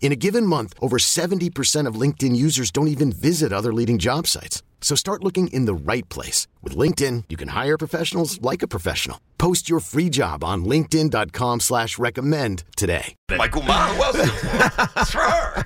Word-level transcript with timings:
In 0.00 0.12
a 0.12 0.16
given 0.16 0.46
month, 0.46 0.72
over 0.80 0.96
70% 0.96 1.86
of 1.86 1.94
LinkedIn 2.00 2.34
users 2.34 2.70
don't 2.70 2.88
even 2.88 3.12
visit 3.12 3.52
other 3.52 3.74
leading 3.74 3.98
job 3.98 4.26
sites. 4.26 4.62
So 4.80 4.94
start 4.94 5.22
looking 5.22 5.48
in 5.48 5.66
the 5.66 5.74
right 5.74 6.08
place. 6.08 6.46
With 6.62 6.74
LinkedIn, 6.74 7.24
you 7.28 7.36
can 7.36 7.48
hire 7.48 7.76
professionals 7.76 8.40
like 8.40 8.62
a 8.62 8.68
professional. 8.68 9.20
Post 9.36 9.68
your 9.68 9.80
free 9.80 10.08
job 10.08 10.42
on 10.44 10.64
linkedin.com 10.64 11.60
slash 11.60 11.98
recommend 11.98 12.62
today. 12.76 13.16
Michael 13.36 13.62
Ma, 13.62 13.88
for 15.04 15.18
her. 15.18 15.64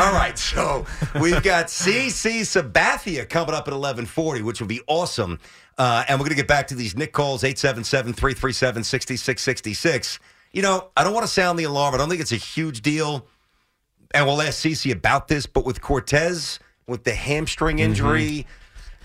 All 0.00 0.12
right, 0.12 0.38
so 0.38 0.86
we've 1.20 1.42
got 1.42 1.66
CC 1.66 2.40
Sabathia 2.40 3.28
coming 3.28 3.54
up 3.54 3.68
at 3.68 3.74
1140, 3.74 4.40
which 4.42 4.60
will 4.60 4.68
be 4.68 4.80
awesome. 4.86 5.38
Uh, 5.76 6.04
and 6.08 6.18
we're 6.18 6.24
going 6.24 6.36
to 6.36 6.36
get 6.36 6.48
back 6.48 6.68
to 6.68 6.74
these 6.74 6.96
Knick 6.96 7.12
calls, 7.12 7.42
877-337-6666. 7.42 10.18
You 10.56 10.62
know, 10.62 10.88
I 10.96 11.04
don't 11.04 11.12
want 11.12 11.26
to 11.26 11.30
sound 11.30 11.58
the 11.58 11.64
alarm. 11.64 11.94
I 11.94 11.98
don't 11.98 12.08
think 12.08 12.22
it's 12.22 12.32
a 12.32 12.36
huge 12.36 12.80
deal. 12.80 13.26
And 14.14 14.24
we'll 14.24 14.40
ask 14.40 14.64
CC 14.64 14.90
about 14.90 15.28
this, 15.28 15.44
but 15.44 15.66
with 15.66 15.82
Cortes, 15.82 16.58
with 16.86 17.04
the 17.04 17.12
hamstring 17.12 17.78
injury, 17.78 18.46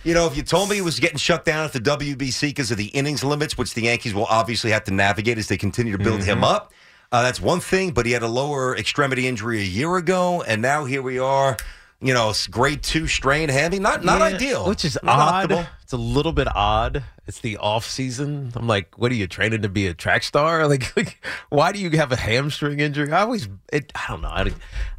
you 0.06 0.14
know, 0.14 0.28
if 0.28 0.38
you 0.38 0.44
told 0.44 0.70
me 0.70 0.78
he 0.78 0.82
was 0.82 1.02
getting 1.02 1.18
shut 1.18 1.44
down 1.44 1.66
at 1.66 1.74
the 1.74 1.82
WBC 1.82 2.42
because 2.52 2.72
of 2.72 2.78
the 2.78 2.86
innings 2.86 3.22
limits, 3.22 3.58
which 3.58 3.74
the 3.74 3.82
Yankees 3.82 4.14
will 4.14 4.28
obviously 4.28 4.72
have 4.72 4.86
to 4.86 4.94
navigate 4.94 5.38
as 5.38 5.50
they 5.50 5.58
continue 5.58 5.98
to 5.98 6.02
build 6.02 6.24
him 6.24 6.42
up, 6.42 6.72
uh, 7.12 7.22
that's 7.22 7.42
one 7.42 7.60
thing. 7.60 7.92
But 7.92 8.06
he 8.06 8.14
had 8.14 8.24
a 8.24 8.30
lower 8.30 8.78
extremity 8.78 9.28
injury 9.28 9.60
a 9.60 9.66
year 9.66 9.98
ago, 9.98 10.42
and 10.44 10.62
now 10.62 10.86
here 10.86 11.02
we 11.02 11.20
are. 11.20 11.58
You 12.04 12.16
know, 12.16 12.34
grade 12.50 12.82
two 12.82 13.06
strain 13.06 13.48
hammy, 13.50 13.78
not 13.78 14.04
not 14.04 14.20
Yeah, 14.20 14.36
ideal, 14.36 14.68
Which 14.68 14.84
is 14.86 14.98
Not 15.04 15.20
odd. 15.20 15.50
optimal. 15.52 15.68
It's 15.84 15.94
a 15.94 15.98
little 15.98 16.32
bit 16.32 16.48
odd. 16.56 17.04
It's 17.28 17.40
the 17.42 17.58
off 17.58 17.86
season. 17.86 18.52
I'm 18.56 18.66
like, 18.66 18.98
what 18.98 19.12
are 19.12 19.16
you 19.16 19.28
training 19.28 19.62
to 19.62 19.70
be 19.70 19.86
a 19.88 19.94
track 19.94 20.24
star? 20.24 20.68
Like, 20.72 20.96
like 20.98 21.24
why 21.50 21.72
do 21.72 21.80
you 21.80 21.90
have 21.92 22.12
a 22.12 22.16
hamstring 22.16 22.80
injury? 22.80 23.12
I 23.12 23.22
always, 23.22 23.48
it, 23.72 23.92
I 23.94 24.06
don't 24.08 24.22
know. 24.22 24.30
I, 24.30 24.52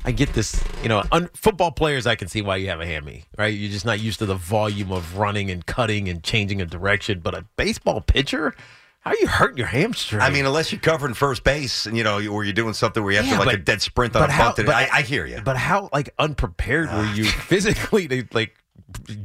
I 0.04 0.12
get 0.12 0.32
this. 0.34 0.62
You 0.82 0.88
know, 0.90 1.02
un, 1.10 1.28
football 1.34 1.72
players, 1.72 2.06
I 2.06 2.14
can 2.14 2.28
see 2.28 2.40
why 2.40 2.56
you 2.56 2.68
have 2.68 2.80
a 2.80 2.86
hammy, 2.86 3.24
right? 3.36 3.48
You're 3.48 3.72
just 3.72 3.84
not 3.84 3.98
used 3.98 4.20
to 4.20 4.26
the 4.26 4.36
volume 4.36 4.92
of 4.92 5.18
running 5.18 5.50
and 5.50 5.66
cutting 5.66 6.08
and 6.08 6.22
changing 6.22 6.60
a 6.60 6.66
direction. 6.66 7.18
But 7.20 7.34
a 7.34 7.44
baseball 7.56 8.00
pitcher, 8.00 8.54
how 9.02 9.10
are 9.10 9.16
you 9.16 9.26
hurting 9.26 9.58
your 9.58 9.66
hamstring? 9.66 10.20
I 10.22 10.30
mean, 10.30 10.46
unless 10.46 10.72
you're 10.72 10.80
covering 10.80 11.14
first 11.14 11.44
base, 11.44 11.86
and 11.86 11.96
you 11.96 12.04
know, 12.04 12.24
or 12.28 12.44
you're 12.44 12.52
doing 12.52 12.72
something 12.72 13.02
where 13.02 13.12
you 13.12 13.18
have 13.18 13.26
Yeah, 13.26 13.32
to 13.34 13.38
like 13.40 13.46
but- 13.46 13.54
a 13.56 13.58
dead 13.58 13.82
sprint 13.82 14.16
on 14.16 14.28
a 14.28 14.32
how- 14.32 14.54
bunt. 14.54 14.68
I, 14.68 14.88
I 14.92 15.02
hear 15.02 15.26
you. 15.26 15.40
But 15.44 15.56
how 15.56 15.88
like 15.92 16.10
unprepared 16.18 16.88
were 16.90 17.04
you 17.12 17.24
physically 17.50 18.08
to 18.08 18.24
like 18.32 18.54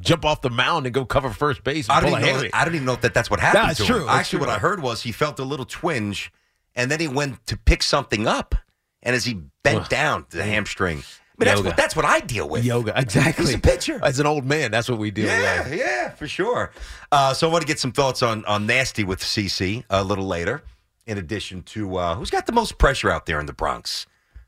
jump 0.01 0.25
off 0.25 0.41
the 0.41 0.49
mound 0.49 0.85
and 0.87 0.93
go 0.95 1.05
cover 1.05 1.29
first 1.29 1.63
base? 1.63 1.87
And 1.89 1.97
I 1.97 2.01
don't, 2.01 2.09
even 2.11 2.21
know, 2.21 2.35
hammy? 2.37 2.49
I 2.53 2.65
don't 2.65 2.75
even 2.75 2.85
know 2.85 2.95
that 2.97 3.13
that's 3.13 3.29
what 3.29 3.39
happened 3.39 3.69
That's 3.69 3.85
true. 3.85 3.97
him. 4.01 4.05
That's 4.07 4.19
Actually, 4.19 4.39
true. 4.39 4.47
what 4.47 4.55
I 4.55 4.59
heard 4.59 4.81
was 4.81 5.03
he 5.03 5.11
felt 5.11 5.39
a 5.39 5.43
little 5.43 5.65
twinge, 5.65 6.31
and 6.75 6.89
then 6.89 6.99
he 6.99 7.07
went 7.07 7.45
to 7.47 7.55
pick 7.57 7.83
something 7.83 8.27
up, 8.27 8.55
and 9.03 9.15
as 9.15 9.25
he 9.25 9.35
bent 9.63 9.81
Ugh. 9.83 9.89
down, 9.89 10.25
the 10.31 10.43
hamstring. 10.43 11.03
I 11.39 11.43
mean, 11.43 11.53
that's 11.53 11.61
what 11.65 11.77
that's 11.77 11.95
what 11.95 12.05
I 12.05 12.19
deal 12.19 12.49
with. 12.49 12.65
Yoga, 12.65 12.93
exactly. 12.99 13.45
He's 13.45 13.55
a 13.55 13.59
pitcher. 13.59 13.99
As 14.03 14.19
an 14.19 14.25
old 14.25 14.45
man, 14.45 14.71
that's 14.71 14.89
what 14.89 14.97
we 14.99 15.11
do. 15.11 15.21
Yeah, 15.23 15.67
yeah, 15.73 16.09
for 16.11 16.27
sure. 16.27 16.71
Uh, 17.11 17.33
so 17.33 17.47
I 17.47 17.51
want 17.51 17.61
to 17.61 17.67
get 17.67 17.79
some 17.79 17.91
thoughts 17.91 18.23
on 18.23 18.43
on 18.45 18.65
nasty 18.65 19.03
with 19.03 19.19
CC 19.19 19.83
a 19.89 20.03
little 20.03 20.25
later. 20.25 20.63
In 21.05 21.17
addition 21.17 21.63
to 21.63 21.95
uh, 21.97 22.15
who's 22.15 22.29
got 22.29 22.47
the 22.47 22.51
most 22.51 22.77
pressure 22.77 23.09
out 23.09 23.25
there 23.27 23.39
in 23.39 23.45
the 23.45 23.53
Bronx, 23.53 24.07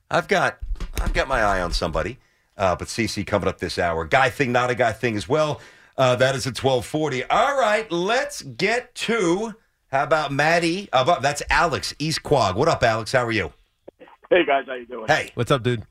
I've 0.09 0.27
got 0.27 0.57
I've 0.99 1.13
got 1.13 1.27
my 1.27 1.41
eye 1.41 1.61
on 1.61 1.71
somebody. 1.73 2.17
Uh, 2.57 2.75
but 2.75 2.89
CC 2.89 3.25
coming 3.25 3.47
up 3.47 3.59
this 3.59 3.79
hour, 3.79 4.03
guy 4.03 4.29
thing, 4.29 4.51
not 4.51 4.69
a 4.69 4.75
guy 4.75 4.91
thing 4.91 5.15
as 5.15 5.29
well. 5.29 5.61
Uh, 5.97 6.15
that 6.17 6.35
is 6.35 6.45
at 6.47 6.55
twelve 6.55 6.85
forty. 6.85 7.23
All 7.23 7.57
right, 7.57 7.89
let's 7.91 8.41
get 8.41 8.93
to 8.95 9.53
how 9.91 10.03
about 10.03 10.31
Maddie? 10.31 10.87
Uh, 10.93 11.19
that's 11.19 11.41
Alex 11.49 11.95
East 11.97 12.21
Quogue. 12.21 12.55
What 12.55 12.67
up, 12.67 12.83
Alex? 12.83 13.11
How 13.11 13.25
are 13.25 13.31
you? 13.31 13.51
Hey 14.29 14.45
guys, 14.45 14.65
how 14.67 14.75
you 14.75 14.85
doing? 14.85 15.07
Hey, 15.07 15.31
What's 15.33 15.49
up, 15.49 15.63
dude? 15.63 15.83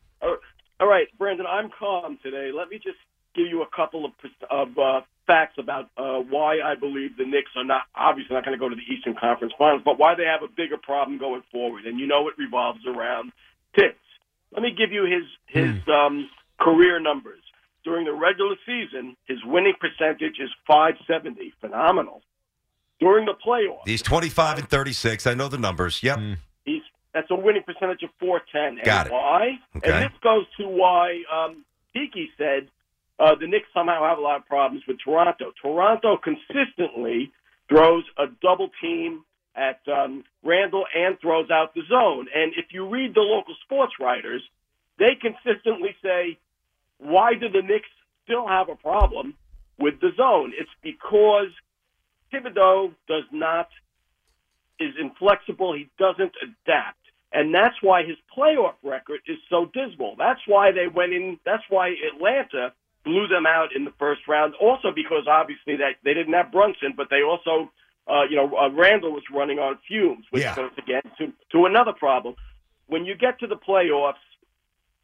All 0.81 0.87
all 0.87 0.93
right, 0.93 1.07
Brandon, 1.19 1.47
I'm 1.47 1.71
calm 1.77 2.19
today. 2.23 2.51
Let 2.57 2.69
me 2.69 2.77
just 2.77 2.99
give 3.35 3.47
you 3.47 3.63
a 3.63 3.67
couple 3.75 4.05
of 4.05 4.13
pers- 4.19 4.49
of 4.51 4.79
uh, 4.79 5.01
facts 5.27 5.57
about 5.59 5.91
uh, 5.97 6.19
why 6.19 6.61
I 6.65 6.75
believe 6.75 7.17
the 7.17 7.25
Knicks 7.25 7.51
are 7.57 7.65
not 7.65 7.83
obviously 7.95 8.35
not 8.35 8.45
going 8.45 8.57
to 8.57 8.61
go 8.61 8.69
to 8.69 8.77
the 8.77 8.95
Eastern 8.95 9.15
Conference 9.15 9.53
Finals, 9.59 9.83
but 9.85 9.99
why 9.99 10.15
they 10.15 10.25
have 10.25 10.43
a 10.43 10.49
bigger 10.49 10.77
problem 10.77 11.19
going 11.19 11.43
forward. 11.53 11.85
And 11.85 11.99
you 11.99 12.07
know 12.07 12.29
it 12.29 12.35
revolves 12.39 12.81
around 12.87 13.33
Thibs. 13.75 13.95
Let 14.53 14.63
me 14.63 14.75
give 14.77 14.93
you 14.93 15.05
his 15.05 15.25
his 15.47 15.77
um, 15.89 16.31
career 16.61 17.01
numbers. 17.01 17.41
During 17.85 18.07
the 18.07 18.13
regular 18.13 18.57
season, 18.67 19.17
his 19.27 19.39
winning 19.45 19.75
percentage 19.81 20.39
is 20.41 20.51
570, 20.67 21.55
phenomenal. 21.61 22.23
During 23.01 23.27
the 23.27 23.35
playoffs, 23.35 23.87
he's 23.87 24.03
twenty 24.03 24.29
five 24.29 24.59
and 24.59 24.69
thirty 24.69 24.93
six. 24.93 25.27
I 25.27 25.35
know 25.35 25.49
the 25.49 25.59
numbers. 25.59 26.03
Yep. 26.03 26.19
He's 26.19 26.37
that's 27.19 27.31
a 27.33 27.35
winning 27.35 27.65
percentage 27.65 28.05
of 28.05 28.11
410. 28.21 28.79
And 28.79 28.85
Got 28.85 29.07
it. 29.07 29.13
Why? 29.13 29.59
Okay. 29.77 29.91
And 29.91 30.05
this 30.05 30.19
goes 30.23 30.47
to 30.61 30.69
why 30.69 31.23
um, 31.33 31.65
Tiki 31.93 32.31
said 32.39 32.69
uh, 33.19 33.35
the 33.35 33.49
Knicks 33.49 33.67
somehow 33.75 34.09
have 34.09 34.19
a 34.19 34.21
lot 34.21 34.37
of 34.37 34.47
problems 34.47 34.85
with 34.87 34.99
Toronto. 35.05 35.53
Toronto 35.61 36.17
consistently 36.17 37.33
throws 37.69 38.05
a 38.19 38.27
double 38.41 38.71
team 38.81 39.25
at 39.57 39.81
um, 39.89 40.23
Randle 40.45 40.85
and 40.95 41.19
throws 41.21 41.51
out 41.51 41.75
the 41.75 41.83
zone. 41.89 42.29
And 42.33 42.53
if 42.57 42.67
you 42.71 42.89
read 42.89 43.15
the 43.15 43.21
local 43.21 43.57
sports 43.65 43.95
writers, 43.99 44.43
they 45.01 45.19
consistently 45.21 45.97
say, 46.01 46.39
why 46.99 47.35
do 47.35 47.49
the 47.49 47.63
Knicks 47.63 47.89
still 48.23 48.47
have 48.47 48.69
a 48.69 48.77
problem 48.77 49.35
with 49.77 50.01
the 50.01 50.11
zone? 50.17 50.53
It's 50.57 50.71
because 50.83 51.49
Thibodeau 52.33 52.93
does 53.09 53.25
not 53.33 53.69
is 54.79 54.95
inflexible. 55.01 55.75
He 55.75 55.89
doesn't 55.99 56.33
adapt. 56.43 56.98
And 57.33 57.55
that's 57.55 57.77
why 57.83 58.05
his 58.05 58.17
playoff 58.37 58.75
record 58.83 59.21
is 59.27 59.37
so 59.51 59.71
dismal. 59.75 60.17
That's 60.17 60.41
why 60.47 60.73
they 60.73 60.89
went 60.89 61.13
in. 61.13 61.39
That's 61.45 61.63
why 61.69 61.95
Atlanta 62.15 62.73
blew 63.05 63.27
them 63.29 63.47
out 63.47 63.75
in 63.77 63.85
the 63.85 63.93
first 63.99 64.27
round. 64.27 64.55
Also 64.61 64.93
because 64.95 65.27
obviously 65.29 65.77
that 65.77 65.97
they 66.05 66.15
didn't 66.15 66.33
have 66.33 66.51
Brunson, 66.51 66.95
but 66.97 67.09
they 67.11 67.23
also, 67.23 67.71
uh, 68.07 68.23
you 68.29 68.37
know, 68.37 68.57
uh, 68.57 68.71
Randle 68.71 69.13
was 69.13 69.23
running 69.33 69.59
on 69.59 69.79
fumes, 69.87 70.25
which 70.31 70.43
Yeah. 70.43 70.55
goes 70.55 70.73
again 70.79 71.03
to 71.19 71.33
to 71.53 71.67
another 71.67 71.93
problem. 71.93 72.35
When 72.87 73.05
you 73.05 73.15
get 73.15 73.39
to 73.41 73.47
the 73.47 73.57
playoffs, 73.57 74.25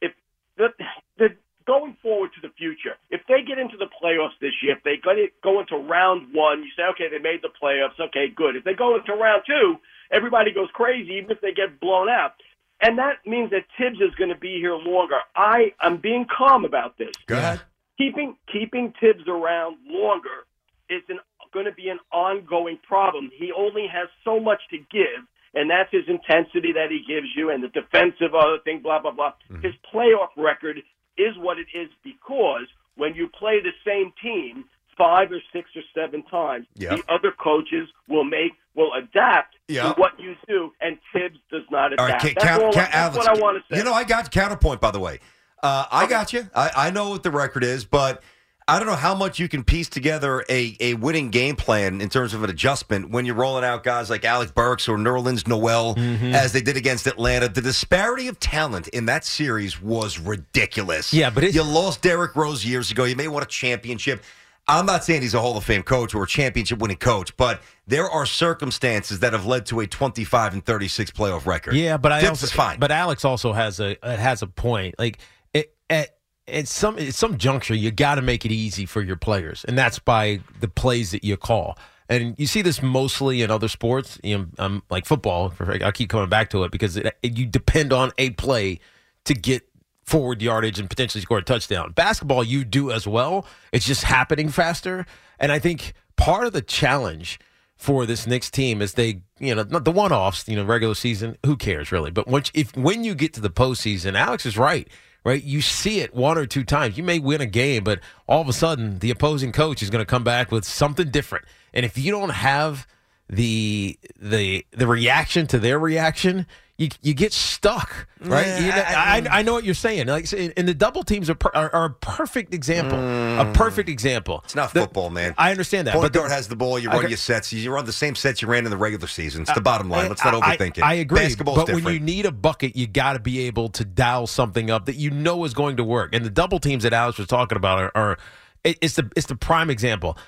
if 0.00 0.12
the, 0.56 0.72
the 1.18 1.36
going 1.66 1.96
forward 2.02 2.30
to 2.34 2.40
the 2.40 2.52
future, 2.54 2.96
if 3.10 3.20
they 3.28 3.42
get 3.42 3.58
into 3.58 3.76
the 3.76 3.88
playoffs 4.02 4.38
this 4.40 4.52
year, 4.62 4.76
if 4.76 4.82
they 4.82 4.96
go, 4.96 5.14
go 5.42 5.60
into 5.60 5.76
round 5.76 6.32
one, 6.34 6.62
you 6.62 6.70
say, 6.76 6.84
okay, 6.92 7.08
they 7.08 7.18
made 7.18 7.40
the 7.42 7.48
playoffs, 7.62 7.98
okay, 8.00 8.28
good. 8.28 8.56
If 8.56 8.64
they 8.64 8.74
go 8.74 8.96
into 8.96 9.12
round 9.14 9.42
two, 9.46 9.76
everybody 10.10 10.52
goes 10.52 10.68
crazy, 10.72 11.14
even 11.14 11.30
if 11.30 11.40
they 11.40 11.52
get 11.52 11.80
blown 11.80 12.08
out. 12.08 12.32
And 12.80 12.98
that 12.98 13.18
means 13.26 13.50
that 13.50 13.64
Thibs 13.78 14.00
is 14.00 14.14
going 14.16 14.30
to 14.30 14.36
be 14.36 14.58
here 14.58 14.74
longer. 14.74 15.18
I 15.34 15.72
am 15.82 15.98
being 15.98 16.26
calm 16.26 16.64
about 16.64 16.98
this. 16.98 17.12
Go 17.26 17.36
ahead. 17.36 17.62
Keeping 17.96 18.36
keeping 18.52 18.92
Thibs 19.00 19.28
around 19.28 19.76
longer 19.86 20.44
is 20.90 21.02
an, 21.08 21.20
going 21.52 21.66
to 21.66 21.72
be 21.72 21.88
an 21.88 22.00
ongoing 22.12 22.78
problem. 22.86 23.30
He 23.36 23.52
only 23.56 23.86
has 23.86 24.08
so 24.24 24.40
much 24.40 24.60
to 24.70 24.78
give, 24.78 25.22
and 25.54 25.70
that's 25.70 25.90
his 25.92 26.02
intensity 26.08 26.72
that 26.72 26.90
he 26.90 27.04
gives 27.06 27.28
you, 27.36 27.50
and 27.50 27.62
the 27.62 27.68
defensive 27.68 28.34
other 28.34 28.58
thing, 28.64 28.80
blah 28.82 29.00
blah 29.00 29.12
blah. 29.12 29.32
Mm-hmm. 29.50 29.62
His 29.62 29.74
playoff 29.94 30.34
record 30.36 30.78
is 31.16 31.38
what 31.38 31.58
it 31.58 31.68
is 31.72 31.88
because 32.02 32.66
when 32.96 33.14
you 33.14 33.28
play 33.28 33.60
the 33.62 33.72
same 33.86 34.12
team 34.20 34.64
five 34.96 35.30
or 35.32 35.40
six 35.52 35.68
or 35.76 35.82
seven 35.94 36.22
times, 36.24 36.66
Yeah. 36.74 36.96
the 36.96 37.02
other 37.12 37.32
coaches 37.32 37.88
will 38.08 38.24
make 38.24 38.52
will 38.76 38.92
adapt 38.94 39.54
Yeah. 39.68 39.84
to 39.92 40.00
what 40.00 40.18
you 40.18 40.34
do, 40.48 40.72
and 40.80 40.98
Thibs 41.12 41.38
does 41.50 41.62
not 41.70 41.92
adapt. 41.92 42.00
All 42.00 42.08
right, 42.08 42.20
ca- 42.20 42.32
that's 42.34 42.44
count, 42.44 42.62
all, 42.64 42.72
count, 42.72 42.90
that's 42.92 42.94
Alex, 42.96 43.16
what 43.16 43.28
I 43.28 43.40
want 43.40 43.56
to 43.58 43.64
say. 43.74 43.78
You 43.78 43.84
know, 43.84 43.92
I 43.94 44.02
got 44.04 44.30
counterpoint. 44.32 44.80
By 44.80 44.90
the 44.90 44.98
way, 44.98 45.20
uh, 45.62 45.84
I 45.92 46.06
got 46.06 46.32
you. 46.32 46.48
I, 46.56 46.70
I 46.76 46.90
know 46.90 47.10
what 47.10 47.22
the 47.22 47.30
record 47.30 47.62
is, 47.62 47.84
but 47.84 48.20
I 48.66 48.78
don't 48.80 48.88
know 48.88 48.96
how 48.96 49.14
much 49.14 49.38
you 49.38 49.48
can 49.48 49.62
piece 49.62 49.88
together 49.88 50.44
a, 50.48 50.76
a 50.80 50.94
winning 50.94 51.28
game 51.30 51.54
plan 51.54 52.00
in 52.00 52.08
terms 52.08 52.34
of 52.34 52.42
an 52.42 52.50
adjustment 52.50 53.10
when 53.10 53.26
you're 53.26 53.34
rolling 53.36 53.62
out 53.62 53.84
guys 53.84 54.10
like 54.10 54.24
Alec 54.24 54.54
Burks 54.54 54.88
or 54.88 54.96
Nerlens 54.98 55.46
Noel 55.46 55.94
Mm-hmm. 55.94 56.34
as 56.34 56.52
they 56.52 56.60
did 56.62 56.76
against 56.76 57.06
Atlanta. 57.06 57.48
The 57.48 57.60
disparity 57.60 58.26
of 58.26 58.40
talent 58.40 58.88
in 58.88 59.06
that 59.06 59.24
series 59.24 59.80
was 59.80 60.18
ridiculous. 60.18 61.12
Yeah, 61.12 61.30
but 61.30 61.44
it's- 61.44 61.54
you 61.54 61.62
lost 61.62 62.02
Derrick 62.02 62.34
Rose 62.34 62.64
years 62.64 62.90
ago. 62.90 63.04
You 63.04 63.14
may 63.16 63.28
want 63.28 63.44
a 63.44 63.48
championship. 63.48 64.24
I'm 64.66 64.86
not 64.86 65.04
saying 65.04 65.22
he's 65.22 65.34
a 65.34 65.40
Hall 65.40 65.56
of 65.56 65.64
Fame 65.64 65.82
coach 65.82 66.14
or 66.14 66.22
a 66.24 66.26
championship 66.26 66.78
winning 66.78 66.96
coach, 66.96 67.36
but 67.36 67.60
there 67.86 68.08
are 68.08 68.24
circumstances 68.24 69.20
that 69.20 69.34
have 69.34 69.44
led 69.44 69.66
to 69.66 69.80
a 69.80 69.86
25 69.86 70.54
and 70.54 70.64
36 70.64 71.10
playoff 71.10 71.46
record. 71.46 71.74
Yeah, 71.74 71.98
but 71.98 72.12
I 72.12 72.20
Thibs 72.20 72.30
also, 72.30 72.44
is 72.44 72.52
fine. 72.52 72.78
But 72.78 72.90
Alex 72.90 73.24
also 73.24 73.52
has 73.52 73.78
a 73.78 74.02
uh, 74.04 74.16
has 74.16 74.42
a 74.42 74.46
point. 74.46 74.94
Like 74.98 75.18
it, 75.52 75.74
at 75.90 76.16
at 76.48 76.66
some 76.66 76.98
at 76.98 77.14
some 77.14 77.36
juncture, 77.36 77.74
you 77.74 77.90
got 77.90 78.14
to 78.14 78.22
make 78.22 78.46
it 78.46 78.52
easy 78.52 78.86
for 78.86 79.02
your 79.02 79.16
players, 79.16 79.64
and 79.66 79.76
that's 79.76 79.98
by 79.98 80.40
the 80.60 80.68
plays 80.68 81.10
that 81.10 81.24
you 81.24 81.36
call. 81.36 81.78
And 82.08 82.34
you 82.38 82.46
see 82.46 82.62
this 82.62 82.82
mostly 82.82 83.42
in 83.42 83.50
other 83.50 83.68
sports, 83.68 84.18
you 84.22 84.36
know, 84.36 84.46
um, 84.58 84.82
like 84.90 85.06
football. 85.06 85.52
I 85.60 85.90
keep 85.90 86.10
coming 86.10 86.28
back 86.28 86.50
to 86.50 86.64
it 86.64 86.70
because 86.70 86.98
it, 86.98 87.16
you 87.22 87.46
depend 87.46 87.94
on 87.94 88.12
a 88.18 88.30
play 88.30 88.80
to 89.24 89.34
get 89.34 89.62
forward 90.04 90.42
yardage 90.42 90.78
and 90.78 90.88
potentially 90.88 91.22
score 91.22 91.38
a 91.38 91.42
touchdown. 91.42 91.92
Basketball, 91.92 92.44
you 92.44 92.64
do 92.64 92.90
as 92.90 93.06
well. 93.06 93.46
It's 93.72 93.86
just 93.86 94.04
happening 94.04 94.48
faster. 94.48 95.06
And 95.38 95.50
I 95.50 95.58
think 95.58 95.94
part 96.16 96.46
of 96.46 96.52
the 96.52 96.62
challenge 96.62 97.38
for 97.76 98.06
this 98.06 98.26
Knicks 98.26 98.50
team 98.50 98.80
is 98.80 98.94
they, 98.94 99.22
you 99.38 99.54
know, 99.54 99.64
not 99.68 99.84
the 99.84 99.90
one 99.90 100.12
offs, 100.12 100.48
you 100.48 100.56
know, 100.56 100.64
regular 100.64 100.94
season, 100.94 101.36
who 101.44 101.56
cares 101.56 101.90
really? 101.90 102.10
But 102.10 102.28
once, 102.28 102.50
if 102.54 102.76
when 102.76 103.04
you 103.04 103.14
get 103.14 103.32
to 103.34 103.40
the 103.40 103.50
postseason, 103.50 104.14
Alex 104.16 104.46
is 104.46 104.56
right 104.56 104.88
right? 105.24 105.42
You 105.42 105.62
see 105.62 106.00
it 106.00 106.14
one 106.14 106.38
or 106.38 106.46
two 106.46 106.64
times. 106.64 106.96
You 106.98 107.02
may 107.02 107.18
win 107.18 107.40
a 107.40 107.46
game, 107.46 107.82
but 107.82 108.00
all 108.28 108.42
of 108.42 108.48
a 108.48 108.52
sudden 108.52 108.98
the 108.98 109.10
opposing 109.10 109.52
coach 109.52 109.82
is 109.82 109.90
going 109.90 110.02
to 110.02 110.06
come 110.06 110.22
back 110.22 110.52
with 110.52 110.64
something 110.64 111.10
different. 111.10 111.46
And 111.72 111.84
if 111.84 111.98
you 111.98 112.12
don't 112.12 112.30
have 112.30 112.86
the 113.28 113.98
the 114.20 114.66
the 114.72 114.86
reaction 114.86 115.46
to 115.48 115.58
their 115.58 115.78
reaction, 115.78 116.46
you 116.76 116.88
you 117.02 117.14
get 117.14 117.32
stuck, 117.32 118.08
right? 118.20 118.46
Yeah, 118.46 118.58
You 118.58 118.68
know, 118.68 118.84
I, 118.86 119.36
I, 119.36 119.38
I 119.38 119.42
know 119.42 119.52
what 119.52 119.64
you're 119.64 119.74
saying. 119.74 120.08
Like, 120.08 120.32
and 120.32 120.66
the 120.66 120.74
double 120.74 121.04
teams 121.04 121.30
are 121.30 121.36
per, 121.36 121.50
are, 121.54 121.72
are 121.72 121.84
a 121.84 121.90
perfect 121.90 122.52
example. 122.52 122.98
A 122.98 123.44
mm. 123.44 123.54
perfect 123.54 123.88
example. 123.88 124.40
It's 124.44 124.56
not 124.56 124.72
The- 124.72 124.80
football, 124.80 125.10
man. 125.10 125.34
I 125.38 125.52
understand 125.52 125.86
that, 125.86 125.92
Point 125.92 126.06
but 126.06 126.12
the- 126.12 126.18
guard 126.18 126.32
has 126.32 126.48
the 126.48 126.56
ball. 126.56 126.78
You 126.80 126.88
run 126.88 126.98
Okay. 126.98 127.08
your 127.08 127.16
sets. 127.16 127.52
You 127.52 127.70
run 127.70 127.84
the 127.84 127.92
same 127.92 128.16
sets 128.16 128.42
you 128.42 128.48
ran 128.48 128.64
in 128.64 128.70
the 128.70 128.76
regular 128.76 129.06
season. 129.06 129.42
It's 129.42 129.52
the 129.52 129.60
bottom 129.60 129.88
line. 129.88 130.08
Let's 130.08 130.24
not 130.24 130.34
I- 130.34 130.56
overthink 130.56 130.78
it. 130.78 130.82
I, 130.82 130.94
agree. 130.94 131.20
Basketball's 131.20 131.58
but 131.58 131.66
different. 131.66 131.84
when 131.84 131.94
you 131.94 132.00
need 132.00 132.26
a 132.26 132.32
bucket, 132.32 132.74
you 132.74 132.88
got 132.88 133.12
to 133.12 133.20
be 133.20 133.46
able 133.46 133.68
to 133.68 133.84
dial 133.84 134.26
something 134.26 134.68
up 134.70 134.86
that 134.86 134.96
you 134.96 135.10
know 135.10 135.44
is 135.44 135.54
going 135.54 135.76
to 135.76 135.84
work. 135.84 136.12
And 136.12 136.24
the 136.24 136.30
double 136.30 136.58
teams 136.58 136.82
that 136.82 136.92
Alex 136.92 137.18
was 137.18 137.28
talking 137.28 137.56
about 137.56 137.78
are, 137.78 137.92
are 137.94 138.18
it's 138.64 138.94
the 138.96 139.08
it's 139.14 139.26
the 139.26 139.36
prime 139.36 139.70
example. 139.70 140.18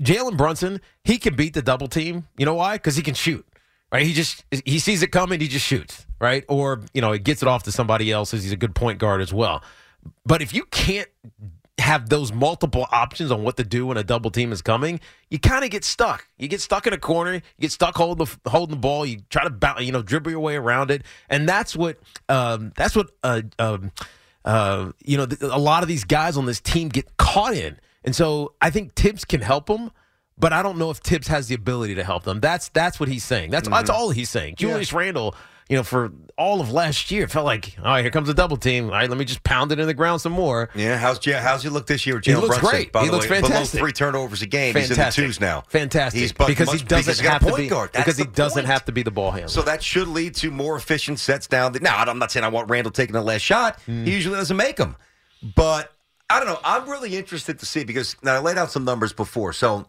Jalen 0.00 0.36
Brunson, 0.36 0.80
he 1.02 1.18
can 1.18 1.34
beat 1.34 1.54
the 1.54 1.62
double 1.62 1.88
team. 1.88 2.28
You 2.36 2.46
know 2.46 2.54
why? 2.54 2.76
Because 2.76 2.94
he 2.94 3.02
can 3.02 3.14
shoot. 3.14 3.44
Right? 3.92 4.04
He 4.04 4.12
just 4.12 4.44
he 4.50 4.78
sees 4.78 5.02
it 5.02 5.08
coming, 5.08 5.40
he 5.40 5.48
just 5.48 5.66
shoots. 5.66 6.06
Right? 6.20 6.44
Or 6.48 6.80
you 6.92 7.00
know, 7.00 7.12
he 7.12 7.18
gets 7.18 7.42
it 7.42 7.48
off 7.48 7.62
to 7.64 7.72
somebody 7.72 8.10
else. 8.10 8.34
As 8.34 8.42
he's 8.42 8.52
a 8.52 8.56
good 8.56 8.74
point 8.74 8.98
guard 8.98 9.20
as 9.20 9.32
well. 9.32 9.62
But 10.24 10.42
if 10.42 10.52
you 10.52 10.64
can't 10.64 11.08
have 11.78 12.08
those 12.08 12.32
multiple 12.32 12.86
options 12.90 13.30
on 13.30 13.42
what 13.42 13.56
to 13.56 13.64
do 13.64 13.86
when 13.86 13.96
a 13.96 14.04
double 14.04 14.30
team 14.30 14.52
is 14.52 14.60
coming, 14.60 15.00
you 15.30 15.38
kind 15.38 15.64
of 15.64 15.70
get 15.70 15.84
stuck. 15.84 16.28
You 16.36 16.48
get 16.48 16.60
stuck 16.60 16.86
in 16.86 16.92
a 16.92 16.98
corner. 16.98 17.34
You 17.34 17.40
get 17.60 17.72
stuck 17.72 17.96
holding 17.96 18.26
the 18.26 18.50
holding 18.50 18.74
the 18.76 18.80
ball. 18.80 19.06
You 19.06 19.20
try 19.30 19.44
to 19.44 19.50
bounce, 19.50 19.82
you 19.82 19.92
know, 19.92 20.02
dribble 20.02 20.30
your 20.30 20.40
way 20.40 20.56
around 20.56 20.90
it, 20.90 21.02
and 21.30 21.48
that's 21.48 21.76
what 21.76 21.98
um, 22.28 22.72
that's 22.76 22.96
what 22.96 23.10
uh, 23.22 23.42
um, 23.58 23.92
uh, 24.44 24.92
you 25.04 25.16
know 25.16 25.26
a 25.40 25.58
lot 25.58 25.82
of 25.82 25.88
these 25.88 26.04
guys 26.04 26.36
on 26.36 26.46
this 26.46 26.60
team 26.60 26.88
get 26.88 27.16
caught 27.16 27.54
in. 27.54 27.78
And 28.04 28.14
so 28.14 28.54
I 28.60 28.70
think 28.70 28.94
Thibs 28.94 29.24
can 29.24 29.40
help 29.40 29.66
them. 29.66 29.90
But 30.38 30.52
I 30.52 30.62
don't 30.62 30.78
know 30.78 30.90
if 30.90 30.98
Thibs 30.98 31.26
has 31.28 31.48
the 31.48 31.54
ability 31.54 31.96
to 31.96 32.04
help 32.04 32.22
them. 32.24 32.40
That's 32.40 32.68
that's 32.68 33.00
what 33.00 33.08
he's 33.08 33.24
saying. 33.24 33.50
That's 33.50 33.68
that's 33.68 33.90
all 33.90 34.10
he's 34.10 34.30
saying. 34.30 34.54
Julius 34.56 34.92
Randle, 34.92 35.34
you 35.68 35.76
know, 35.76 35.82
for 35.82 36.12
all 36.36 36.60
of 36.60 36.70
last 36.70 37.10
year, 37.10 37.26
felt 37.26 37.44
like, 37.44 37.74
all 37.78 37.84
right, 37.86 38.02
here 38.02 38.12
comes 38.12 38.28
a 38.28 38.34
double 38.34 38.56
team. 38.56 38.84
All 38.84 38.90
right, 38.92 39.08
let 39.08 39.18
me 39.18 39.24
just 39.24 39.42
pound 39.42 39.72
it 39.72 39.80
in 39.80 39.88
the 39.88 39.94
ground 39.94 40.20
some 40.20 40.32
more. 40.32 40.70
yeah, 40.76 40.96
how's 40.96 41.24
Ja- 41.26 41.40
how's 41.40 41.64
he 41.64 41.68
look 41.68 41.88
this 41.88 42.06
year? 42.06 42.20
He 42.24 42.30
Jalen 42.30 42.42
looks 42.42 42.58
Brunson, 42.58 42.70
great. 42.70 42.92
By 42.92 43.00
He 43.00 43.06
the 43.08 43.12
looks 43.14 43.28
way, 43.28 43.40
fantastic. 43.40 43.72
Below 43.78 43.84
three 43.86 43.92
turnovers 43.92 44.42
a 44.42 44.46
game. 44.46 44.74
He's 44.76 44.84
in 44.84 44.88
the 44.90 44.94
Fantastic. 44.94 45.24
twos 45.24 45.40
now. 45.40 45.64
Fantastic. 45.68 46.20
He's 46.20 46.32
because 46.32 46.70
he 46.72 46.78
doesn't 46.84 47.16
because 47.16 47.20
have 47.20 47.44
to 47.44 47.56
be 47.56 47.66
guard. 47.68 47.90
That's 47.92 48.04
because 48.04 48.18
he 48.18 48.24
doesn't 48.26 48.64
have 48.66 48.84
to 48.84 48.92
be 48.92 49.02
the 49.02 49.10
ball 49.10 49.32
handler. 49.32 49.48
So 49.48 49.62
that 49.62 49.82
should 49.82 50.06
lead 50.06 50.36
to 50.36 50.52
more 50.52 50.76
efficient 50.76 51.18
sets 51.18 51.48
down. 51.48 51.72
The, 51.72 51.80
now, 51.80 51.96
I'm 51.96 52.18
not 52.20 52.30
saying 52.30 52.44
I 52.44 52.48
want 52.48 52.70
Randle 52.70 52.92
taking 52.92 53.14
the 53.14 53.22
last 53.22 53.42
shot. 53.42 53.80
Hmm. 53.82 54.04
He 54.04 54.12
usually 54.12 54.36
doesn't 54.36 54.56
make 54.56 54.76
them. 54.76 54.94
But 55.56 55.92
I 56.30 56.38
don't 56.38 56.48
know. 56.48 56.60
I'm 56.64 56.88
really 56.88 57.16
interested 57.16 57.58
to 57.58 57.66
see 57.66 57.82
because 57.84 58.16
now 58.22 58.34
I 58.34 58.38
laid 58.38 58.56
out 58.58 58.70
some 58.70 58.84
numbers 58.84 59.12
before. 59.12 59.52
So 59.52 59.86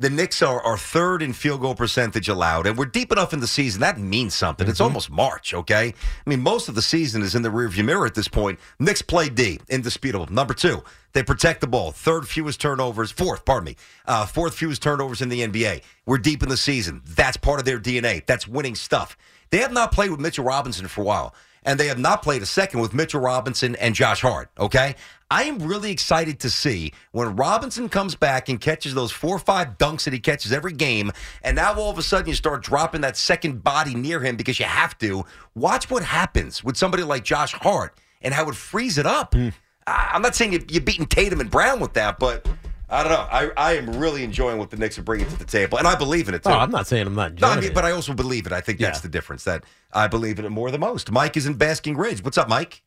the 0.00 0.08
Knicks 0.08 0.40
are, 0.40 0.62
are 0.62 0.78
third 0.78 1.22
in 1.22 1.34
field 1.34 1.60
goal 1.60 1.74
percentage 1.74 2.26
allowed, 2.26 2.66
and 2.66 2.78
we're 2.78 2.86
deep 2.86 3.12
enough 3.12 3.34
in 3.34 3.40
the 3.40 3.46
season. 3.46 3.82
That 3.82 3.98
means 3.98 4.34
something. 4.34 4.64
Mm-hmm. 4.64 4.70
It's 4.70 4.80
almost 4.80 5.10
March, 5.10 5.52
okay? 5.52 5.88
I 6.26 6.30
mean, 6.30 6.40
most 6.40 6.70
of 6.70 6.74
the 6.74 6.80
season 6.80 7.20
is 7.20 7.34
in 7.34 7.42
the 7.42 7.50
rearview 7.50 7.84
mirror 7.84 8.06
at 8.06 8.14
this 8.14 8.26
point. 8.26 8.58
Knicks 8.78 9.02
play 9.02 9.28
D, 9.28 9.60
indisputable. 9.68 10.26
Number 10.32 10.54
two, 10.54 10.82
they 11.12 11.22
protect 11.22 11.60
the 11.60 11.66
ball. 11.66 11.92
Third 11.92 12.26
fewest 12.26 12.62
turnovers, 12.62 13.10
fourth, 13.10 13.44
pardon 13.44 13.66
me, 13.66 13.76
uh, 14.06 14.24
fourth 14.24 14.54
fewest 14.54 14.82
turnovers 14.82 15.20
in 15.20 15.28
the 15.28 15.42
NBA. 15.42 15.82
We're 16.06 16.18
deep 16.18 16.42
in 16.42 16.48
the 16.48 16.56
season. 16.56 17.02
That's 17.04 17.36
part 17.36 17.60
of 17.60 17.66
their 17.66 17.78
DNA. 17.78 18.24
That's 18.24 18.48
winning 18.48 18.76
stuff. 18.76 19.18
They 19.50 19.58
have 19.58 19.72
not 19.72 19.92
played 19.92 20.10
with 20.10 20.20
Mitchell 20.20 20.44
Robinson 20.44 20.88
for 20.88 21.02
a 21.02 21.04
while, 21.04 21.34
and 21.64 21.78
they 21.78 21.86
have 21.88 21.98
not 21.98 22.22
played 22.22 22.42
a 22.42 22.46
second 22.46 22.80
with 22.80 22.94
Mitchell 22.94 23.20
Robinson 23.20 23.76
and 23.76 23.94
Josh 23.94 24.20
Hart, 24.22 24.50
okay? 24.58 24.94
I 25.32 25.44
am 25.44 25.60
really 25.60 25.92
excited 25.92 26.40
to 26.40 26.50
see 26.50 26.92
when 27.12 27.36
Robinson 27.36 27.88
comes 27.88 28.16
back 28.16 28.48
and 28.48 28.60
catches 28.60 28.94
those 28.94 29.12
four 29.12 29.36
or 29.36 29.38
five 29.38 29.78
dunks 29.78 30.04
that 30.04 30.12
he 30.12 30.18
catches 30.18 30.52
every 30.52 30.72
game, 30.72 31.12
and 31.44 31.54
now 31.56 31.74
all 31.74 31.90
of 31.90 31.98
a 31.98 32.02
sudden 32.02 32.26
you 32.28 32.34
start 32.34 32.62
dropping 32.64 33.02
that 33.02 33.16
second 33.16 33.62
body 33.62 33.94
near 33.94 34.20
him 34.20 34.36
because 34.36 34.58
you 34.58 34.66
have 34.66 34.98
to. 34.98 35.24
Watch 35.54 35.88
what 35.90 36.02
happens 36.02 36.64
with 36.64 36.76
somebody 36.76 37.04
like 37.04 37.22
Josh 37.24 37.52
Hart 37.52 37.96
and 38.22 38.34
how 38.34 38.48
it 38.48 38.54
frees 38.56 38.98
it 38.98 39.06
up. 39.06 39.34
Hmm. 39.34 39.50
I- 39.86 40.10
I'm 40.14 40.22
not 40.22 40.34
saying 40.34 40.52
you're 40.68 40.80
beating 40.82 41.06
Tatum 41.06 41.40
and 41.40 41.50
Brown 41.50 41.78
with 41.78 41.92
that, 41.94 42.18
but 42.18 42.48
I 42.90 43.02
don't 43.04 43.12
know. 43.12 43.28
I, 43.30 43.50
I 43.56 43.72
am 43.76 43.90
really 43.98 44.24
enjoying 44.24 44.58
what 44.58 44.70
the 44.70 44.76
Knicks 44.76 44.98
are 44.98 45.02
bringing 45.02 45.28
to 45.28 45.36
the 45.38 45.44
table, 45.44 45.78
and 45.78 45.86
I 45.86 45.94
believe 45.94 46.28
in 46.28 46.34
it 46.34 46.42
too. 46.42 46.50
oh, 46.50 46.54
I'm 46.58 46.70
not 46.72 46.86
saying 46.88 47.06
I'm 47.06 47.14
not 47.14 47.40
No, 47.40 47.48
I 47.48 47.54
mean, 47.56 47.64
it. 47.66 47.74
but 47.74 47.84
I 47.84 47.92
also 47.92 48.12
believe 48.14 48.46
it. 48.46 48.52
I 48.52 48.60
think 48.60 48.78
that's 48.80 48.98
Yeah. 48.98 49.02
the 49.02 49.08
difference. 49.08 49.44
That 49.44 49.64
I 49.92 50.08
believe 50.08 50.38
in 50.38 50.44
it 50.44 50.50
more 50.50 50.70
than 50.70 50.80
most. 50.80 51.10
Mike 51.12 51.36
is 51.36 51.46
in 51.46 51.54
Basking 51.54 51.96
Ridge. 51.96 52.24
What's 52.24 52.36
up, 52.38 52.48
Mike? 52.48 52.82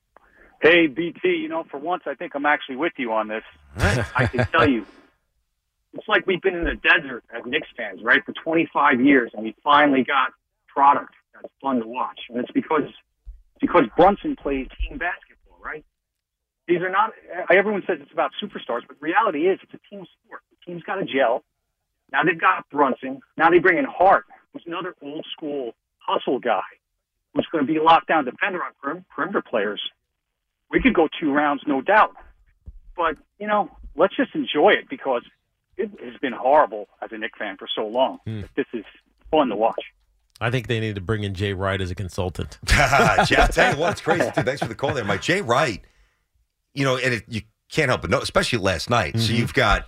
Hey, 0.61 0.87
BT, 0.87 1.29
you 1.29 1.47
know, 1.49 1.63
for 1.69 1.77
once, 1.77 2.03
I 2.05 2.15
think 2.15 2.33
I'm 2.35 2.45
actually 2.45 2.77
with 2.77 2.93
you 2.97 3.11
on 3.13 3.27
this. 3.27 3.43
I 3.77 4.27
can 4.27 4.45
tell 4.47 4.67
you, 4.69 4.85
it's 5.93 6.07
like 6.07 6.25
we've 6.27 6.41
been 6.41 6.55
in 6.55 6.63
the 6.63 6.75
desert 6.75 7.23
as 7.35 7.43
Knicks 7.45 7.67
fans, 7.77 8.01
right, 8.03 8.23
for 8.25 8.33
25 8.43 9.01
years, 9.01 9.31
and 9.33 9.43
we 9.43 9.55
finally 9.63 10.03
got 10.03 10.31
product 10.67 11.13
that's 11.33 11.53
fun 11.61 11.79
to 11.81 11.87
watch. 11.87 12.19
And 12.29 12.39
it's 12.39 12.51
because 12.51 12.89
because 13.61 13.83
Brunson 13.95 14.35
plays 14.35 14.67
team 14.79 14.97
basketball, 14.97 15.57
right? 15.63 15.85
These 16.67 16.81
are 16.81 16.89
not. 16.89 17.11
Everyone 17.51 17.83
says 17.87 17.97
it's 18.01 18.11
about 18.11 18.31
superstars, 18.41 18.81
but 18.87 19.01
reality 19.01 19.47
is 19.47 19.59
it's 19.63 19.73
a 19.73 19.89
team 19.89 20.05
sport. 20.25 20.41
The 20.51 20.71
team's 20.71 20.83
got 20.83 20.95
to 20.95 21.05
gel. 21.05 21.43
Now 22.11 22.23
they've 22.23 22.39
got 22.39 22.69
Brunson. 22.69 23.21
Now 23.37 23.49
they 23.49 23.59
bring 23.59 23.77
in 23.77 23.85
Hart, 23.85 24.25
who's 24.53 24.63
another 24.65 24.95
old 25.01 25.25
school 25.31 25.73
hustle 25.97 26.39
guy, 26.39 26.61
who's 27.33 27.47
going 27.51 27.65
to 27.65 27.71
be 27.71 27.77
a 27.77 27.81
lockdown 27.81 28.25
defender 28.25 28.61
on 28.63 28.71
perim- 28.83 29.05
perimeter 29.13 29.41
players 29.41 29.81
we 30.73 30.81
could 30.81 30.93
go 30.93 31.07
two 31.19 31.31
rounds, 31.31 31.61
no 31.67 31.81
doubt. 31.81 32.15
But 32.97 33.15
you 33.39 33.47
know, 33.47 33.69
let's 33.95 34.15
just 34.15 34.35
enjoy 34.35 34.71
it 34.71 34.89
because 34.89 35.21
it 35.77 35.89
has 36.03 36.19
been 36.19 36.33
horrible 36.33 36.87
as 37.01 37.11
a 37.11 37.17
Knick 37.17 37.37
fan 37.37 37.55
for 37.57 37.67
so 37.73 37.87
long. 37.87 38.19
Hmm. 38.25 38.41
that 38.41 38.49
This 38.55 38.65
is 38.73 38.85
fun 39.31 39.49
to 39.49 39.55
watch. 39.55 39.81
I 40.41 40.49
think 40.49 40.67
they 40.67 40.79
need 40.79 40.95
to 40.95 41.01
bring 41.01 41.23
in 41.23 41.35
Jay 41.35 41.53
Wright 41.53 41.79
as 41.79 41.91
a 41.91 41.95
consultant. 41.95 42.57
Jay, 42.65 42.75
I'll 43.37 43.47
tell 43.47 43.73
you 43.73 43.79
what, 43.79 43.91
it's 43.93 44.01
crazy. 44.01 44.29
Too. 44.31 44.41
Thanks 44.41 44.61
for 44.61 44.67
the 44.67 44.75
call 44.75 44.93
there, 44.93 45.05
Mike. 45.05 45.21
Jay 45.21 45.41
Wright, 45.41 45.81
you 46.73 46.83
know, 46.85 46.97
and 46.97 47.15
it, 47.15 47.23
you 47.27 47.41
can't 47.69 47.89
help 47.89 48.01
but 48.01 48.09
know, 48.09 48.19
especially 48.19 48.59
last 48.59 48.89
night. 48.89 49.13
Mm-hmm. 49.13 49.25
So 49.25 49.33
you've 49.33 49.53
got 49.53 49.87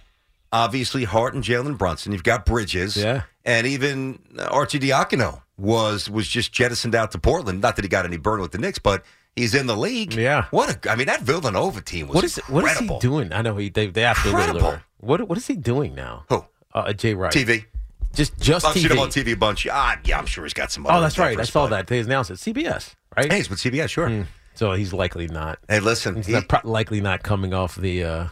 obviously 0.52 1.04
Hart 1.04 1.34
and 1.34 1.44
Jalen 1.44 1.78
Brunson. 1.78 2.12
You've 2.12 2.24
got 2.24 2.46
Bridges. 2.46 2.98
Yeah. 2.98 3.24
And 3.44 3.68
even 3.68 4.20
uh, 4.38 4.50
Arcidiacono 4.50 5.42
was 5.58 6.10
was 6.10 6.28
just 6.28 6.52
jettisoned 6.52 6.96
out 6.96 7.12
to 7.12 7.20
Portland. 7.20 7.62
Not 7.62 7.76
that 7.76 7.84
he 7.86 7.90
got 7.90 8.06
any 8.06 8.18
burn 8.18 8.42
with 8.42 8.52
the 8.52 8.58
Knicks, 8.58 8.80
but 8.80 9.04
he's 9.36 9.54
in 9.54 9.68
the 9.68 9.78
league. 9.78 10.14
Yeah. 10.14 10.46
What 10.52 10.86
a, 10.86 10.92
I 10.92 10.96
mean, 10.96 11.08
that 11.08 11.22
Villanova 11.22 11.82
team 11.82 12.08
was 12.08 12.16
What 12.16 12.24
is 12.24 12.38
what 12.48 12.66
is 12.66 12.78
he 12.80 13.00
doing? 13.00 13.32
I 13.34 13.42
know 13.42 13.56
he 13.58 13.70
they 13.70 13.88
they 13.88 14.04
absolutely 14.04 14.44
Incredible. 14.44 14.80
What 15.00 15.28
what 15.28 15.38
is 15.38 15.48
he 15.48 15.56
doing 15.56 15.94
now? 15.94 16.26
Who? 16.30 16.46
Uh, 16.74 16.92
Jay 16.94 17.14
Wright. 17.14 17.32
TV. 17.32 17.66
Just 18.14 18.38
just 18.40 18.66
I've 18.66 18.74
TV. 18.74 18.82
seen 18.82 18.92
him 18.92 19.00
on 19.00 19.10
TV 19.10 19.34
a 19.34 19.38
bunch. 19.38 19.68
Ah, 19.70 20.00
yeah, 20.06 20.18
I'm 20.18 20.26
sure 20.26 20.46
he's 20.46 20.54
got 20.54 20.72
some. 20.72 20.86
Other 20.86 20.98
Oh, 20.98 21.02
that's 21.02 21.18
right. 21.18 21.40
I 21.40 21.44
saw 21.44 21.68
that. 21.68 21.88
They 21.88 22.00
announced 22.00 22.32
it. 22.32 22.36
CBS, 22.36 22.96
right? 23.16 23.32
Hey, 23.32 23.40
it's 23.40 23.50
with 23.50 23.60
CBS, 23.60 23.90
sure. 23.90 24.08
Mm. 24.08 24.26
So 24.56 24.74
he's 24.74 24.94
likely 24.94 25.28
not. 25.28 25.60
Hey, 25.70 25.80
listen, 25.80 26.16
He's 26.16 26.28
he- 26.28 26.34
not, 26.34 26.48
pro- 26.48 26.60
likely 26.64 27.02
not 27.02 27.24
coming 27.24 27.54
off 27.54 27.76
the 27.76 28.04
uh, 28.04 28.28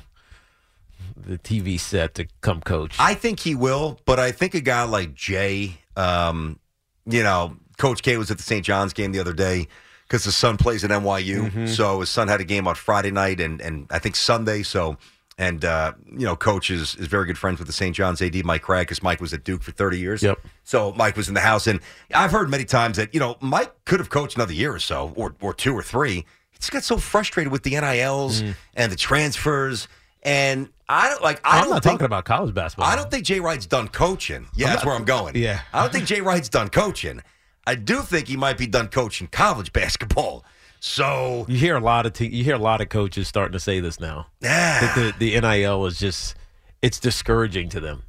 the 1.18 1.38
TV 1.38 1.80
set 1.80 2.16
to 2.16 2.28
come 2.42 2.62
coach. 2.62 2.96
I 3.00 3.14
think 3.14 3.40
he 3.40 3.56
will, 3.56 4.00
but 4.06 4.20
I 4.20 4.32
think 4.32 4.56
a 4.56 4.62
guy 4.62 4.84
like 4.84 5.14
Jay, 5.14 5.78
um, 5.96 6.60
you 7.06 7.24
know, 7.24 7.58
Coach 7.78 8.02
K 8.04 8.18
was 8.18 8.32
at 8.32 8.38
the 8.38 8.44
St. 8.44 8.66
John's 8.66 8.94
game 8.94 9.12
the 9.12 9.20
other 9.20 9.34
day 9.34 9.68
because 10.08 10.24
his 10.24 10.36
son 10.36 10.58
plays 10.58 10.84
at 10.84 10.90
NYU. 10.92 11.50
Mm-hmm. 11.50 11.66
So 11.68 12.00
his 12.02 12.10
son 12.10 12.28
had 12.28 12.40
a 12.42 12.44
game 12.46 12.68
on 12.68 12.76
Friday 12.76 13.12
night 13.12 13.40
and, 13.40 13.62
and 13.62 13.88
I 13.90 14.00
think 14.00 14.16
Sunday. 14.16 14.64
So, 14.64 14.98
and, 15.38 15.66
uh, 15.66 15.94
you 16.12 16.26
know, 16.26 16.36
Coach 16.36 16.70
is, 16.70 16.96
is 16.96 17.08
very 17.08 17.26
good 17.26 17.38
friends 17.38 17.58
with 17.60 17.68
the 17.68 17.74
St. 17.74 17.96
John's 17.96 18.22
AD, 18.22 18.46
Mike 18.46 18.62
Cragg, 18.64 18.82
because 18.84 19.02
Mike 19.02 19.20
was 19.20 19.34
at 19.34 19.44
Duke 19.44 19.64
for 19.64 19.72
30 19.72 19.98
years. 19.98 20.22
Yep. 20.22 20.40
So 20.64 20.92
Mike 20.94 21.18
was 21.18 21.28
in 21.28 21.34
the 21.34 21.42
house. 21.42 21.66
And 21.68 21.80
I've 22.14 22.32
heard 22.32 22.50
many 22.50 22.66
times 22.66 22.98
that, 22.98 23.14
you 23.14 23.20
know, 23.20 23.38
Mike 23.42 23.74
could 23.86 24.00
have 24.00 24.10
coached 24.10 24.36
another 24.36 24.54
year 24.54 24.74
or 24.74 24.80
so, 24.80 25.12
or, 25.16 25.36
or 25.42 25.54
two 25.54 25.74
or 25.74 25.82
three. 25.82 26.26
He 26.52 26.58
just 26.60 26.72
got 26.72 26.84
so 26.84 26.98
frustrated 26.98 27.52
with 27.52 27.64
the 27.64 27.72
NILs 27.72 28.44
and 28.76 28.92
the 28.92 28.96
transfers. 28.96 29.88
And 30.22 30.70
I 30.88 31.10
don't 31.10 31.22
like, 31.24 31.42
I 31.44 31.58
I'm 31.58 31.64
don't 31.64 31.74
not 31.74 31.84
think, 31.84 31.94
talking 31.96 32.06
about 32.06 32.26
college 32.26 32.54
basketball. 32.54 32.88
I 32.88 32.96
don't 32.96 33.10
think 33.10 33.26
Jay 33.26 33.40
Wright's 33.40 33.66
done 33.66 33.88
coaching. 33.88 34.48
Yeah, 34.56 34.68
that's 34.68 34.86
where 34.86 34.96
I'm 34.96 35.04
going. 35.06 35.36
Yeah. 35.36 35.62
I 35.74 35.82
don't 35.82 35.92
think 35.92 36.06
Jay 36.06 36.22
Wright's 36.22 36.50
done 36.50 36.70
coaching. 36.70 37.22
I 37.66 37.76
do 37.76 38.02
think 38.02 38.28
he 38.28 38.38
might 38.38 38.58
be 38.58 38.68
done 38.68 38.90
coaching 38.90 39.28
college 39.28 39.74
basketball. 39.74 40.46
So 40.86 41.46
You 41.48 41.56
hear 41.56 41.78
a 41.78 41.80
lot 41.80 42.06
of 42.06 42.12
te- 42.12 42.28
you 42.28 42.44
hear 42.44 42.56
a 42.56 42.60
lot 42.60 42.82
of 42.82 42.90
coaches 42.90 43.30
starting 43.30 43.54
to 43.54 43.60
say 43.60 43.80
this 43.80 44.02
now. 44.02 44.28
That 44.42 44.94
yeah, 44.98 45.14
the, 45.18 45.32
the 45.32 45.40
NIL 45.40 45.86
is 45.86 45.98
just 45.98 46.36
it's 46.82 47.00
discouraging 47.00 47.70
to 47.70 47.80
them 47.80 48.04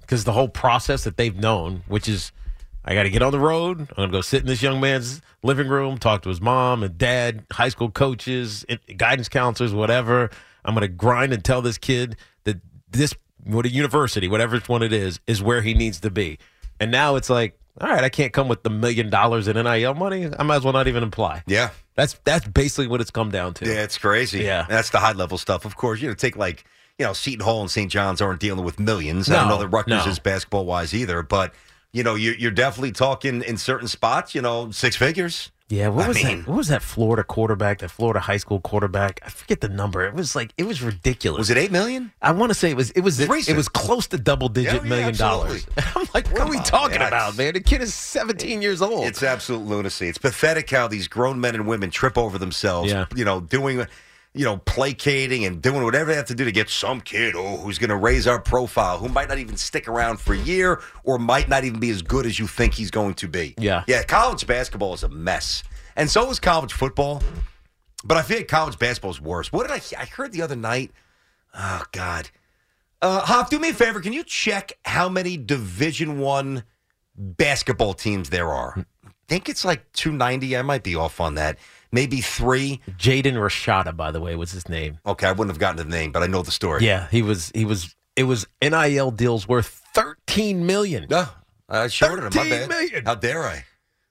because 0.00 0.24
the 0.24 0.32
whole 0.32 0.48
process 0.48 1.04
that 1.04 1.16
they've 1.16 1.36
known, 1.36 1.84
which 1.86 2.08
is 2.08 2.32
I 2.84 2.94
got 2.96 3.04
to 3.04 3.10
get 3.10 3.22
on 3.22 3.30
the 3.30 3.38
road. 3.38 3.78
I'm 3.82 3.86
gonna 3.94 4.10
go 4.10 4.20
sit 4.20 4.40
in 4.40 4.48
this 4.48 4.62
young 4.62 4.80
man's 4.80 5.22
living 5.44 5.68
room, 5.68 5.96
talk 5.96 6.22
to 6.22 6.28
his 6.28 6.40
mom 6.40 6.82
and 6.82 6.98
dad, 6.98 7.46
high 7.52 7.68
school 7.68 7.88
coaches, 7.90 8.66
guidance 8.96 9.28
counselors, 9.28 9.72
whatever. 9.72 10.28
I'm 10.64 10.74
gonna 10.74 10.88
grind 10.88 11.32
and 11.32 11.44
tell 11.44 11.62
this 11.62 11.78
kid 11.78 12.16
that 12.42 12.56
this 12.90 13.14
what 13.44 13.64
a 13.64 13.68
university, 13.70 14.26
whatever 14.26 14.56
it's 14.56 14.68
one 14.68 14.82
it 14.82 14.92
is, 14.92 15.20
is 15.28 15.40
where 15.40 15.62
he 15.62 15.72
needs 15.72 16.00
to 16.00 16.10
be. 16.10 16.40
And 16.80 16.90
now 16.90 17.14
it's 17.14 17.30
like, 17.30 17.56
all 17.80 17.88
right, 17.88 18.02
I 18.02 18.08
can't 18.08 18.32
come 18.32 18.48
with 18.48 18.64
the 18.64 18.70
million 18.70 19.08
dollars 19.08 19.46
in 19.46 19.54
NIL 19.54 19.94
money. 19.94 20.28
I 20.36 20.42
might 20.42 20.56
as 20.56 20.64
well 20.64 20.72
not 20.72 20.88
even 20.88 21.04
apply. 21.04 21.44
yeah, 21.46 21.70
That's 21.98 22.14
that's 22.22 22.46
basically 22.46 22.86
what 22.86 23.00
it's 23.00 23.10
come 23.10 23.32
down 23.32 23.54
to. 23.54 23.66
yeah. 23.66 23.82
It's 23.82 23.98
crazy. 23.98 24.44
Yeah. 24.44 24.66
that's 24.68 24.90
the 24.90 25.00
high 25.00 25.14
level 25.14 25.36
stuff. 25.36 25.64
Of 25.64 25.74
course, 25.74 26.00
you 26.00 26.06
know, 26.06 26.14
take 26.14 26.36
like 26.36 26.64
you 26.96 27.04
know, 27.04 27.12
Seton 27.12 27.44
Hall 27.44 27.60
and 27.60 27.68
St. 27.68 27.90
John's 27.90 28.20
aren't 28.20 28.38
dealing 28.38 28.64
with 28.64 28.78
millions. 28.78 29.28
I 29.28 29.34
don't 29.34 29.48
know 29.48 29.58
that 29.58 29.68
Rutgers 29.68 30.04
no. 30.04 30.10
is 30.10 30.20
basketball 30.20 30.64
wise 30.64 30.94
either, 30.94 31.24
but 31.24 31.52
you 31.92 32.04
know, 32.04 32.14
you're, 32.14 32.36
you're 32.36 32.52
definitely 32.52 32.92
talking 32.92 33.42
in 33.42 33.56
certain 33.56 33.88
spots. 33.88 34.32
You 34.32 34.42
know, 34.42 34.70
six 34.70 34.94
figures. 34.94 35.50
Yeah, 35.70 35.88
what 35.88 36.06
I 36.06 36.08
was 36.08 36.16
mean- 36.24 36.38
that? 36.40 36.48
What 36.48 36.56
was 36.56 36.68
that 36.68 36.80
Florida 36.82 37.22
quarterback? 37.22 37.80
That 37.80 37.90
Florida 37.90 38.20
high 38.20 38.38
school 38.38 38.58
quarterback? 38.58 39.20
I 39.24 39.28
forget 39.28 39.60
the 39.60 39.68
number. 39.68 40.02
It 40.06 40.14
was 40.14 40.34
like 40.34 40.52
it 40.56 40.64
was 40.64 40.80
ridiculous. 40.82 41.38
Was 41.38 41.50
it 41.50 41.58
eight 41.58 41.70
million? 41.70 42.10
I 42.22 42.30
want 42.32 42.48
to 42.50 42.54
say 42.54 42.70
it 42.70 42.76
was. 42.76 42.90
It 42.92 43.02
was. 43.02 43.20
It's 43.20 43.48
It, 43.48 43.54
was 43.56 43.68
close 43.68 44.06
to 44.08 44.16
double 44.18 44.48
digit 44.48 44.72
Yeah, 44.72 44.82
yeah, 44.82 44.88
million 44.88 45.08
absolutely. 45.10 45.60
dollars. 45.60 45.66
I'm 45.96 46.06
like, 46.14 46.26
what 46.28 46.36
Come 46.38 46.48
are 46.48 46.50
we 46.50 46.56
on, 46.56 46.64
talking 46.64 46.98
man. 47.00 47.08
about, 47.08 47.36
man? 47.36 47.52
The 47.52 47.60
kid 47.60 47.82
is 47.82 47.92
17 47.92 48.62
years 48.62 48.80
old. 48.80 49.04
It's 49.06 49.22
absolute 49.22 49.66
lunacy. 49.66 50.08
It's 50.08 50.16
pathetic 50.16 50.70
how 50.70 50.88
these 50.88 51.06
grown 51.06 51.38
men 51.38 51.54
and 51.54 51.66
women 51.66 51.90
trip 51.90 52.16
over 52.16 52.38
themselves. 52.38 52.90
Yeah. 52.90 53.04
You 53.14 53.26
know, 53.26 53.40
doing, 53.40 53.86
you 54.34 54.44
know, 54.44 54.58
placating 54.58 55.44
and 55.44 55.60
doing 55.60 55.82
whatever 55.82 56.10
they 56.10 56.16
have 56.16 56.26
to 56.26 56.34
do 56.34 56.44
to 56.44 56.52
get 56.52 56.68
some 56.68 57.00
kid 57.00 57.34
oh, 57.36 57.56
who's 57.58 57.78
going 57.78 57.90
to 57.90 57.96
raise 57.96 58.26
our 58.26 58.40
profile, 58.40 58.98
who 58.98 59.08
might 59.08 59.28
not 59.28 59.38
even 59.38 59.56
stick 59.56 59.88
around 59.88 60.20
for 60.20 60.34
a 60.34 60.38
year 60.38 60.80
or 61.04 61.18
might 61.18 61.48
not 61.48 61.64
even 61.64 61.80
be 61.80 61.90
as 61.90 62.02
good 62.02 62.26
as 62.26 62.38
you 62.38 62.46
think 62.46 62.74
he's 62.74 62.90
going 62.90 63.14
to 63.14 63.28
be. 63.28 63.54
Yeah. 63.58 63.84
Yeah. 63.86 64.02
College 64.02 64.46
basketball 64.46 64.94
is 64.94 65.02
a 65.02 65.08
mess, 65.08 65.62
and 65.96 66.08
so 66.10 66.30
is 66.30 66.38
college 66.38 66.72
football. 66.72 67.22
But 68.04 68.16
I 68.16 68.22
feel 68.22 68.38
like 68.38 68.48
college 68.48 68.78
basketball 68.78 69.10
is 69.10 69.20
worse. 69.20 69.52
What 69.52 69.66
did 69.66 69.72
I? 69.72 70.00
I 70.00 70.04
heard 70.04 70.32
the 70.32 70.42
other 70.42 70.56
night. 70.56 70.92
Oh 71.54 71.82
God. 71.92 72.30
Uh, 73.00 73.20
Hop, 73.20 73.50
do 73.50 73.58
me 73.58 73.70
a 73.70 73.74
favor. 73.74 74.00
Can 74.00 74.12
you 74.12 74.24
check 74.24 74.72
how 74.84 75.08
many 75.08 75.36
Division 75.36 76.18
One 76.18 76.64
basketball 77.16 77.94
teams 77.94 78.30
there 78.30 78.48
are? 78.48 78.74
I 79.04 79.10
think 79.28 79.48
it's 79.48 79.64
like 79.64 79.92
290. 79.92 80.56
I 80.56 80.62
might 80.62 80.82
be 80.82 80.96
off 80.96 81.20
on 81.20 81.36
that. 81.36 81.58
Maybe 81.90 82.20
three. 82.20 82.80
Jaden 82.90 83.34
Rashada, 83.34 83.96
by 83.96 84.10
the 84.10 84.20
way, 84.20 84.36
was 84.36 84.52
his 84.52 84.68
name. 84.68 84.98
Okay, 85.06 85.26
I 85.26 85.32
wouldn't 85.32 85.50
have 85.50 85.58
gotten 85.58 85.76
the 85.76 85.84
name, 85.84 86.12
but 86.12 86.22
I 86.22 86.26
know 86.26 86.42
the 86.42 86.50
story. 86.50 86.84
Yeah, 86.84 87.08
he 87.10 87.22
was. 87.22 87.50
He 87.54 87.64
was. 87.64 87.94
It 88.16 88.24
was 88.24 88.46
NIL 88.60 89.12
deals 89.12 89.46
worth 89.46 89.80
13 89.94 90.66
million. 90.66 91.06
No, 91.08 91.28
I 91.68 91.86
shorted 91.86 92.24
him. 92.24 92.32
My 92.34 92.42
13 92.42 92.50
bad. 92.50 92.68
million. 92.68 93.04
How 93.04 93.14
dare 93.14 93.44
I? 93.44 93.64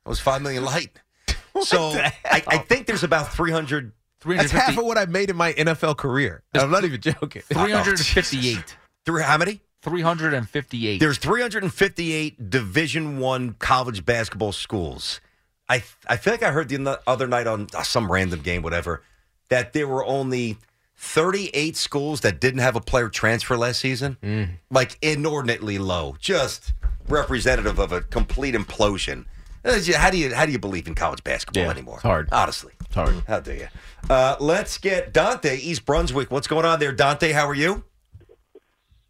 I 0.05 0.09
was 0.09 0.19
five 0.19 0.41
million 0.41 0.63
light. 0.63 0.97
so 1.61 1.89
I, 1.89 2.43
I 2.47 2.57
think 2.59 2.87
there's 2.87 3.03
about 3.03 3.33
300. 3.33 3.91
That's 4.25 4.51
half 4.51 4.77
of 4.77 4.85
what 4.85 4.97
I 4.97 5.05
made 5.05 5.29
in 5.29 5.35
my 5.35 5.53
NFL 5.53 5.97
career. 5.97 6.43
I'm 6.53 6.71
not 6.71 6.85
even 6.85 6.99
joking. 6.99 7.41
358. 7.49 8.77
Three, 9.05 9.21
how 9.21 9.37
many? 9.37 9.61
358. 9.83 10.99
There's 10.99 11.17
358 11.17 12.49
Division 12.49 13.19
One 13.19 13.53
college 13.59 14.05
basketball 14.05 14.51
schools. 14.51 15.21
I 15.69 15.83
I 16.07 16.17
feel 16.17 16.33
like 16.33 16.43
I 16.43 16.51
heard 16.51 16.69
the 16.69 16.99
other 17.07 17.27
night 17.27 17.47
on 17.47 17.67
uh, 17.75 17.83
some 17.83 18.11
random 18.11 18.41
game, 18.41 18.61
whatever, 18.61 19.03
that 19.49 19.73
there 19.73 19.87
were 19.87 20.05
only 20.05 20.57
38 20.95 21.75
schools 21.75 22.21
that 22.21 22.39
didn't 22.39 22.59
have 22.61 22.75
a 22.75 22.81
player 22.81 23.09
transfer 23.09 23.55
last 23.57 23.79
season. 23.79 24.17
Mm. 24.23 24.49
Like 24.71 24.97
inordinately 25.01 25.77
low, 25.77 26.15
just 26.19 26.73
representative 27.07 27.79
of 27.79 27.91
a 27.91 28.01
complete 28.01 28.55
implosion. 28.55 29.25
Uh, 29.65 29.79
How 29.97 30.09
do 30.09 30.17
you 30.17 30.33
how 30.33 30.45
do 30.45 30.51
you 30.51 30.59
believe 30.59 30.87
in 30.87 30.95
college 30.95 31.23
basketball 31.23 31.63
Yeah, 31.63 31.69
anymore? 31.71 31.95
it's 31.95 32.03
hard. 32.03 32.29
honestly. 32.31 32.73
It's 32.85 32.95
hard. 32.95 33.15
How 33.27 33.41
do 33.41 33.53
you? 33.53 33.67
Uh, 34.09 34.37
let's 34.39 34.77
get 34.77 35.11
Dante, 35.13 35.57
East 35.57 35.85
Brunswick. 35.85 36.31
What's 36.31 36.47
going 36.47 36.65
on 36.65 36.79
there, 36.79 36.93
Dante? 36.93 37.33
How 37.33 37.47
are 37.47 37.53
you? 37.55 37.83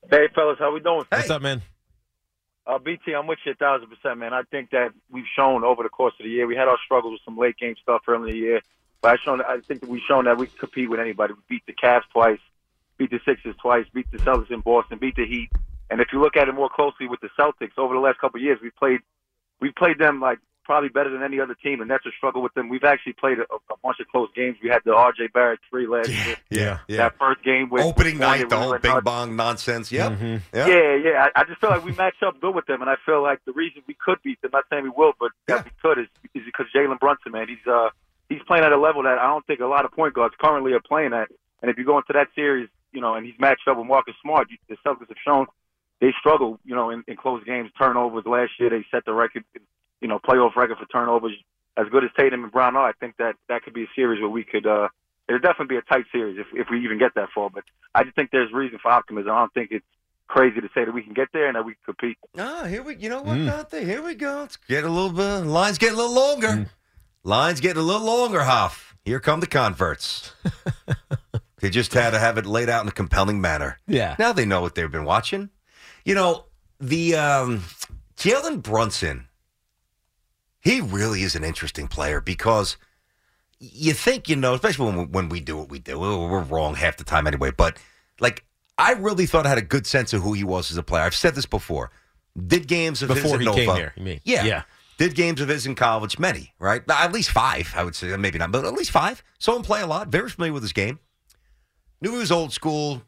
Hey, 0.09 0.27
fellas, 0.33 0.57
how 0.57 0.73
we 0.73 0.79
doing? 0.79 1.03
What's 1.09 1.29
up, 1.29 1.41
man? 1.41 1.61
Uh, 2.67 2.77
BT, 2.77 3.15
I'm 3.15 3.27
with 3.27 3.39
you 3.45 3.53
a 3.53 3.55
thousand 3.55 3.87
percent, 3.87 4.19
man. 4.19 4.33
I 4.33 4.43
think 4.43 4.71
that 4.71 4.91
we've 5.09 5.25
shown 5.37 5.63
over 5.63 5.83
the 5.83 5.89
course 5.89 6.13
of 6.19 6.25
the 6.25 6.29
year. 6.29 6.45
We 6.45 6.57
had 6.57 6.67
our 6.67 6.77
struggles 6.83 7.13
with 7.13 7.21
some 7.23 7.37
late 7.37 7.55
game 7.57 7.75
stuff 7.81 8.01
early 8.09 8.31
in 8.31 8.35
the 8.35 8.41
year, 8.41 8.61
but 9.01 9.11
I 9.11 9.15
shown. 9.23 9.41
I 9.41 9.59
think 9.65 9.79
that 9.79 9.89
we've 9.89 10.01
shown 10.05 10.25
that 10.25 10.37
we 10.37 10.47
can 10.47 10.57
compete 10.57 10.89
with 10.89 10.99
anybody. 10.99 11.33
We 11.33 11.39
beat 11.47 11.65
the 11.65 11.71
Cavs 11.71 12.01
twice, 12.11 12.41
beat 12.97 13.09
the 13.09 13.21
Sixers 13.23 13.55
twice, 13.61 13.85
beat 13.93 14.11
the 14.11 14.17
Celtics 14.17 14.51
in 14.51 14.59
Boston, 14.59 14.97
beat 14.97 15.15
the 15.15 15.25
Heat. 15.25 15.49
And 15.89 16.01
if 16.01 16.09
you 16.11 16.19
look 16.19 16.35
at 16.35 16.49
it 16.49 16.55
more 16.55 16.67
closely 16.67 17.07
with 17.07 17.21
the 17.21 17.29
Celtics 17.39 17.77
over 17.77 17.93
the 17.93 18.01
last 18.01 18.19
couple 18.19 18.39
of 18.39 18.43
years, 18.43 18.59
we 18.61 18.69
played, 18.71 18.99
we 19.61 19.71
played 19.71 19.97
them 19.97 20.19
like 20.19 20.39
probably 20.67 20.89
better 20.89 21.09
than 21.09 21.23
any 21.23 21.39
other 21.39 21.55
team, 21.55 21.81
and 21.81 21.89
that's 21.89 22.05
a 22.05 22.11
struggle 22.15 22.43
with 22.43 22.53
them. 22.53 22.69
We've 22.69 22.83
actually 22.83 23.13
played 23.13 23.39
a, 23.39 23.43
a 23.73 23.77
bunch 23.81 23.99
of 23.99 24.07
close 24.09 24.29
games. 24.35 24.57
We 24.61 24.69
had 24.69 24.81
the 24.85 24.93
R.J. 24.93 25.29
Barrett 25.33 25.59
three 25.71 25.87
last 25.87 26.09
year. 26.09 26.35
Yeah, 26.51 26.79
yeah. 26.87 26.97
That 26.97 27.17
first 27.17 27.43
game 27.43 27.69
with 27.71 27.81
Opening 27.83 28.19
night, 28.19 28.47
the 28.49 28.55
we 28.55 28.61
whole 28.61 28.69
went 28.71 28.83
bing 28.83 28.99
bong 29.03 29.35
nonsense. 29.35 29.91
Yep. 29.91 30.11
Mhm. 30.11 30.41
Yeah. 30.53 30.67
Yeah, 30.67 30.95
yeah. 30.95 31.27
I, 31.35 31.41
I 31.41 31.43
just 31.45 31.59
feel 31.59 31.71
like 31.71 31.83
we 31.83 31.93
match 31.93 32.21
up 32.23 32.39
good 32.39 32.53
with 32.53 32.67
them, 32.67 32.81
and 32.81 32.89
I 32.91 32.95
feel 33.05 33.23
like 33.23 33.39
the 33.45 33.53
reason 33.53 33.81
we 33.87 33.95
could 33.95 34.19
beat 34.23 34.39
them, 34.43 34.51
not 34.53 34.65
saying 34.69 34.83
we 34.83 34.89
will, 34.89 35.13
but 35.19 35.31
Yeah. 35.49 35.55
that 35.57 35.65
we 35.65 35.71
could 35.81 35.97
is, 35.97 36.07
is 36.35 36.43
because 36.45 36.67
Jalen 36.75 36.99
Brunson, 36.99 37.31
man, 37.31 37.47
he's 37.47 37.65
uh 37.65 37.89
he's 38.29 38.41
playing 38.45 38.65
at 38.65 38.71
a 38.73 38.77
level 38.79 39.03
that 39.03 39.17
I 39.17 39.27
don't 39.27 39.45
think 39.47 39.61
a 39.61 39.65
lot 39.65 39.85
of 39.85 39.91
point 39.91 40.13
guards 40.13 40.35
currently 40.39 40.73
are 40.73 40.81
playing 40.81 41.13
at. 41.13 41.29
And 41.61 41.71
if 41.71 41.77
you 41.77 41.85
go 41.85 41.97
into 41.97 42.13
that 42.13 42.27
series, 42.35 42.67
you 42.91 42.99
know, 43.01 43.15
and 43.15 43.25
he's 43.25 43.39
matched 43.39 43.67
up 43.67 43.77
with 43.77 43.87
Marcus 43.87 44.15
Smart, 44.21 44.49
you- 44.51 44.57
the 44.67 44.75
Celtics 44.85 45.07
have 45.07 45.17
shown 45.25 45.45
they 45.99 46.13
struggle, 46.19 46.59
you 46.63 46.75
know, 46.75 46.91
in, 46.91 47.03
in 47.07 47.15
close 47.17 47.43
games. 47.43 47.71
Turnovers 47.75 48.23
last 48.27 48.51
year, 48.59 48.69
they 48.69 48.85
set 48.91 49.03
the 49.05 49.13
record, 49.13 49.43
you 50.01 50.07
know, 50.07 50.19
playoff 50.19 50.55
record 50.55 50.77
for 50.77 50.85
turnovers. 50.85 51.33
As 51.77 51.87
good 51.91 52.03
as 52.03 52.09
Tatum 52.17 52.43
and 52.43 52.51
Brown 52.51 52.75
are, 52.75 52.87
I 52.89 52.93
think 52.93 53.17
that 53.17 53.35
that 53.49 53.63
could 53.63 53.73
be 53.73 53.83
a 53.83 53.87
series 53.95 54.19
where 54.19 54.29
we 54.29 54.43
could. 54.43 54.65
uh 54.65 54.87
It'll 55.29 55.39
definitely 55.41 55.75
be 55.75 55.77
a 55.77 55.81
tight 55.81 56.05
series 56.11 56.37
if 56.39 56.47
if 56.53 56.67
we 56.71 56.83
even 56.83 56.97
get 56.97 57.13
that 57.15 57.29
far. 57.35 57.49
But 57.49 57.63
I 57.93 58.03
just 58.03 58.15
think 58.15 58.31
there's 58.31 58.51
reason 58.51 58.79
for 58.81 58.89
optimism. 58.91 59.31
I 59.31 59.39
don't 59.39 59.53
think 59.53 59.71
it's 59.71 59.85
crazy 60.27 60.59
to 60.61 60.69
say 60.73 60.85
that 60.85 60.93
we 60.93 61.01
can 61.03 61.13
get 61.13 61.27
there 61.33 61.47
and 61.47 61.55
that 61.55 61.65
we 61.65 61.73
can 61.73 61.81
compete. 61.85 62.17
Ah, 62.37 62.63
here 62.65 62.81
we. 62.81 62.95
You 62.95 63.09
know 63.09 63.21
what, 63.21 63.37
Mm. 63.37 63.45
Dante? 63.45 63.83
Here 63.85 64.01
we 64.01 64.15
go. 64.15 64.43
It's 64.43 64.55
getting 64.57 64.89
a 64.89 64.93
little 64.93 65.11
bit. 65.11 65.47
Lines 65.47 65.77
getting 65.77 65.95
a 65.95 65.97
little 66.01 66.15
longer. 66.15 66.47
Mm. 66.47 66.69
Lines 67.23 67.59
getting 67.59 67.81
a 67.81 67.85
little 67.85 68.05
longer. 68.07 68.43
Hoff. 68.43 68.95
Here 69.05 69.19
come 69.19 69.39
the 69.41 69.47
converts. 69.47 70.33
they 71.59 71.69
just 71.69 71.93
had 71.93 72.11
to 72.11 72.19
have 72.19 72.37
it 72.37 72.45
laid 72.45 72.69
out 72.69 72.81
in 72.83 72.87
a 72.87 72.91
compelling 72.91 73.39
manner. 73.41 73.79
Yeah. 73.87 74.15
Now 74.19 74.33
they 74.33 74.45
know 74.45 74.61
what 74.61 74.75
they've 74.75 74.91
been 74.91 75.05
watching. 75.05 75.49
You 76.05 76.15
know 76.15 76.45
the 76.79 77.15
um, 77.15 77.63
Jalen 78.17 78.61
Brunson. 78.63 79.26
He 80.67 80.81
really 80.81 81.23
is 81.23 81.33
an 81.33 81.45
interesting 81.45 81.87
player 81.87 82.19
because 82.19 82.75
you 83.57 83.93
think 83.93 84.27
you 84.27 84.35
know, 84.35 84.53
especially 84.53 84.85
when 84.85 84.97
we, 84.97 85.05
when 85.05 85.29
we 85.29 85.39
do 85.39 85.55
what 85.55 85.69
we 85.69 85.79
do, 85.79 85.97
we're 85.97 86.41
wrong 86.41 86.75
half 86.75 86.97
the 86.97 87.05
time 87.05 87.25
anyway. 87.25 87.51
But 87.51 87.77
like, 88.19 88.43
I 88.77 88.91
really 88.91 89.27
thought 89.27 89.45
I 89.45 89.49
had 89.49 89.57
a 89.57 89.61
good 89.63 89.87
sense 89.87 90.11
of 90.11 90.21
who 90.21 90.33
he 90.33 90.43
was 90.43 90.69
as 90.69 90.75
a 90.75 90.83
player. 90.83 91.03
I've 91.03 91.15
said 91.15 91.35
this 91.35 91.45
before. 91.45 91.89
Did 92.45 92.67
games 92.67 93.01
of 93.01 93.07
his 93.07 93.21
Before 93.21 93.35
at 93.35 93.39
he 93.39 93.45
Nova. 93.45 93.57
came 93.57 93.75
here, 93.75 93.93
you 93.95 94.03
mean? 94.03 94.19
Yeah, 94.25 94.43
Yeah. 94.43 94.61
Did 94.97 95.15
games 95.15 95.39
of 95.39 95.47
his 95.47 95.65
in 95.65 95.75
college, 95.75 96.19
many, 96.19 96.53
right? 96.59 96.81
At 96.89 97.13
least 97.13 97.29
five, 97.29 97.71
I 97.73 97.85
would 97.85 97.95
say. 97.95 98.13
Maybe 98.17 98.37
not, 98.37 98.51
but 98.51 98.65
at 98.65 98.73
least 98.73 98.91
five. 98.91 99.23
Saw 99.39 99.55
him 99.55 99.61
play 99.61 99.79
a 99.79 99.87
lot. 99.87 100.09
Very 100.09 100.29
familiar 100.29 100.51
with 100.51 100.63
his 100.63 100.73
game. 100.73 100.99
Knew 102.01 102.11
he 102.11 102.17
was 102.17 102.31
old 102.31 102.51
school, 102.51 103.03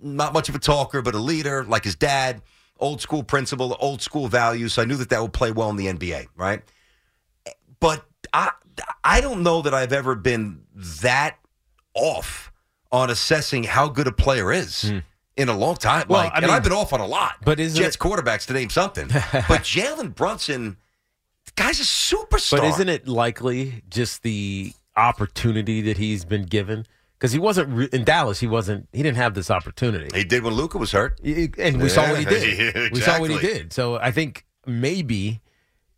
not 0.00 0.32
much 0.32 0.48
of 0.48 0.54
a 0.54 0.58
talker, 0.58 1.02
but 1.02 1.14
a 1.14 1.18
leader, 1.18 1.64
like 1.64 1.84
his 1.84 1.96
dad. 1.96 2.40
Old 2.78 3.02
school 3.02 3.22
principle, 3.24 3.76
old 3.78 4.00
school 4.00 4.26
values. 4.28 4.72
So 4.72 4.82
I 4.82 4.84
knew 4.86 4.96
that 4.96 5.10
that 5.10 5.20
would 5.20 5.32
play 5.34 5.50
well 5.52 5.68
in 5.70 5.76
the 5.76 5.86
NBA, 5.86 6.28
right? 6.34 6.62
But 7.80 8.04
I, 8.32 8.50
I 9.02 9.20
don't 9.20 9.42
know 9.42 9.62
that 9.62 9.74
I've 9.74 9.92
ever 9.92 10.14
been 10.14 10.62
that 11.02 11.38
off 11.94 12.52
on 12.92 13.10
assessing 13.10 13.64
how 13.64 13.88
good 13.88 14.06
a 14.06 14.12
player 14.12 14.52
is 14.52 14.82
hmm. 14.82 14.98
in 15.36 15.48
a 15.48 15.56
long 15.56 15.76
time. 15.76 16.06
Well, 16.08 16.24
like, 16.24 16.32
I 16.32 16.36
and 16.36 16.46
mean- 16.46 16.54
I've 16.54 16.62
been 16.62 16.72
off 16.72 16.92
on 16.92 17.00
a 17.00 17.06
lot. 17.06 17.36
But 17.44 17.60
isn't 17.60 17.80
Jets 17.80 17.96
it- 17.96 17.98
quarterbacks 17.98 18.46
to 18.46 18.52
name 18.52 18.70
something? 18.70 19.08
but 19.08 19.62
Jalen 19.62 20.14
Brunson, 20.14 20.76
the 21.46 21.52
guy's 21.56 21.80
a 21.80 21.82
superstar. 21.82 22.58
But 22.58 22.64
isn't 22.64 22.88
it 22.88 23.08
likely 23.08 23.82
just 23.88 24.22
the 24.22 24.72
opportunity 24.96 25.80
that 25.82 25.98
he's 25.98 26.24
been 26.24 26.44
given? 26.44 26.86
Because 27.18 27.32
he 27.32 27.38
wasn't 27.38 27.68
re- 27.70 27.88
in 27.92 28.04
Dallas. 28.04 28.40
He 28.40 28.46
wasn't. 28.46 28.88
He 28.92 29.02
didn't 29.02 29.16
have 29.16 29.34
this 29.34 29.50
opportunity. 29.50 30.08
He 30.16 30.24
did 30.24 30.42
when 30.42 30.54
Luka 30.54 30.78
was 30.78 30.92
hurt. 30.92 31.18
Y- 31.24 31.48
and 31.58 31.80
we 31.80 31.88
saw 31.88 32.08
what 32.10 32.18
he 32.18 32.24
Yeah, 32.24 32.30
did. 32.72 32.92
We 32.92 33.00
saw 33.00 33.18
what 33.18 33.30
he 33.30 33.38
did. 33.38 33.72
So 33.72 33.96
I 33.96 34.10
think 34.10 34.44
maybe, 34.66 35.40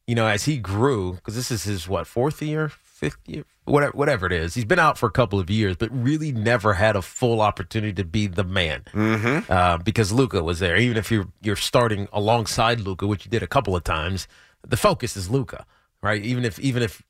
you 0.07 0.15
know, 0.15 0.27
as 0.27 0.45
he 0.45 0.59
grew, 0.59 1.15
because 1.15 1.35
this 1.35 1.51
is 1.51 1.65
his 1.65 1.89
what 1.89 2.07
fourth 2.07 2.41
year, 2.43 2.69
fifth 2.69 3.19
year, 3.27 3.45
whatever, 3.65 3.93
whatever 3.97 4.27
it 4.27 4.33
is. 4.33 4.55
He's 4.55 4.65
been 4.65 4.79
out 4.79 4.97
for 4.99 5.07
a 5.07 5.11
couple 5.11 5.39
of 5.41 5.51
years, 5.51 5.77
but 5.77 5.91
really 5.93 6.31
never 6.33 6.75
had 6.75 6.95
a 6.97 7.03
full 7.03 7.41
opportunity 7.41 7.93
to 7.95 8.05
be 8.05 8.27
the 8.27 8.45
man. 8.45 8.85
Mm-hmm. 8.93 9.51
Uh, 9.53 9.79
because 9.79 10.13
Luka 10.13 10.43
was 10.43 10.61
there. 10.61 10.77
Even 10.77 10.97
if 10.97 11.11
you're 11.11 11.29
you're 11.43 11.57
starting 11.57 12.09
alongside 12.13 12.81
Luka, 12.81 13.07
which 13.07 13.25
you 13.25 13.31
did 13.31 13.43
a 13.43 13.49
couple 13.49 13.75
of 13.75 13.85
times, 13.85 14.29
the 14.67 14.77
focus 14.77 15.17
is 15.17 15.29
Luka. 15.29 15.67
right? 16.03 16.23
Even 16.23 16.45
if 16.45 16.59
even 16.61 16.83
if 16.83 17.03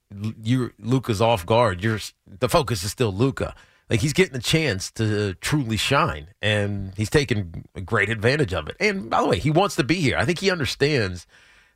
you 0.42 0.72
Luka's 0.78 1.20
off 1.20 1.44
guard, 1.46 1.82
you're 1.82 1.98
the 2.26 2.48
focus 2.48 2.82
is 2.82 2.90
still 2.90 3.12
Luka. 3.12 3.54
Like 3.88 4.00
he's 4.00 4.12
getting 4.12 4.34
a 4.34 4.40
chance 4.40 4.90
to 4.92 5.34
truly 5.34 5.76
shine, 5.76 6.28
and 6.42 6.92
he's 6.96 7.10
taking 7.10 7.64
a 7.74 7.80
great 7.80 8.08
advantage 8.08 8.52
of 8.52 8.68
it. 8.68 8.76
And 8.80 9.10
by 9.10 9.20
the 9.20 9.28
way, 9.28 9.38
he 9.38 9.50
wants 9.50 9.76
to 9.76 9.84
be 9.84 9.96
here. 9.96 10.16
I 10.16 10.24
think 10.24 10.40
he 10.40 10.50
understands 10.50 11.26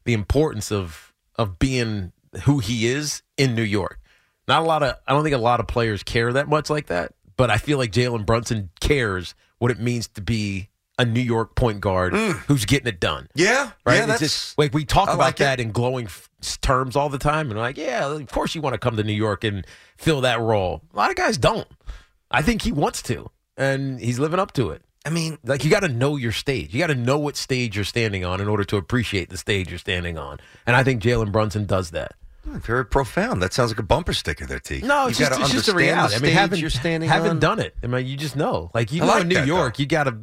the 0.05 0.13
importance 0.15 0.73
of 0.73 1.10
of 1.41 1.59
being 1.59 2.13
who 2.43 2.59
he 2.59 2.87
is 2.87 3.23
in 3.39 3.55
New 3.55 3.63
York. 3.63 3.99
Not 4.47 4.61
a 4.61 4.67
lot 4.67 4.83
of 4.83 4.97
I 5.07 5.13
don't 5.13 5.23
think 5.23 5.35
a 5.35 5.39
lot 5.39 5.59
of 5.59 5.67
players 5.67 6.03
care 6.03 6.31
that 6.35 6.49
much 6.49 6.69
like 6.69 6.87
that, 6.87 7.15
but 7.39 7.51
I 7.51 7.57
feel 7.57 7.79
like 7.79 7.93
Jalen 7.93 8.27
Brunson 8.27 8.69
cares 8.81 9.35
what 9.59 9.71
it 9.71 9.81
means 9.81 10.07
to 10.09 10.21
be 10.21 10.69
a 10.99 11.05
New 11.07 11.21
York 11.21 11.55
point 11.55 11.81
guard 11.81 12.13
mm. 12.13 12.33
who's 12.47 12.67
getting 12.67 12.87
it 12.87 13.01
done. 13.01 13.29
Yeah, 13.35 13.71
Right? 13.87 13.97
Yeah, 13.97 14.07
that's 14.07 14.21
just, 14.21 14.59
like 14.59 14.75
we 14.75 14.85
talk 14.85 15.09
I 15.09 15.15
about 15.15 15.25
like 15.25 15.35
it. 15.37 15.45
that 15.45 15.61
in 15.61 15.73
glowing 15.73 16.07
f- 16.07 16.29
terms 16.61 16.95
all 16.95 17.09
the 17.09 17.17
time, 17.19 17.51
and 17.51 17.59
like, 17.59 17.79
yeah, 17.79 18.07
of 18.07 18.31
course 18.31 18.55
you 18.55 18.61
want 18.61 18.75
to 18.75 18.79
come 18.79 18.99
to 18.99 19.03
New 19.03 19.15
York 19.15 19.43
and 19.43 19.67
fill 19.97 20.21
that 20.21 20.41
role. 20.41 20.83
A 20.93 20.97
lot 20.97 21.09
of 21.09 21.17
guys 21.17 21.39
don't. 21.39 21.67
I 22.31 22.43
think 22.43 22.61
he 22.61 22.71
wants 22.71 23.01
to, 23.03 23.31
and 23.57 23.99
he's 23.99 24.19
living 24.19 24.39
up 24.39 24.53
to 24.53 24.71
it. 24.71 24.83
I 25.05 25.11
mean, 25.11 25.39
Like 25.45 25.65
you 25.65 25.71
got 25.71 25.81
to 25.81 25.89
know 25.89 26.17
your 26.17 26.33
stage. 26.33 26.75
You 26.75 26.81
got 26.81 26.89
to 26.89 26.95
know 26.95 27.19
what 27.19 27.37
stage 27.37 27.75
you're 27.77 27.85
standing 27.85 28.25
on 28.25 28.41
in 28.41 28.49
order 28.49 28.65
to 28.65 28.77
appreciate 28.77 29.31
the 29.31 29.37
stage 29.39 29.71
you're 29.71 29.79
standing 29.79 30.19
on. 30.19 30.41
And 30.67 30.77
I 30.77 30.83
think 30.85 31.03
Jalen 31.03 31.33
Brunson 31.33 31.65
does 31.67 31.91
that. 31.93 32.13
Oh, 32.49 32.53
very 32.59 32.85
profound. 32.87 33.43
That 33.43 33.53
sounds 33.53 33.71
like 33.71 33.79
a 33.79 33.83
bumper 33.83 34.13
sticker 34.13 34.47
there, 34.47 34.61
T. 34.61 34.81
No, 34.83 35.05
You 35.05 35.09
it's 35.11 35.19
just, 35.19 35.41
it's 35.41 35.51
just 35.51 35.69
a 35.69 35.75
reality. 35.75 36.17
I 36.17 36.19
mean, 36.21 36.33
haven't, 36.33 36.59
you're 36.59 36.71
standing 36.71 37.09
haven't 37.09 37.31
on. 37.31 37.39
done 37.39 37.59
it. 37.61 37.75
I 37.83 37.87
mean, 37.87 38.07
you 38.07 38.17
just 38.17 38.35
know. 38.37 38.71
Like 38.75 38.93
you 38.93 39.03
I 39.03 39.07
know, 39.07 39.13
like 39.13 39.23
in 39.23 39.29
New 39.29 39.35
that, 39.37 39.47
York, 39.47 39.77
though. 39.77 39.81
you 39.83 39.87
got 39.87 40.05
to. 40.05 40.19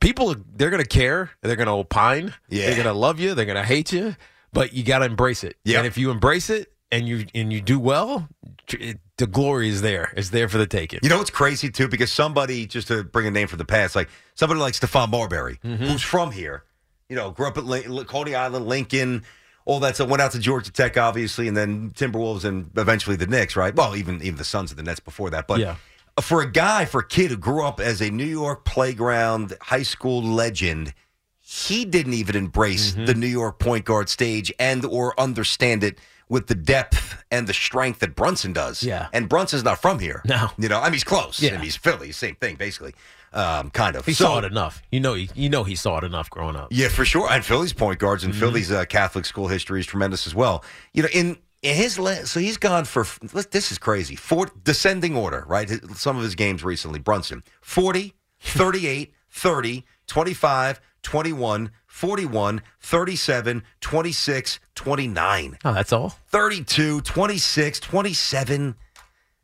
People, 0.00 0.34
they're 0.54 0.70
gonna 0.70 0.84
care. 0.84 1.30
They're 1.42 1.56
gonna 1.56 1.76
opine. 1.76 2.32
Yeah. 2.48 2.66
They're 2.68 2.76
gonna 2.76 2.94
love 2.98 3.20
you. 3.20 3.34
They're 3.34 3.44
gonna 3.46 3.64
hate 3.64 3.92
you. 3.92 4.16
But 4.52 4.72
you 4.72 4.82
got 4.82 5.00
to 5.00 5.04
embrace 5.04 5.44
it. 5.44 5.56
Yep. 5.64 5.76
And 5.78 5.86
if 5.86 5.96
you 5.98 6.10
embrace 6.10 6.48
it 6.50 6.72
and 6.90 7.06
you 7.06 7.26
and 7.34 7.52
you 7.52 7.60
do 7.60 7.78
well, 7.78 8.28
it, 8.68 8.98
the 9.20 9.26
glory 9.28 9.68
is 9.68 9.80
there. 9.82 10.12
It's 10.16 10.30
there 10.30 10.48
for 10.48 10.58
the 10.58 10.66
taking. 10.66 10.98
You 11.02 11.08
know 11.08 11.18
what's 11.18 11.30
crazy 11.30 11.70
too? 11.70 11.86
Because 11.88 12.10
somebody, 12.12 12.66
just 12.66 12.88
to 12.88 13.04
bring 13.04 13.26
a 13.26 13.30
name 13.30 13.46
from 13.46 13.58
the 13.58 13.64
past, 13.64 13.94
like 13.94 14.08
somebody 14.34 14.60
like 14.60 14.74
Stephon 14.74 15.10
Marbury, 15.10 15.58
Mm-hmm. 15.64 15.84
who's 15.84 16.02
from 16.02 16.32
here, 16.32 16.64
you 17.08 17.16
know, 17.16 17.30
grew 17.30 17.46
up 17.46 17.56
at 17.56 17.64
Lin- 17.64 18.04
Coney 18.06 18.34
Island, 18.34 18.66
Lincoln, 18.66 19.22
all 19.64 19.78
that 19.80 19.94
stuff. 19.94 20.08
Went 20.08 20.20
out 20.22 20.32
to 20.32 20.38
Georgia 20.40 20.72
Tech, 20.72 20.96
obviously, 20.98 21.46
and 21.48 21.56
then 21.56 21.90
Timberwolves, 21.90 22.44
and 22.44 22.70
eventually 22.76 23.14
the 23.16 23.26
Knicks, 23.26 23.54
right? 23.56 23.74
Well, 23.74 23.94
even 23.96 24.20
even 24.22 24.36
the 24.36 24.44
Suns 24.44 24.70
of 24.72 24.76
the 24.76 24.82
Nets 24.82 25.00
before 25.00 25.30
that. 25.30 25.46
But 25.46 25.60
Yeah. 25.60 25.76
for 26.20 26.42
a 26.42 26.50
guy, 26.50 26.84
for 26.84 27.00
a 27.00 27.06
kid 27.06 27.30
who 27.30 27.36
grew 27.36 27.64
up 27.64 27.78
as 27.80 28.00
a 28.00 28.10
New 28.10 28.24
York 28.26 28.64
playground 28.64 29.56
high 29.60 29.82
school 29.84 30.22
legend, 30.22 30.92
he 31.38 31.84
didn't 31.84 32.14
even 32.14 32.36
embrace 32.36 32.92
Mm-hmm. 32.92 33.04
the 33.06 33.14
New 33.14 33.26
York 33.26 33.58
point 33.58 33.84
guard 33.84 34.08
stage 34.08 34.52
and 34.58 34.84
or 34.84 35.18
understand 35.20 35.82
it 35.84 35.98
with 36.30 36.46
the 36.46 36.54
depth 36.54 37.22
and 37.30 37.46
the 37.46 37.52
strength 37.52 37.98
that 37.98 38.14
Brunson 38.16 38.54
does. 38.54 38.82
Yeah. 38.82 39.08
And 39.12 39.28
Brunson's 39.28 39.64
not 39.64 39.82
from 39.82 39.98
here. 39.98 40.22
No. 40.24 40.48
You 40.56 40.68
know, 40.70 40.80
I 40.80 40.84
mean, 40.84 40.94
he's 40.94 41.04
close. 41.04 41.42
Yeah. 41.42 41.50
I 41.50 41.52
mean, 41.54 41.64
he's 41.64 41.76
Philly, 41.76 42.12
same 42.12 42.36
thing, 42.36 42.56
basically. 42.56 42.94
Um, 43.32 43.70
kind 43.70 43.94
of. 43.96 44.06
He 44.06 44.12
So- 44.14 44.24
saw 44.24 44.38
it 44.38 44.44
enough. 44.44 44.82
You 44.90 45.00
know, 45.00 45.14
he, 45.14 45.28
you 45.34 45.48
know, 45.50 45.64
he 45.64 45.74
saw 45.76 45.98
it 45.98 46.04
enough 46.04 46.30
growing 46.30 46.56
up. 46.56 46.68
Yeah, 46.70 46.88
for 46.88 47.04
sure. 47.04 47.30
And 47.30 47.44
Philly's 47.44 47.72
point 47.74 47.98
guards 47.98 48.22
Mm-hmm. 48.22 48.30
and 48.32 48.40
Philly's 48.40 48.70
uh, 48.72 48.84
Catholic 48.86 49.24
school 49.26 49.48
history 49.48 49.80
is 49.80 49.86
tremendous 49.86 50.26
as 50.26 50.34
well. 50.34 50.64
You 50.94 51.02
know, 51.02 51.08
in, 51.12 51.36
in 51.62 51.76
his 51.76 51.98
le- 51.98 52.24
so 52.26 52.40
he's 52.40 52.56
gone 52.56 52.84
for 52.86 53.04
this 53.50 53.70
is 53.70 53.78
crazy. 53.78 54.16
Four 54.16 54.46
descending 54.64 55.16
order, 55.16 55.44
right? 55.48 55.68
His- 55.68 55.80
Some 56.00 56.16
of 56.16 56.22
his 56.22 56.34
games 56.34 56.64
recently. 56.64 56.98
Brunson 57.00 57.42
40, 57.60 58.14
38, 58.40 59.12
30, 59.30 59.84
25, 60.06 60.80
21, 61.02 61.70
41, 61.90 62.62
37, 62.80 63.62
26, 63.80 64.60
29. 64.76 65.58
Oh, 65.64 65.74
that's 65.74 65.92
all. 65.92 66.14
32, 66.28 67.00
26, 67.00 67.80
27. 67.80 68.60
I 68.60 68.62
mean, 68.64 68.76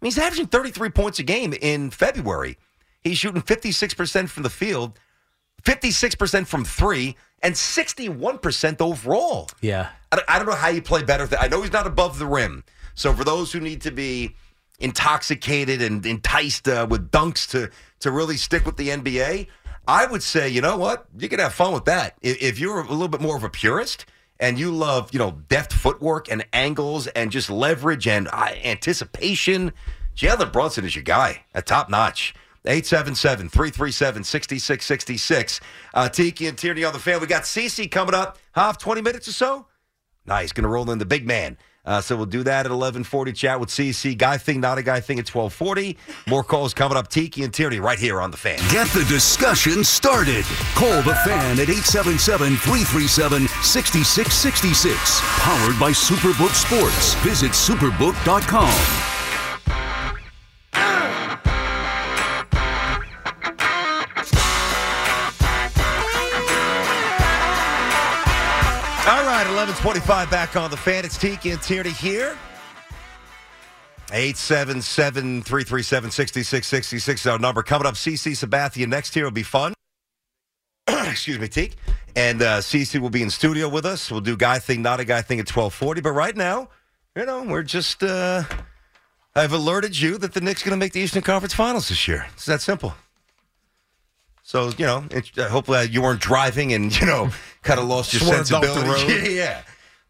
he's 0.00 0.16
averaging 0.16 0.46
33 0.46 0.90
points 0.90 1.18
a 1.18 1.24
game 1.24 1.52
in 1.60 1.90
February. 1.90 2.56
He's 3.02 3.18
shooting 3.18 3.42
56% 3.42 4.28
from 4.28 4.44
the 4.44 4.50
field, 4.50 4.98
56% 5.64 6.46
from 6.46 6.64
three, 6.64 7.16
and 7.42 7.54
61% 7.54 8.80
overall. 8.80 9.50
Yeah. 9.60 9.88
I 10.12 10.16
don't, 10.16 10.30
I 10.30 10.38
don't 10.38 10.46
know 10.46 10.54
how 10.54 10.68
you 10.68 10.80
play 10.80 11.02
better. 11.02 11.26
Th- 11.26 11.42
I 11.42 11.48
know 11.48 11.62
he's 11.62 11.72
not 11.72 11.86
above 11.86 12.18
the 12.18 12.26
rim. 12.26 12.64
So 12.94 13.12
for 13.12 13.24
those 13.24 13.52
who 13.52 13.60
need 13.60 13.82
to 13.82 13.90
be 13.90 14.36
intoxicated 14.78 15.82
and 15.82 16.06
enticed 16.06 16.68
uh, 16.68 16.86
with 16.88 17.10
dunks 17.10 17.50
to 17.50 17.70
to 17.98 18.10
really 18.10 18.36
stick 18.36 18.64
with 18.64 18.76
the 18.76 18.90
NBA, 18.90 19.48
I 19.86 20.06
would 20.06 20.22
say, 20.22 20.48
you 20.48 20.60
know 20.60 20.76
what? 20.76 21.06
You 21.16 21.28
can 21.28 21.38
have 21.38 21.54
fun 21.54 21.72
with 21.72 21.84
that. 21.84 22.16
If, 22.22 22.58
you're 22.58 22.80
a 22.80 22.88
little 22.88 23.08
bit 23.08 23.20
more 23.20 23.36
of 23.36 23.44
a 23.44 23.48
purist 23.48 24.04
and 24.40 24.58
you 24.58 24.70
love, 24.70 25.10
you 25.12 25.18
know, 25.18 25.38
deft 25.48 25.72
footwork 25.72 26.30
and 26.30 26.44
angles 26.52 27.06
and 27.08 27.30
just 27.30 27.50
leverage 27.50 28.08
and 28.08 28.28
uh, 28.32 28.50
anticipation, 28.64 29.72
Jalen 30.16 30.52
Brunson 30.52 30.84
is 30.84 30.96
your 30.96 31.04
guy 31.04 31.44
at 31.54 31.66
top 31.66 31.88
notch. 31.88 32.34
877 32.64 33.48
337 33.48 34.24
6666. 34.24 35.60
Uh, 35.94 36.08
Tiki 36.08 36.48
and 36.48 36.58
Tierney 36.58 36.82
on 36.82 36.92
the 36.92 36.98
fan. 36.98 37.20
We 37.20 37.28
got 37.28 37.44
CC 37.44 37.88
coming 37.88 38.14
up, 38.14 38.38
half 38.52 38.78
20 38.78 39.02
minutes 39.02 39.28
or 39.28 39.32
so. 39.32 39.66
Nice. 40.26 40.50
Going 40.50 40.64
to 40.64 40.68
roll 40.68 40.90
in 40.90 40.98
the 40.98 41.06
big 41.06 41.24
man. 41.26 41.56
Uh, 41.86 42.00
so 42.00 42.16
we'll 42.16 42.26
do 42.26 42.42
that 42.42 42.66
at 42.66 42.72
1140. 42.72 43.32
Chat 43.32 43.60
with 43.60 43.68
CC. 43.68 44.16
Guy 44.16 44.38
thing, 44.38 44.60
not 44.60 44.78
a 44.78 44.82
guy 44.82 45.00
thing 45.00 45.18
at 45.18 45.28
1240. 45.28 45.96
More 46.26 46.42
calls 46.42 46.74
coming 46.74 46.98
up. 46.98 47.08
Tiki 47.08 47.44
and 47.44 47.54
Tierney 47.54 47.80
right 47.80 47.98
here 47.98 48.20
on 48.20 48.30
the 48.30 48.36
fan. 48.36 48.58
Get 48.70 48.88
the 48.88 49.04
discussion 49.04 49.84
started. 49.84 50.44
Call 50.74 51.02
the 51.02 51.14
fan 51.24 51.58
at 51.60 51.68
877 51.70 52.56
337 52.56 53.48
6666. 53.48 55.20
Powered 55.40 55.78
by 55.78 55.92
Superbook 55.92 56.54
Sports. 56.54 57.14
Visit 57.22 57.52
superbook.com. 57.52 59.15
All 69.76 69.92
right, 69.92 69.98
1125 69.98 70.30
back 70.30 70.56
on 70.56 70.70
the 70.70 70.76
fan. 70.76 71.04
It's 71.04 71.18
Tiki 71.18 71.50
and 71.50 71.60
Tierney 71.60 71.90
here. 71.90 72.36
877 74.10 75.42
337 75.42 76.10
6666 76.10 77.26
our 77.26 77.38
number. 77.38 77.62
Coming 77.62 77.86
up, 77.86 77.94
CC 77.94 78.32
Sabathia 78.32 78.86
next 78.86 79.12
here 79.12 79.24
will 79.24 79.30
be 79.32 79.42
fun. 79.42 79.74
Excuse 80.88 81.38
me, 81.38 81.48
Teak. 81.48 81.76
And 82.14 82.40
uh, 82.40 82.58
CC 82.60 82.98
will 83.00 83.10
be 83.10 83.22
in 83.22 83.28
studio 83.28 83.68
with 83.68 83.84
us. 83.84 84.10
We'll 84.10 84.20
do 84.20 84.36
guy 84.36 84.58
thing, 84.60 84.80
not 84.80 85.00
a 85.00 85.04
guy 85.04 85.20
thing 85.20 85.40
at 85.40 85.48
1240. 85.48 86.00
But 86.00 86.12
right 86.12 86.36
now, 86.36 86.68
you 87.14 87.26
know, 87.26 87.42
we're 87.42 87.62
just, 87.62 88.02
uh, 88.02 88.44
I've 89.34 89.52
alerted 89.52 90.00
you 90.00 90.16
that 90.18 90.32
the 90.32 90.40
Knicks 90.40 90.62
going 90.62 90.78
to 90.78 90.82
make 90.82 90.92
the 90.92 91.00
Eastern 91.00 91.22
Conference 91.22 91.54
Finals 91.54 91.88
this 91.88 92.08
year. 92.08 92.26
It's 92.34 92.46
that 92.46 92.62
simple. 92.62 92.94
So, 94.48 94.68
you 94.78 94.86
know, 94.86 95.04
it, 95.10 95.36
uh, 95.36 95.48
hopefully 95.48 95.88
you 95.90 96.00
weren't 96.00 96.20
driving 96.20 96.72
and, 96.72 96.96
you 97.00 97.04
know, 97.04 97.30
kind 97.64 97.80
of 97.80 97.86
lost 97.88 98.12
your 98.12 98.20
Swerved 98.20 98.46
sensibility. 98.46 98.88
road. 98.88 99.24
Yeah, 99.24 99.28
yeah. 99.28 99.62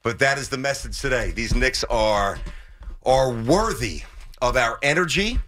But 0.02 0.18
that 0.18 0.36
is 0.36 0.50
the 0.50 0.58
message 0.58 1.00
today. 1.00 1.30
These 1.30 1.54
Knicks 1.54 1.84
are 1.84 2.38
are 3.06 3.32
worthy 3.32 4.02
of 4.42 4.58
our 4.58 4.78
energy. 4.82 5.38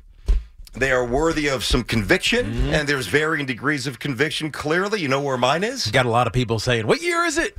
They 0.73 0.91
are 0.91 1.05
worthy 1.05 1.49
of 1.49 1.65
some 1.65 1.85
conviction, 1.85 2.47
Mm-hmm. 2.47 2.69
and 2.75 2.89
there's 2.89 3.07
varying 3.09 3.45
degrees 3.45 3.87
of 3.87 3.99
conviction. 3.99 4.51
Clearly, 4.51 5.03
you 5.03 5.09
know 5.09 5.21
where 5.21 5.37
mine 5.37 5.65
is. 5.65 5.91
Got 5.91 6.07
a 6.07 6.11
lot 6.11 6.27
of 6.27 6.33
people 6.33 6.59
saying, 6.59 6.87
"What 6.87 7.03
year 7.03 7.25
is 7.27 7.37
it?" 7.37 7.57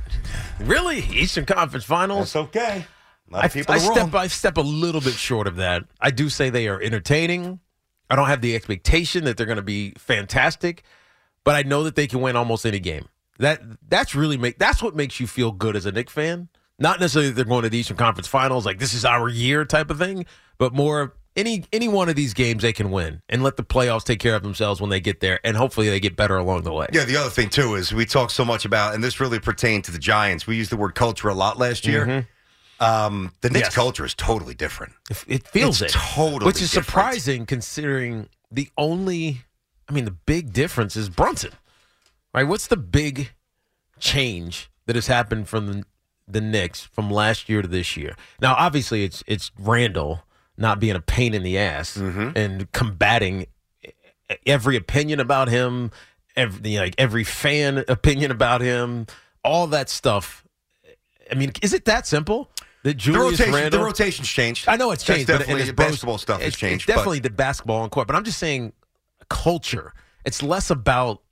Really, 0.58 0.98
Eastern 0.98 1.46
Conference 1.46 1.84
Finals. 1.84 2.32
That's 2.32 2.48
okay. 2.48 2.86
I, 3.32 3.48
I 3.68 3.74
are 3.76 3.78
step. 3.78 4.12
I 4.14 4.26
step 4.26 4.56
a 4.56 4.62
little 4.62 5.00
bit 5.00 5.14
short 5.14 5.46
of 5.46 5.54
that. 5.56 5.84
I 6.00 6.10
do 6.10 6.28
say 6.28 6.50
they 6.50 6.66
are 6.66 6.82
entertaining. 6.82 7.60
I 8.10 8.16
don't 8.16 8.26
have 8.26 8.40
the 8.40 8.56
expectation 8.56 9.22
that 9.24 9.36
they're 9.36 9.46
going 9.46 9.56
to 9.56 9.62
be 9.62 9.92
fantastic, 9.96 10.82
but 11.44 11.54
I 11.54 11.62
know 11.62 11.82
that 11.84 11.94
they 11.96 12.06
can 12.06 12.20
win 12.20 12.36
almost 12.36 12.64
any 12.66 12.80
game. 12.80 13.06
That 13.38 13.62
that's 13.88 14.14
really 14.14 14.36
make 14.36 14.58
that's 14.58 14.82
what 14.82 14.94
makes 14.94 15.18
you 15.20 15.26
feel 15.26 15.52
good 15.52 15.74
as 15.76 15.86
a 15.86 15.92
Knick 15.92 16.10
fan. 16.10 16.48
Not 16.78 16.98
necessarily 17.00 17.28
that 17.30 17.36
they're 17.36 17.44
going 17.44 17.62
to 17.62 17.68
the 17.68 17.78
Eastern 17.78 17.96
Conference 17.96 18.26
Finals, 18.28 18.64
like 18.66 18.78
this 18.78 18.94
is 18.94 19.04
our 19.04 19.28
year 19.28 19.64
type 19.64 19.90
of 19.90 19.98
thing, 19.98 20.26
but 20.58 20.74
more 20.74 21.14
any 21.36 21.64
any 21.72 21.88
one 21.88 22.08
of 22.08 22.16
these 22.16 22.34
games 22.34 22.62
they 22.62 22.72
can 22.72 22.90
win 22.90 23.22
and 23.28 23.42
let 23.42 23.56
the 23.56 23.62
playoffs 23.62 24.04
take 24.04 24.18
care 24.18 24.34
of 24.34 24.42
themselves 24.42 24.80
when 24.80 24.90
they 24.90 25.00
get 25.00 25.20
there, 25.20 25.40
and 25.44 25.56
hopefully 25.56 25.88
they 25.88 26.00
get 26.00 26.16
better 26.16 26.36
along 26.36 26.62
the 26.62 26.72
way. 26.72 26.86
Yeah, 26.92 27.04
the 27.04 27.16
other 27.16 27.30
thing 27.30 27.48
too 27.48 27.74
is 27.76 27.92
we 27.94 28.04
talk 28.04 28.30
so 28.30 28.44
much 28.44 28.64
about, 28.64 28.94
and 28.94 29.02
this 29.04 29.20
really 29.20 29.38
pertained 29.38 29.84
to 29.84 29.90
the 29.92 29.98
Giants. 29.98 30.46
We 30.46 30.56
used 30.56 30.70
the 30.72 30.76
word 30.76 30.94
culture 30.94 31.28
a 31.28 31.34
lot 31.34 31.58
last 31.58 31.86
year. 31.86 32.26
Um, 32.80 33.32
the 33.42 33.50
Knicks 33.50 33.66
Yes. 33.66 33.74
culture 33.74 34.04
is 34.06 34.14
totally 34.14 34.54
different. 34.54 34.94
It, 35.10 35.24
it 35.28 35.46
feels 35.48 35.82
It's 35.82 35.94
it 35.94 35.98
totally 35.98 36.46
which 36.46 36.62
is 36.62 36.70
different. 36.70 36.86
surprising 36.86 37.44
considering 37.46 38.28
the 38.50 38.70
only, 38.78 39.42
I 39.90 39.92
mean, 39.92 40.04
the 40.04 40.12
big 40.12 40.52
difference 40.52 40.94
is 40.94 41.08
Brunson, 41.08 41.50
right? 42.32 42.44
What's 42.44 42.68
the 42.68 42.76
big 42.76 43.32
change 43.98 44.70
that 44.86 44.94
has 44.94 45.08
happened 45.08 45.48
from 45.48 45.66
the, 45.66 45.84
the 46.28 46.40
Knicks 46.40 46.80
from 46.84 47.10
last 47.10 47.48
year 47.48 47.60
to 47.60 47.66
this 47.68 47.96
year? 47.96 48.14
Now, 48.40 48.54
obviously, 48.56 49.02
it's 49.02 49.24
it's 49.26 49.50
Randle 49.58 50.22
not 50.56 50.78
being 50.78 50.94
a 50.94 51.00
pain 51.00 51.34
in 51.34 51.42
the 51.42 51.58
ass 51.58 51.96
Mm-hmm. 51.96 52.30
and 52.36 52.70
combating 52.72 53.46
every 54.46 54.76
opinion 54.76 55.18
about 55.18 55.48
him, 55.48 55.90
every 56.36 56.76
like 56.78 56.94
every 56.96 57.24
fan 57.24 57.84
opinion 57.88 58.30
about 58.30 58.60
him, 58.60 59.06
all 59.42 59.66
that 59.66 59.88
stuff. 59.88 60.44
I 61.30 61.34
mean, 61.34 61.50
is 61.62 61.72
it 61.74 61.84
that 61.86 62.06
simple? 62.06 62.48
The 62.84 62.94
Julius 62.94 63.40
rotation, 63.40 63.70
the 63.70 63.78
rotation's 63.80 64.28
changed. 64.28 64.68
I 64.68 64.76
know 64.76 64.92
it's 64.92 65.04
That's 65.04 65.18
changed, 65.18 65.26
but 65.26 65.38
definitely 65.38 65.52
and 65.54 65.60
his 65.62 65.68
the 65.70 65.74
basketball 65.74 66.18
stuff 66.18 66.40
has 66.40 66.54
changed. 66.56 66.82
It's 66.82 66.86
but- 66.86 66.92
definitely 66.96 67.18
the 67.18 67.30
basketball 67.30 67.82
on 67.82 67.90
court, 67.90 68.06
but 68.06 68.14
I'm 68.16 68.24
just 68.24 68.38
saying 68.38 68.72
culture. 69.30 69.94
It's 70.26 70.42
less 70.42 70.68
about 70.68 71.22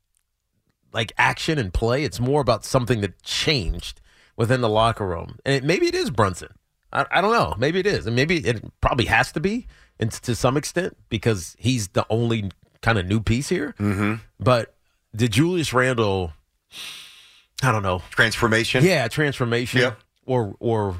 like 0.94 1.12
action 1.18 1.58
and 1.58 1.74
play. 1.74 2.04
It's 2.04 2.18
more 2.18 2.40
about 2.40 2.64
something 2.64 3.02
that 3.02 3.22
changed 3.22 4.00
within 4.36 4.62
the 4.62 4.68
locker 4.68 5.06
room, 5.06 5.38
and 5.44 5.54
it, 5.56 5.64
maybe 5.64 5.86
it 5.86 5.94
is 5.94 6.10
Brunson. 6.10 6.48
I, 6.90 7.04
I 7.10 7.20
don't 7.20 7.32
know. 7.32 7.54
Maybe 7.58 7.78
it 7.80 7.86
is, 7.86 8.06
and 8.06 8.16
maybe 8.16 8.38
it 8.38 8.64
probably 8.80 9.04
has 9.06 9.32
to 9.32 9.40
be, 9.40 9.66
and 10.00 10.10
to 10.10 10.34
some 10.34 10.56
extent 10.56 10.96
because 11.10 11.54
he's 11.58 11.88
the 11.88 12.06
only 12.08 12.50
kind 12.80 12.98
of 12.98 13.06
new 13.06 13.20
piece 13.20 13.48
here. 13.50 13.74
Mm-hmm. 13.78 14.14
But 14.40 14.74
did 15.14 15.32
Julius 15.32 15.72
Randle? 15.74 16.32
I 17.62 17.72
don't 17.72 17.82
know. 17.82 18.02
transformation. 18.10 18.84
Yeah, 18.84 19.08
transformation. 19.08 19.80
Yep. 19.80 19.98
Or 20.24 20.54
or 20.60 20.96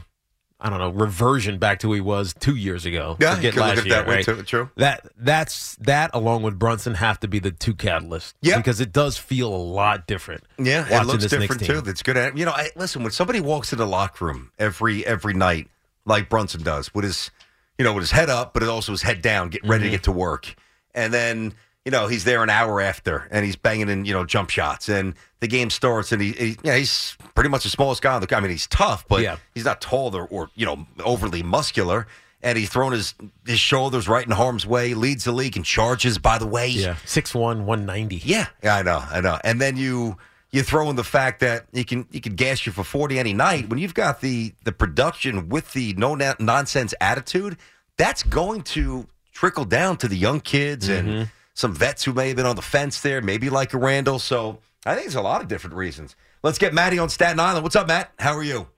I 0.61 0.71
don't 0.71 0.81
know, 0.81 0.91
reversion 0.91 1.59
back 1.59 1.79
to 1.81 1.87
who 1.87 1.93
he 1.95 2.01
was 2.01 2.35
two 2.35 2.57
years 2.57 2.85
ago. 2.85 3.17
Yeah, 3.21 3.37
you 3.37 3.53
could 3.53 3.61
look 3.61 3.79
at 3.79 3.87
year, 3.87 3.95
that 3.95 4.09
way, 4.09 4.17
right? 4.17 4.25
too. 4.25 4.43
True. 4.43 4.71
That 4.77 5.07
that's 5.17 5.77
that 5.77 6.11
along 6.15 6.43
with 6.43 6.59
Brunson 6.59 6.95
have 6.95 7.21
to 7.21 7.29
be 7.29 7.39
the 7.39 7.53
two 7.53 7.75
catalysts. 7.75 8.35
Yep. 8.43 8.57
Because 8.57 8.81
it 8.81 8.93
does 8.93 9.17
feel 9.17 9.55
a 9.55 9.57
lot 9.57 10.09
different. 10.09 10.43
Yeah, 10.59 10.85
it 10.89 11.07
looks 11.07 11.27
different 11.27 11.65
too. 11.65 11.81
That's 11.81 12.03
good. 12.03 12.17
At, 12.17 12.37
you 12.37 12.45
know, 12.45 12.51
I, 12.51 12.71
listen. 12.75 13.05
When 13.05 13.13
somebody 13.13 13.41
walks 13.41 13.73
in 13.73 13.79
the 13.79 13.87
locker 13.87 14.25
room 14.25 14.51
every 14.59 15.07
every 15.07 15.35
night, 15.35 15.69
like 16.05 16.29
Brunson 16.29 16.65
does, 16.65 16.93
with 16.93 17.05
his, 17.05 17.31
you 17.79 17.85
know, 17.85 17.93
with 17.93 18.03
his 18.03 18.11
head 18.11 18.29
up, 18.29 18.53
but 18.53 18.65
it 18.65 18.69
also 18.69 18.91
his 18.91 19.03
head 19.03 19.23
down, 19.23 19.51
getting 19.51 19.65
Mm-hmm. 19.67 19.71
ready 19.71 19.85
to 19.85 19.91
get 19.91 20.03
to 20.05 20.13
work, 20.13 20.57
and 20.93 21.15
then 21.15 21.55
you 21.85 21.93
know 21.93 22.09
he's 22.09 22.25
there 22.25 22.43
an 22.43 22.51
hour 22.51 22.81
after, 22.81 23.29
and 23.31 23.47
he's 23.47 23.55
banging 23.55 23.89
in 23.89 24.05
you 24.05 24.13
know 24.13 24.25
jump 24.25 24.51
shots, 24.51 24.89
and 24.89 25.15
the 25.41 25.47
game 25.47 25.71
starts, 25.71 26.11
and 26.11 26.21
he, 26.21 26.33
he 26.33 26.57
yeah, 26.65 26.77
he's 26.77 27.17
pretty 27.39 27.51
much 27.51 27.63
the 27.63 27.71
smallest 27.71 28.03
guy 28.03 28.13
on 28.15 28.21
the. 28.21 28.37
I 28.37 28.41
mean, 28.41 28.51
he's 28.51 28.67
tough, 28.67 29.07
but 29.07 29.23
Yeah. 29.23 29.37
he's 29.55 29.65
not 29.65 29.81
tall 29.81 30.17
or, 30.17 30.27
or 30.27 30.51
you 30.57 30.67
know 30.67 30.89
overly 31.05 31.45
muscular. 31.45 32.09
And 32.43 32.59
he's 32.59 32.69
throwing 32.69 32.93
his, 32.93 33.15
his 33.47 33.59
shoulders 33.59 34.09
right 34.09 34.25
in 34.25 34.31
harm's 34.31 34.65
way, 34.65 34.95
leads 34.95 35.25
the 35.25 35.33
league 35.33 35.57
and 35.57 35.65
charges, 35.65 36.19
by 36.19 36.39
the 36.39 36.47
way. 36.47 36.69
Yeah. 36.69 36.95
6'1, 37.05 37.65
190. 37.65 38.23
Yeah, 38.25 38.47
yeah, 38.63 38.77
I 38.77 38.83
know, 38.83 39.03
I 39.11 39.21
know. 39.21 39.41
And 39.43 39.61
then 39.61 39.77
you 39.77 40.17
you 40.53 40.63
throw 40.63 40.89
in 40.89 40.95
the 40.97 41.05
fact 41.05 41.41
that 41.41 41.67
he 41.73 41.85
can 41.85 42.07
he 42.11 42.21
can 42.21 42.35
gas 42.35 42.67
you 42.67 42.73
for 42.73 42.83
forty 42.83 43.19
any 43.21 43.35
night. 43.35 43.69
When 43.69 43.79
you've 43.79 43.95
got 43.95 44.21
the 44.21 44.53
the 44.65 44.73
production 44.73 45.49
with 45.49 45.73
the 45.75 45.95
no 45.95 46.17
na- 46.17 46.35
nonsense 46.41 46.93
attitude, 47.01 47.57
that's 47.97 48.25
going 48.25 48.63
to 48.75 49.07
trickle 49.33 49.65
down 49.65 49.97
to 49.99 50.09
the 50.09 50.17
young 50.17 50.41
kids 50.41 50.89
and 50.89 51.09
mm-hmm. 51.09 51.23
some 51.55 51.73
vets 51.73 52.03
who 52.03 52.13
may 52.13 52.29
have 52.29 52.37
been 52.37 52.47
on 52.47 52.57
the 52.57 52.63
fence 52.63 53.01
there, 53.01 53.21
maybe 53.21 53.49
like 53.49 53.75
a 53.75 53.79
Randle. 53.79 54.19
So 54.19 54.59
I 54.85 54.95
think 54.95 55.07
there's 55.07 55.15
a 55.15 55.23
lot 55.23 55.41
of 55.41 55.47
different 55.49 55.77
reasons. 55.77 56.17
Let's 56.43 56.59
get 56.59 56.73
Matty 56.73 56.99
on 56.99 57.09
Staten 57.09 57.41
Island. 57.41 57.65
What's 57.65 57.75
up, 57.75 57.89
Matt? 57.89 58.13
How 58.19 58.37
are 58.37 58.45
you? 58.45 58.69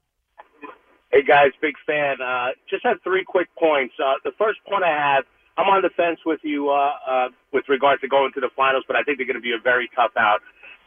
Hey 1.13 1.23
guys, 1.23 1.51
big 1.61 1.75
fan. 1.87 2.17
Uh, 2.23 2.51
just 2.71 2.85
have 2.85 2.99
three 3.03 3.25
quick 3.25 3.49
points. 3.59 3.95
Uh, 3.99 4.15
the 4.25 4.31
first 4.39 4.61
point 4.65 4.85
I 4.85 4.97
have, 4.97 5.25
I'm 5.59 5.67
on 5.67 5.83
the 5.83 5.91
fence 5.91 6.21
with 6.25 6.41
you 6.43 6.71
uh, 6.71 6.93
uh, 7.07 7.29
with 7.53 7.69
regard 7.69 8.01
to 8.01 8.09
going 8.09 8.33
to 8.35 8.41
the 8.41 8.49
finals, 8.57 8.85
but 8.87 8.97
I 8.97 9.03
think 9.03 9.19
they're 9.19 9.27
going 9.27 9.35
to 9.35 9.43
be 9.43 9.53
a 9.53 9.61
very 9.63 9.91
tough 9.95 10.13
out. 10.17 10.41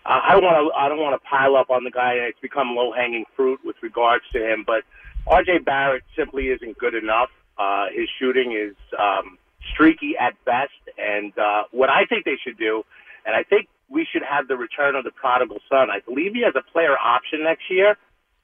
Uh, 0.06 0.22
I 0.24 0.32
don't 0.32 0.44
want 0.44 0.74
to. 0.74 0.80
I 0.80 0.90
don't 0.90 1.00
want 1.00 1.22
to 1.22 1.28
pile 1.28 1.56
up 1.56 1.70
on 1.70 1.84
the 1.84 1.92
guy. 1.92 2.14
It's 2.14 2.40
become 2.40 2.76
low 2.76 2.92
hanging 2.92 3.26
fruit 3.36 3.60
with 3.64 3.76
regards 3.84 4.24
to 4.34 4.40
him, 4.40 4.64
but 4.66 4.84
R.J. 5.28 5.60
Barrett 5.60 6.04
simply 6.18 6.48
isn't 6.48 6.78
good 6.78 6.96
enough. 6.96 7.30
Uh, 7.58 7.86
his 7.94 8.10
shooting 8.20 8.52
is 8.52 8.76
um, 8.98 9.38
streaky 9.74 10.16
at 10.20 10.34
best, 10.46 10.72
and 10.98 11.38
uh, 11.38 11.64
what 11.72 11.90
I 11.90 12.06
think 12.06 12.26
they 12.26 12.38
should 12.44 12.58
do, 12.58 12.84
and 13.26 13.36
I 13.36 13.44
think 13.44 13.68
we 13.94 14.08
should 14.12 14.24
have 14.24 14.48
the 14.48 14.58
return 14.58 14.96
of 14.96 15.04
the 15.04 15.12
prodigal 15.12 15.60
son. 15.70 15.90
I 15.92 16.00
believe 16.00 16.34
he 16.34 16.42
has 16.44 16.54
a 16.56 16.72
player 16.72 16.98
option 16.98 17.44
next 17.44 17.70
year. 17.70 17.96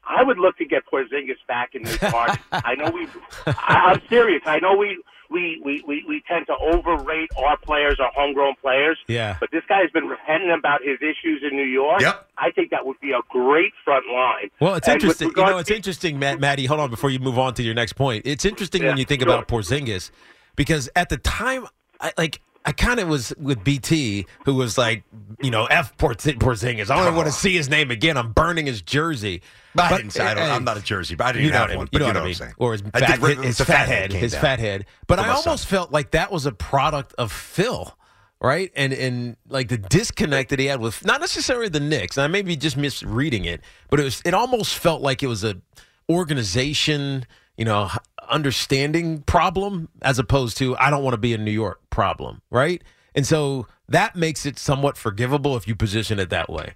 I 0.07 0.23
would 0.23 0.37
look 0.37 0.57
to 0.57 0.65
get 0.65 0.83
Porzingis 0.91 1.41
back 1.47 1.75
in 1.75 1.83
this 1.83 1.97
part. 2.15 2.37
I 2.51 2.75
know 2.75 2.89
we. 2.91 3.07
I, 3.47 3.91
I'm 3.93 4.01
serious. 4.07 4.41
I 4.45 4.59
know 4.59 4.75
we, 4.77 5.01
we 5.29 5.61
we 5.63 5.83
we 5.85 6.05
we 6.07 6.23
tend 6.27 6.47
to 6.47 6.55
overrate 6.55 7.29
our 7.37 7.57
players, 7.57 7.99
our 7.99 8.11
homegrown 8.15 8.55
players. 8.61 8.97
Yeah. 9.07 9.37
But 9.39 9.49
this 9.51 9.63
guy's 9.67 9.91
been 9.91 10.07
repenting 10.07 10.51
about 10.57 10.81
his 10.83 10.97
issues 11.01 11.43
in 11.49 11.55
New 11.57 11.65
York. 11.65 12.01
Yep. 12.01 12.29
I 12.37 12.51
think 12.51 12.69
that 12.71 12.85
would 12.85 12.99
be 13.01 13.11
a 13.11 13.21
great 13.29 13.73
front 13.83 14.05
line. 14.07 14.49
Well, 14.61 14.75
it's 14.75 14.87
And 14.87 14.95
interesting. 14.95 15.31
You 15.35 15.43
know, 15.45 15.57
it's 15.57 15.69
to- 15.69 15.75
interesting, 15.75 16.17
Matt, 16.19 16.39
Matty. 16.39 16.65
Hold 16.65 16.79
on 16.79 16.89
before 16.89 17.09
you 17.09 17.19
move 17.19 17.37
on 17.37 17.53
to 17.55 17.63
your 17.63 17.75
next 17.75 17.93
point. 17.93 18.25
It's 18.25 18.45
interesting 18.45 18.83
when 18.83 18.97
you 18.97 19.05
think 19.05 19.21
sure. 19.23 19.31
about 19.31 19.47
Porzingis 19.47 20.11
because 20.55 20.89
at 20.95 21.09
the 21.09 21.17
time, 21.17 21.65
I 21.99 22.13
like. 22.17 22.39
I 22.69 22.71
kind 22.71 22.99
of 22.99 23.07
was 23.07 23.33
with 23.39 23.63
BT, 23.63 24.27
who 24.45 24.53
was 24.53 24.77
like, 24.77 25.03
you 25.41 25.49
know, 25.49 25.65
F 25.65 25.97
Porz- 25.97 26.37
Porzingis. 26.37 26.91
I 26.91 27.03
don't 27.03 27.15
want 27.15 27.25
to 27.25 27.31
oh. 27.33 27.35
see 27.35 27.55
his 27.55 27.67
name 27.67 27.89
again. 27.89 28.15
I'm 28.15 28.31
burning 28.31 28.67
his 28.67 28.83
jersey. 28.83 29.41
I 29.75 29.89
But, 29.89 29.97
didn't 29.97 30.11
say 30.11 30.23
I 30.23 30.55
I'm 30.55 30.65
not 30.65 30.77
a 30.77 30.81
jersey, 30.83 31.15
but 31.15 31.25
I 31.25 31.31
didn't 31.31 31.45
you 31.45 31.51
know 31.51 31.57
have 31.57 31.69
what 31.69 31.73
I 31.73 31.77
one. 31.77 31.89
But 31.91 31.93
You 31.93 31.99
know 31.99 32.05
you 32.05 32.07
what 32.09 32.13
know 32.13 32.19
I 32.19 32.21
what 32.21 32.25
I'm 32.25 32.27
mean. 32.27 32.35
saying. 32.35 32.53
Or 32.59 32.71
his 32.73 32.83
I 32.93 32.99
fat, 32.99 33.21
did 33.21 33.37
his, 33.39 33.57
the 33.57 33.65
fat 33.65 33.87
head, 33.87 34.13
his 34.13 34.31
down. 34.33 34.41
fat 34.41 34.59
head. 34.59 34.85
But 35.07 35.17
I 35.17 35.23
my 35.23 35.27
son. 35.29 35.47
almost 35.47 35.65
felt 35.65 35.91
like 35.91 36.11
that 36.11 36.31
was 36.31 36.45
a 36.45 36.51
product 36.51 37.15
of 37.17 37.31
Phil, 37.31 37.97
right? 38.39 38.71
And 38.75 38.93
and 38.93 39.35
like 39.47 39.69
the 39.69 39.79
disconnect 39.79 40.51
that 40.51 40.59
he 40.59 40.67
had 40.67 40.79
with 40.79 41.03
not 41.03 41.21
necessarily 41.21 41.69
the 41.69 41.79
Knicks. 41.79 42.17
And 42.17 42.23
I 42.23 42.27
may 42.27 42.43
be 42.43 42.55
just 42.55 42.77
misreading 42.77 43.45
it, 43.45 43.61
but 43.89 43.99
it 43.99 44.03
was. 44.03 44.21
It 44.25 44.35
almost 44.35 44.77
felt 44.77 45.01
like 45.01 45.23
it 45.23 45.27
was 45.27 45.43
a 45.43 45.59
organization, 46.07 47.25
you 47.57 47.65
know, 47.65 47.89
understanding 48.29 49.21
problem 49.23 49.89
as 50.03 50.19
opposed 50.19 50.57
to 50.57 50.77
I 50.77 50.91
don't 50.91 51.03
want 51.03 51.13
to 51.15 51.17
be 51.19 51.33
in 51.33 51.43
New 51.43 51.51
York 51.51 51.79
problem, 51.99 52.41
right? 52.49 52.81
And 53.13 53.27
so 53.27 53.67
that 53.89 54.15
makes 54.15 54.45
it 54.45 54.57
somewhat 54.57 54.95
forgivable 54.95 55.57
if 55.57 55.67
you 55.67 55.75
position 55.75 56.15
it 56.17 56.29
that 56.29 56.49
way. 56.49 56.75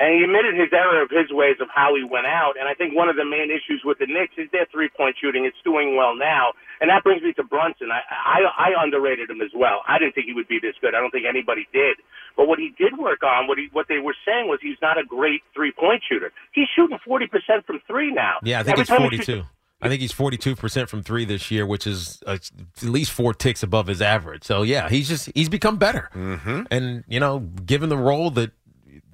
And 0.00 0.10
he 0.14 0.22
admitted 0.26 0.54
his 0.58 0.70
error 0.72 1.02
of 1.02 1.10
his 1.10 1.30
ways 1.30 1.54
of 1.60 1.68
how 1.72 1.94
he 1.94 2.02
went 2.02 2.26
out. 2.26 2.54
And 2.58 2.66
I 2.68 2.74
think 2.74 2.96
one 2.96 3.08
of 3.08 3.14
the 3.14 3.24
main 3.24 3.50
issues 3.50 3.82
with 3.84 3.98
the 4.02 4.06
Knicks 4.06 4.34
is 4.36 4.50
their 4.50 4.66
three 4.74 4.88
point 4.96 5.14
shooting. 5.20 5.44
It's 5.44 5.58
doing 5.62 5.94
well 5.94 6.16
now. 6.18 6.50
And 6.80 6.90
that 6.90 7.04
brings 7.06 7.22
me 7.22 7.32
to 7.34 7.44
Brunson. 7.44 7.90
I, 7.94 8.02
I, 8.10 8.70
I 8.74 8.82
underrated 8.82 9.30
him 9.30 9.40
as 9.40 9.50
well. 9.54 9.82
I 9.86 9.98
didn't 9.98 10.14
think 10.14 10.26
he 10.26 10.34
would 10.34 10.46
be 10.48 10.58
this 10.60 10.74
good. 10.80 10.94
I 10.96 11.00
don't 11.00 11.10
think 11.14 11.26
anybody 11.28 11.66
did. 11.72 11.98
But 12.36 12.46
what 12.50 12.58
he 12.58 12.74
did 12.78 12.98
work 12.98 13.22
on, 13.22 13.46
what 13.46 13.58
he, 13.58 13.68
what 13.72 13.86
they 13.88 13.98
were 13.98 14.14
saying 14.26 14.48
was 14.50 14.58
he's 14.62 14.78
not 14.82 14.98
a 14.98 15.04
great 15.06 15.42
three 15.54 15.70
point 15.70 16.02
shooter. 16.08 16.32
He's 16.54 16.66
shooting 16.74 16.98
40% 17.06 17.30
from 17.66 17.78
three 17.86 18.10
now. 18.12 18.38
Yeah, 18.42 18.58
I 18.58 18.62
think 18.64 18.74
Every 18.74 18.82
it's 18.82 18.90
time 18.90 19.02
he 19.10 19.16
shoots- 19.18 19.26
42. 19.46 19.57
I 19.80 19.88
think 19.88 20.00
he's 20.00 20.12
42% 20.12 20.88
from 20.88 21.02
three 21.02 21.24
this 21.24 21.50
year, 21.50 21.64
which 21.64 21.86
is 21.86 22.20
uh, 22.26 22.32
at 22.32 22.82
least 22.82 23.12
four 23.12 23.32
ticks 23.32 23.62
above 23.62 23.86
his 23.86 24.02
average. 24.02 24.42
So, 24.44 24.62
yeah, 24.62 24.88
he's 24.88 25.08
just, 25.08 25.30
he's 25.34 25.48
become 25.48 25.76
better. 25.76 26.10
Mm-hmm. 26.14 26.62
And, 26.70 27.04
you 27.06 27.20
know, 27.20 27.40
given 27.40 27.88
the 27.88 27.96
role 27.96 28.30
that 28.32 28.50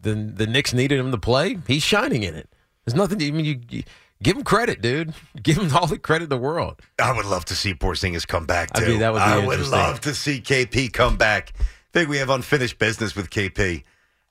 the, 0.01 0.15
the 0.15 0.47
Knicks 0.47 0.73
needed 0.73 0.99
him 0.99 1.11
to 1.11 1.19
play, 1.19 1.59
he's 1.67 1.83
shining 1.83 2.23
in 2.23 2.35
it. 2.35 2.49
There's 2.85 2.95
nothing, 2.95 3.23
I 3.23 3.31
mean, 3.31 3.45
you, 3.45 3.61
you 3.69 3.83
give 4.23 4.37
him 4.37 4.45
credit, 4.45 4.81
dude. 4.81 5.15
Give 5.43 5.59
him 5.59 5.75
all 5.77 5.87
the 5.87 5.99
credit 5.99 6.25
in 6.25 6.31
the 6.31 6.39
world. 6.39 6.81
I 6.99 7.13
would 7.13 7.27
love 7.27 7.45
to 7.47 7.55
see 7.55 7.75
Porzingis 7.75 8.27
come 8.27 8.47
back 8.47 8.71
I 8.75 8.81
too. 8.81 8.87
mean, 8.87 9.01
that 9.01 9.13
would 9.13 9.21
I 9.21 9.45
would 9.47 9.67
love 9.67 10.01
to 10.03 10.15
see 10.15 10.41
KP 10.41 10.91
come 10.93 11.17
back. 11.17 11.53
I 11.61 11.65
think 11.93 12.09
we 12.09 12.17
have 12.17 12.31
unfinished 12.31 12.79
business 12.79 13.15
with 13.15 13.29
KP. 13.29 13.85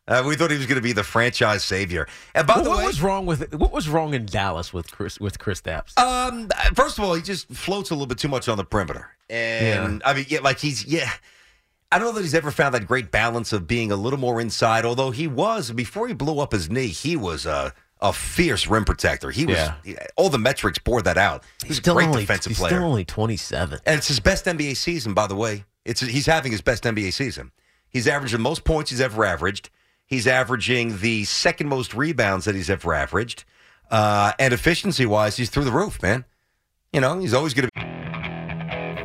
Uh, 0.08 0.22
we 0.28 0.36
thought 0.36 0.52
he 0.52 0.58
was 0.58 0.66
going 0.66 0.76
to 0.76 0.82
be 0.82 0.92
the 0.92 1.04
franchise 1.04 1.64
savior. 1.64 2.08
And 2.36 2.46
by 2.46 2.56
Well, 2.56 2.64
the 2.66 2.70
what 2.72 2.80
way, 2.80 2.86
was 2.88 3.02
wrong 3.02 3.26
with 3.26 3.54
what 3.56 3.72
was 3.72 3.88
wrong 3.88 4.14
in 4.14 4.26
Dallas 4.26 4.74
with 4.74 4.92
Chris 4.92 5.20
with 5.20 5.40
Kristaps? 5.40 5.98
um, 5.98 6.50
first 6.76 6.98
of 6.98 7.04
all, 7.06 7.14
he 7.14 7.22
just 7.22 7.48
floats 7.50 7.90
a 7.90 7.94
little 7.94 8.08
bit 8.08 8.18
too 8.18 8.28
much 8.28 8.50
on 8.50 8.58
the 8.58 8.66
perimeter, 8.66 9.10
and 9.30 10.02
I 10.06 10.14
mean, 10.14 10.26
yeah, 10.28 10.40
like 10.42 10.60
he's 10.60 10.86
yeah. 10.86 11.10
I 11.92 12.00
don't 12.00 12.08
know 12.08 12.14
that 12.14 12.22
he's 12.24 12.34
ever 12.34 12.50
found 12.50 12.74
that 12.74 12.88
great 12.88 13.12
balance 13.12 13.54
of 13.54 13.68
being 13.68 13.92
a 13.92 13.96
little 13.96 14.18
more 14.18 14.42
inside. 14.42 14.84
Although 14.84 15.12
he 15.12 15.28
was 15.28 15.72
before 15.72 16.08
he 16.08 16.14
blew 16.16 16.40
up 16.40 16.52
his 16.52 16.70
knee, 16.70 16.88
he 16.88 17.16
was 17.16 17.46
a 17.46 17.72
a 18.02 18.12
fierce 18.12 18.68
rim 18.68 18.84
protector. 18.84 19.32
He 19.32 19.46
was 19.46 19.56
Yeah. 19.86 19.96
all 20.18 20.30
the 20.30 20.40
metrics 20.40 20.78
bore 20.80 21.02
that 21.04 21.18
out. 21.18 21.44
He 21.62 21.70
was 21.70 21.78
a 21.78 21.82
still 21.82 21.94
great 21.94 22.08
only, 22.10 22.22
defensive 22.24 22.50
he's 22.50 22.58
player. 22.60 22.72
still 22.72 22.84
only 22.84 23.06
27. 23.06 23.80
And 23.86 23.98
it's 23.98 24.10
his 24.10 24.20
best 24.20 24.44
NBA 24.46 24.76
season, 24.76 25.14
by 25.14 25.28
the 25.28 25.36
way. 25.36 25.64
It's 25.86 26.02
he's 26.02 26.26
having 26.26 26.52
his 26.52 26.60
best 26.62 26.84
NBA 26.84 27.14
season. 27.14 27.52
He's 27.88 28.08
averaging 28.08 28.40
the 28.40 28.44
most 28.44 28.66
points 28.66 28.90
he's 28.90 29.00
ever 29.00 29.24
averaged. 29.24 29.70
He's 30.14 30.28
averaging 30.28 31.00
the 31.00 31.24
second 31.24 31.70
most 31.70 31.96
rebounds 31.96 32.46
that 32.46 32.54
he's 32.54 32.70
ever 32.70 32.94
averaged. 32.94 33.46
Uh, 33.90 34.32
and 34.38 34.54
efficiency 34.54 35.08
wise, 35.08 35.38
he's 35.38 35.50
through 35.50 35.64
the 35.64 35.72
roof, 35.72 36.04
man. 36.04 36.24
You 36.92 37.02
know, 37.02 37.18
he's 37.18 37.34
always 37.34 37.56
going 37.56 37.68
to 37.68 37.72
be. 37.74 37.82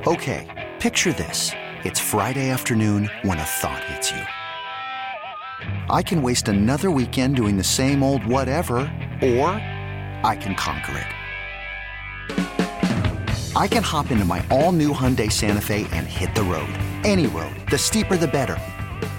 Okay, 0.07 0.47
picture 0.81 1.15
this. 1.15 1.53
It's 1.83 1.99
Friday 1.99 2.51
afternoon 2.51 3.09
when 3.23 3.39
a 3.39 3.43
thought 3.43 3.83
hits 3.85 4.11
you. 4.11 4.21
I 5.89 6.03
can 6.03 6.23
waste 6.23 6.49
another 6.49 6.91
weekend 6.91 7.37
doing 7.37 7.57
the 7.57 7.65
same 7.65 8.03
old 8.03 8.27
whatever, 8.27 8.81
or 9.23 9.49
I 10.23 10.37
can 10.39 10.55
conquer 10.57 10.99
it. 10.99 11.07
I 13.57 13.67
can 13.67 13.83
hop 13.83 14.11
into 14.11 14.27
my 14.27 14.45
all 14.51 14.73
new 14.73 14.93
Hyundai 14.93 15.33
Santa 15.33 15.63
Fe 15.63 15.87
and 15.93 16.07
hit 16.07 16.35
the 16.35 16.43
road. 16.43 16.69
Any 17.03 17.29
road. 17.29 17.57
The 17.71 17.79
steeper, 17.79 18.19
the 18.19 18.29
better. 18.29 18.59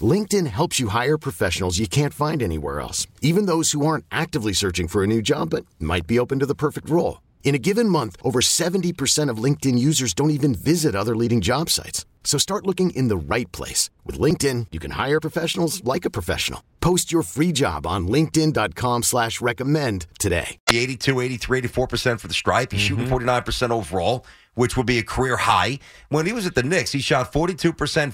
LinkedIn 0.00 0.46
helps 0.46 0.78
you 0.78 0.88
hire 0.88 1.18
professionals 1.18 1.80
you 1.80 1.88
can't 1.88 2.14
find 2.14 2.42
anywhere 2.42 2.78
else, 2.78 3.08
even 3.20 3.46
those 3.46 3.72
who 3.72 3.84
aren't 3.84 4.04
actively 4.12 4.52
searching 4.52 4.86
for 4.86 5.02
a 5.02 5.06
new 5.08 5.20
job 5.20 5.50
but 5.50 5.66
might 5.80 6.06
be 6.06 6.20
open 6.20 6.38
to 6.38 6.46
the 6.46 6.54
perfect 6.54 6.88
role. 6.88 7.20
In 7.42 7.56
a 7.56 7.58
given 7.58 7.88
month, 7.88 8.16
over 8.22 8.40
70% 8.40 9.28
of 9.28 9.42
LinkedIn 9.42 9.76
users 9.76 10.14
don't 10.14 10.30
even 10.30 10.54
visit 10.54 10.94
other 10.94 11.16
leading 11.16 11.40
job 11.40 11.68
sites. 11.68 12.04
So 12.22 12.38
start 12.38 12.66
looking 12.66 12.90
in 12.90 13.08
the 13.08 13.16
right 13.16 13.50
place. 13.50 13.90
With 14.04 14.20
LinkedIn, 14.20 14.66
you 14.70 14.78
can 14.78 14.92
hire 14.92 15.20
professionals 15.20 15.82
like 15.82 16.04
a 16.04 16.10
professional. 16.10 16.62
Post 16.80 17.10
your 17.10 17.22
free 17.22 17.50
job 17.50 17.86
on 17.86 18.06
linkedin.com 18.06 19.02
slash 19.02 19.40
recommend 19.40 20.06
today. 20.20 20.58
82, 20.68 21.20
83, 21.20 21.62
84% 21.62 22.20
for 22.20 22.28
the 22.28 22.34
stripe. 22.34 22.72
He's 22.72 22.82
shooting 22.82 23.06
mm-hmm. 23.06 23.14
49% 23.14 23.70
overall, 23.70 24.24
which 24.54 24.76
would 24.76 24.86
be 24.86 24.98
a 24.98 25.02
career 25.02 25.36
high. 25.36 25.78
When 26.08 26.26
he 26.26 26.32
was 26.32 26.46
at 26.46 26.54
the 26.54 26.62
Knicks, 26.62 26.92
he 26.92 27.00
shot 27.00 27.32
42%, 27.32 27.72
45%, 27.72 28.12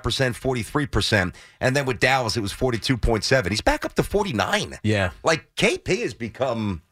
43%. 0.00 1.34
And 1.60 1.76
then 1.76 1.86
with 1.86 2.00
Dallas, 2.00 2.36
it 2.36 2.40
was 2.40 2.52
42.7. 2.52 3.50
He's 3.50 3.60
back 3.60 3.84
up 3.84 3.94
to 3.94 4.02
49. 4.02 4.78
Yeah. 4.82 5.10
Like 5.22 5.54
KP 5.56 6.02
has 6.02 6.14
become. 6.14 6.82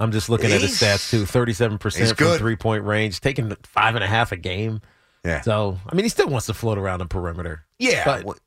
I'm 0.00 0.10
just 0.10 0.28
looking 0.28 0.50
at 0.50 0.60
his 0.60 0.80
stats 0.80 1.10
too. 1.10 1.24
Thirty-seven 1.24 1.76
he's 1.76 1.78
percent 1.78 2.18
from 2.18 2.36
three 2.38 2.56
point 2.56 2.82
range, 2.82 3.20
taking 3.20 3.54
five 3.62 3.94
and 3.94 4.02
a 4.02 4.08
half 4.08 4.32
a 4.32 4.36
game. 4.36 4.80
Yeah. 5.24 5.42
So 5.42 5.78
I 5.88 5.94
mean, 5.94 6.04
he 6.04 6.08
still 6.08 6.26
wants 6.26 6.46
to 6.46 6.54
float 6.54 6.76
around 6.76 6.98
the 6.98 7.06
perimeter. 7.06 7.64
Yeah. 7.78 8.04
But 8.04 8.40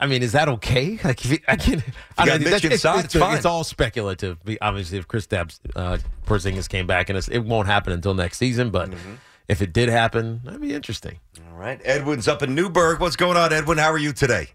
I 0.00 0.06
mean, 0.06 0.22
is 0.22 0.32
that 0.32 0.48
okay? 0.48 0.98
Like, 1.04 1.24
if 1.24 1.30
he, 1.30 1.40
I 1.46 1.56
can. 1.56 1.82
I 2.18 2.26
got 2.26 2.40
mean, 2.40 2.50
Mitch 2.50 2.62
that's- 2.62 2.72
inside, 2.72 3.04
it's, 3.04 3.14
it's 3.14 3.22
fine. 3.22 3.36
it's 3.36 3.44
all 3.46 3.64
speculative. 3.64 4.38
Obviously, 4.60 4.98
if 4.98 5.06
Kristaps, 5.06 5.60
uh, 5.76 5.98
Porzingis 6.26 6.68
came 6.68 6.86
back, 6.86 7.08
and 7.10 7.18
it's, 7.18 7.28
it 7.28 7.40
won't 7.40 7.66
happen 7.68 7.92
until 7.92 8.14
next 8.14 8.38
season. 8.38 8.70
But 8.70 8.90
Mm-hmm. 8.90 9.14
if 9.48 9.60
it 9.62 9.72
did 9.72 9.88
happen, 9.88 10.40
that'd 10.44 10.60
be 10.60 10.72
interesting. 10.74 11.20
all 11.50 11.56
right. 11.58 11.80
Edwin's 11.84 12.26
up 12.28 12.42
in 12.42 12.54
Newburgh. 12.54 13.00
What's 13.00 13.16
going 13.16 13.36
on, 13.36 13.52
Edwin? 13.52 13.78
How 13.78 13.90
are 13.92 13.98
you 13.98 14.12
today? 14.12 14.48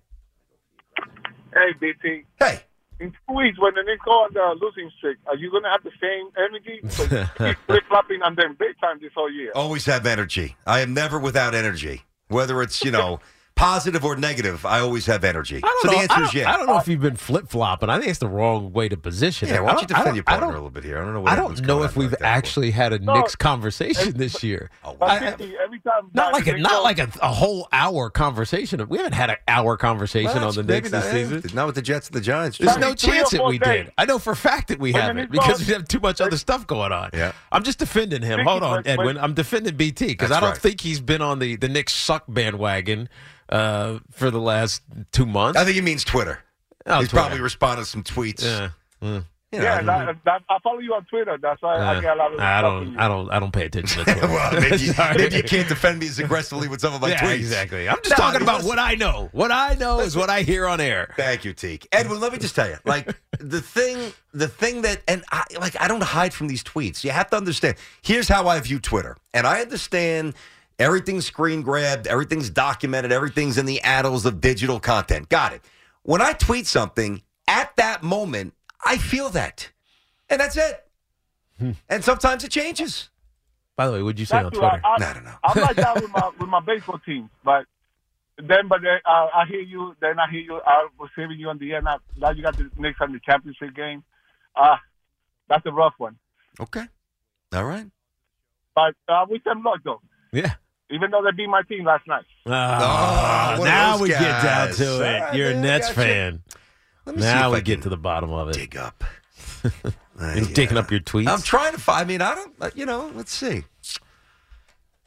Hey, 1.53 1.71
BT. 1.79 2.23
Hey. 2.39 2.61
In 2.99 3.11
two 3.11 3.35
weeks, 3.35 3.59
when 3.59 3.73
the 3.75 3.83
Knicks 3.83 4.01
go 4.05 4.11
on 4.11 4.29
the 4.33 4.55
losing 4.65 4.89
streak, 4.97 5.17
are 5.27 5.35
you 5.35 5.51
going 5.51 5.63
to 5.63 5.69
have 5.69 5.83
the 5.83 5.91
same 6.01 6.29
energy? 6.37 6.79
Because 6.81 7.11
you 7.11 7.25
keep 7.47 7.57
flip-flopping 7.65 8.21
on 8.21 8.35
them 8.35 8.55
big 8.57 8.79
time 8.79 8.99
this 9.01 9.11
whole 9.13 9.29
year. 9.31 9.51
Always 9.53 9.85
have 9.85 10.05
energy. 10.05 10.55
I 10.65 10.79
am 10.79 10.93
never 10.93 11.19
without 11.19 11.53
energy. 11.53 12.03
Whether 12.29 12.61
it's, 12.61 12.83
you 12.85 12.91
know, 12.91 13.19
positive 13.55 14.03
or 14.03 14.15
negative, 14.17 14.65
I 14.65 14.79
always 14.79 15.05
have 15.05 15.23
energy. 15.23 15.57
I 15.57 15.59
don't 15.61 15.81
So 15.81 15.87
know. 15.87 15.93
the 15.93 15.99
answer 16.01 16.23
is 16.23 16.31
don't, 16.31 16.41
yeah. 16.41 16.51
I 16.53 16.57
don't 16.57 16.65
know 16.67 16.77
if 16.77 16.87
you've 16.89 16.99
been 17.01 17.15
flip 17.15 17.47
flopping. 17.47 17.89
I 17.89 17.97
think 17.97 18.09
it's 18.09 18.19
the 18.19 18.27
wrong 18.27 18.73
way 18.73 18.89
to 18.89 18.97
position 18.97 19.47
Yeah, 19.47 19.55
it. 19.55 19.63
why 19.63 19.69
I 19.69 19.71
don't 19.73 19.81
you 19.81 19.87
don't- 19.87 19.95
I 19.95 19.99
defend 19.99 20.05
don't- 20.07 20.15
your 20.15 20.23
partner 20.25 20.47
a 20.49 20.51
little 20.51 20.69
bit 20.69 20.83
here? 20.83 20.97
I 21.01 21.05
don't 21.05 21.13
know 21.13 21.21
what 21.21 21.31
I 21.31 21.35
don't 21.37 21.61
know 21.65 21.83
if 21.83 21.95
we've 21.95 22.11
like 22.11 22.21
actually 22.21 22.71
had 22.71 22.91
a 22.91 22.99
No, 22.99 23.13
Knicks 23.15 23.35
conversation 23.35 24.17
this 24.17 24.43
year. 24.43 24.69
Oh, 24.83 24.95
But 24.99 25.09
I- 25.09 25.25
every 25.63 25.79
time 25.79 26.09
not 26.13 26.33
like 26.33 26.47
a 26.47 26.57
not 26.57 26.83
like 26.83 26.99
a, 26.99 27.09
a 27.21 27.31
whole 27.33 27.67
hour 27.71 28.09
conversation. 28.09 28.85
We 28.89 28.97
haven't 28.97 29.13
had 29.13 29.29
an 29.29 29.37
hour 29.47 29.77
conversation 29.77 30.35
Well, 30.35 30.49
on 30.49 30.55
the 30.55 30.63
maybe 30.63 30.73
Knicks 30.89 30.91
not, 30.91 31.03
this 31.03 31.29
season. 31.29 31.55
Not 31.55 31.65
with 31.67 31.75
the 31.75 31.81
Jets 31.81 32.07
and 32.07 32.15
the 32.15 32.21
Giants. 32.21 32.57
There's 32.57 32.77
no 32.77 32.93
chance 32.93 33.29
that 33.31 33.45
we 33.45 33.57
days. 33.57 33.85
did. 33.85 33.93
I 33.97 34.05
know 34.05 34.19
for 34.19 34.33
a 34.33 34.35
fact 34.35 34.67
that 34.67 34.79
we 34.79 34.91
When 34.91 35.01
haven't 35.01 35.31
because 35.31 35.59
go- 35.61 35.67
we 35.67 35.73
have 35.73 35.87
too 35.87 35.99
much 36.01 36.19
other 36.21 36.37
stuff 36.37 36.67
going 36.67 36.91
on. 36.91 37.09
Yeah. 37.13 37.31
I'm 37.51 37.63
just 37.63 37.79
defending 37.79 38.21
him. 38.21 38.41
Hold 38.45 38.63
on, 38.63 38.71
when- 38.83 38.83
when- 38.83 38.99
Edwin. 38.99 39.17
I'm 39.17 39.33
defending 39.33 39.75
BT 39.75 40.07
because 40.07 40.31
I 40.31 40.39
don't 40.41 40.49
right. 40.51 40.57
think 40.57 40.81
he's 40.81 40.99
been 40.99 41.21
on 41.21 41.39
the 41.39 41.55
the 41.55 41.69
Knicks 41.69 41.93
suck 41.93 42.25
bandwagon 42.27 43.07
uh, 43.49 43.99
for 44.11 44.31
the 44.31 44.39
last 44.41 44.81
two 45.11 45.25
months. 45.25 45.59
I 45.59 45.63
think 45.63 45.75
he 45.75 45.81
means 45.81 46.03
Twitter. 46.03 46.39
Oh, 46.85 46.99
He's 46.99 47.09
Twitter. 47.09 47.23
probably 47.23 47.41
responded 47.41 47.83
to 47.83 47.89
some 47.89 48.03
tweets. 48.03 48.43
Yeah. 48.43 48.69
Mm. 49.01 49.25
You 49.51 49.59
know, 49.59 49.65
Yeah, 49.65 49.81
that, 49.83 50.17
that, 50.25 50.41
I 50.49 50.59
follow 50.63 50.79
you 50.79 50.93
on 50.93 51.05
Twitter. 51.05 51.37
That's 51.41 51.61
why 51.61 51.75
I 51.77 51.95
Uh, 51.95 52.01
get 52.01 52.13
a 52.13 52.19
lot 52.19 52.33
of 52.33 52.39
I 52.39 52.61
don't. 52.61 52.91
you. 52.91 52.99
I 52.99 53.07
don't. 53.07 53.29
I 53.31 53.39
don't 53.39 53.51
pay 53.53 53.65
attention 53.65 54.03
to 54.03 54.11
Twitter. 54.11 54.27
well, 54.27 54.59
maybe, 54.59 54.77
Sorry. 54.87 55.17
maybe 55.17 55.37
you 55.37 55.43
can't 55.43 55.69
defend 55.69 55.99
me 55.99 56.07
as 56.07 56.19
aggressively 56.19 56.67
with 56.67 56.81
some 56.81 56.93
of 56.93 56.99
my 57.01 57.09
yeah, 57.09 57.21
tweets. 57.21 57.35
exactly. 57.35 57.87
I'm 57.87 57.95
just 58.03 58.09
No, 58.11 58.15
talking 58.17 58.41
about 58.41 58.57
listen- 58.57 58.69
what 58.69 58.79
I 58.79 58.95
know. 58.95 59.29
What 59.31 59.51
I 59.51 59.75
know 59.75 59.99
is 59.99 60.15
what 60.17 60.29
I 60.29 60.41
hear 60.41 60.67
on 60.67 60.81
air. 60.81 61.13
Thank 61.15 61.45
you, 61.45 61.53
Teak. 61.53 61.87
Edwin, 61.91 62.19
let 62.19 62.33
me 62.33 62.37
just 62.39 62.53
tell 62.55 62.67
you, 62.67 62.77
like 62.85 63.15
the 63.39 63.61
thing, 63.61 64.11
the 64.33 64.47
thing 64.47 64.81
that, 64.81 65.01
and 65.07 65.23
I, 65.31 65.45
like 65.59 65.79
I 65.79 65.87
don't 65.87 66.03
hide 66.03 66.33
from 66.33 66.47
these 66.47 66.63
tweets. 66.63 67.03
You 67.03 67.11
have 67.11 67.29
to 67.29 67.37
understand. 67.37 67.77
Here's 68.01 68.27
how 68.27 68.47
I 68.47 68.59
view 68.59 68.79
Twitter, 68.79 69.15
and 69.33 69.47
I 69.47 69.61
understand 69.61 70.33
everything's 70.79 71.25
screen 71.25 71.61
grabbed, 71.61 72.07
everything's 72.07 72.49
documented, 72.49 73.11
everything's 73.11 73.57
in 73.57 73.65
the 73.65 73.81
annals 73.81 74.25
of 74.25 74.41
digital 74.41 74.79
content. 74.79 75.29
Got 75.29 75.53
it. 75.53 75.61
When 76.03 76.21
I 76.21 76.33
tweet 76.33 76.67
something 76.67 77.21
at 77.47 77.75
that 77.77 78.03
moment, 78.03 78.53
I 78.85 78.97
feel 78.97 79.29
that, 79.29 79.71
and 80.29 80.39
that's 80.39 80.57
it. 80.57 80.85
and 81.89 82.03
sometimes 82.03 82.43
it 82.43 82.51
changes. 82.51 83.09
By 83.75 83.87
the 83.87 83.93
way, 83.93 84.01
what'd 84.01 84.19
you 84.19 84.25
say 84.25 84.37
on 84.37 84.43
That's 84.45 84.59
why 84.59 84.69
Twitter? 84.69 84.85
I, 84.85 84.97
No, 84.99 85.05
I 85.07 85.13
don't 85.13 85.25
know. 85.25 85.35
I'm 85.43 85.61
like 85.61 85.75
that 85.75 85.95
with 85.95 86.11
my 86.11 86.31
with 86.39 86.49
my 86.49 86.59
baseball 86.61 86.99
team, 86.99 87.29
but 87.43 87.65
then 88.37 88.67
but 88.67 88.81
then, 88.81 88.99
uh, 89.05 89.27
I 89.33 89.45
hear 89.47 89.61
you. 89.61 89.95
Then 90.01 90.19
I 90.19 90.29
hear 90.29 90.41
you. 90.41 90.61
I 90.65 90.87
was 90.97 91.09
saving 91.15 91.39
you 91.39 91.49
on 91.49 91.57
the 91.57 91.73
end. 91.73 91.85
Now, 91.85 91.99
now 92.17 92.31
you 92.31 92.41
got 92.41 92.57
the 92.57 92.69
Knicks 92.77 92.99
on 93.01 93.11
the 93.11 93.19
championship 93.25 93.75
game. 93.75 94.03
Uh 94.55 94.77
that's 95.47 95.65
a 95.65 95.71
rough 95.71 95.93
one. 95.97 96.17
Okay. 96.59 96.85
All 97.53 97.65
right. 97.65 97.85
But 98.73 98.95
uh, 99.07 99.25
wish 99.29 99.43
them 99.43 99.61
luck 99.63 99.81
though. 99.83 100.01
Yeah. 100.31 100.53
Even 100.91 101.09
though 101.11 101.23
they 101.23 101.31
beat 101.31 101.47
my 101.49 101.61
team 101.63 101.83
last 101.85 102.07
night. 102.07 102.25
Ah, 102.47 103.55
one 103.57 103.67
of 103.67 103.73
now 103.73 103.91
those 103.93 104.01
we 104.03 104.09
get 104.09 104.43
down 104.43 104.71
to 104.73 104.93
All 104.93 105.01
it. 105.01 105.19
right, 105.19 105.35
You're 105.35 105.49
a 105.51 105.55
Nets 105.59 105.89
fan. 105.89 106.43
Let 107.05 107.15
me 107.15 107.21
see 107.21 107.27
Now 107.27 107.47
if 107.49 107.53
we 107.53 107.57
I 107.57 107.61
get 107.61 107.81
to 107.83 107.89
the 107.89 107.97
bottom 107.97 108.31
of 108.31 108.49
it. 108.49 108.53
dig 108.53 108.77
up. 108.77 109.03
You're 110.19 110.45
digging 110.45 110.77
up 110.77 110.91
your 110.91 110.99
tweets. 110.99 111.27
I'm 111.27 111.41
trying 111.41 111.73
to 111.73 111.79
find. 111.79 112.01
I 112.01 112.07
mean, 112.07 112.21
I 112.21 112.35
don't. 112.35 112.53
uh, 112.61 112.69
You 112.75 112.85
know, 112.85 113.11
let's 113.15 113.31
see. 113.33 113.63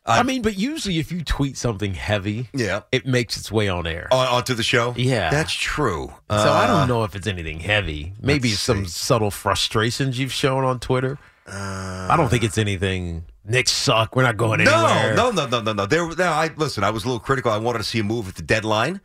I 0.04 0.22
mean, 0.22 0.40
but 0.40 0.56
usually 0.56 0.98
if 0.98 1.12
you 1.12 1.22
tweet 1.22 1.58
something 1.58 1.92
heavy, 1.92 2.48
Yeah. 2.54 2.80
it 2.92 3.04
makes 3.06 3.36
its 3.36 3.52
way 3.52 3.68
on 3.68 3.86
air. 3.86 4.08
On, 4.10 4.26
onto 4.26 4.54
the 4.54 4.62
show. 4.62 4.94
Yeah. 4.96 5.28
that's 5.30 5.52
true. 5.52 6.08
so 6.30 6.36
I 6.36 6.64
Uh, 6.64 6.66
don't 6.66 6.88
know 6.88 7.04
if 7.04 7.14
it's 7.14 7.26
anything 7.26 7.60
heavy. 7.60 8.14
Maybe 8.20 8.48
some 8.50 8.86
see. 8.86 8.90
subtle 8.90 9.30
frustrations 9.30 10.18
you've 10.18 10.32
shown 10.32 10.64
on 10.64 10.80
Twitter. 10.80 11.18
I 11.52 12.14
don't 12.16 12.28
think 12.28 12.44
it's 12.44 12.58
anything. 12.58 13.24
Knicks 13.44 13.72
suck. 13.72 14.14
We're 14.14 14.22
not 14.22 14.36
going 14.36 14.62
No, 14.64 14.86
anywhere. 14.86 15.14
no, 15.14 15.30
no, 15.30 15.46
no, 15.46 15.60
no, 15.62 15.72
no. 15.72 15.86
There, 15.86 16.06
no. 16.06 16.24
I 16.24 16.50
listen. 16.56 16.84
I 16.84 16.90
was 16.90 17.04
a 17.04 17.06
little 17.06 17.20
critical. 17.20 17.50
I 17.50 17.56
wanted 17.58 17.78
to 17.78 17.84
see 17.84 18.00
a 18.00 18.04
move 18.04 18.28
at 18.28 18.34
the 18.34 18.42
deadline. 18.42 19.00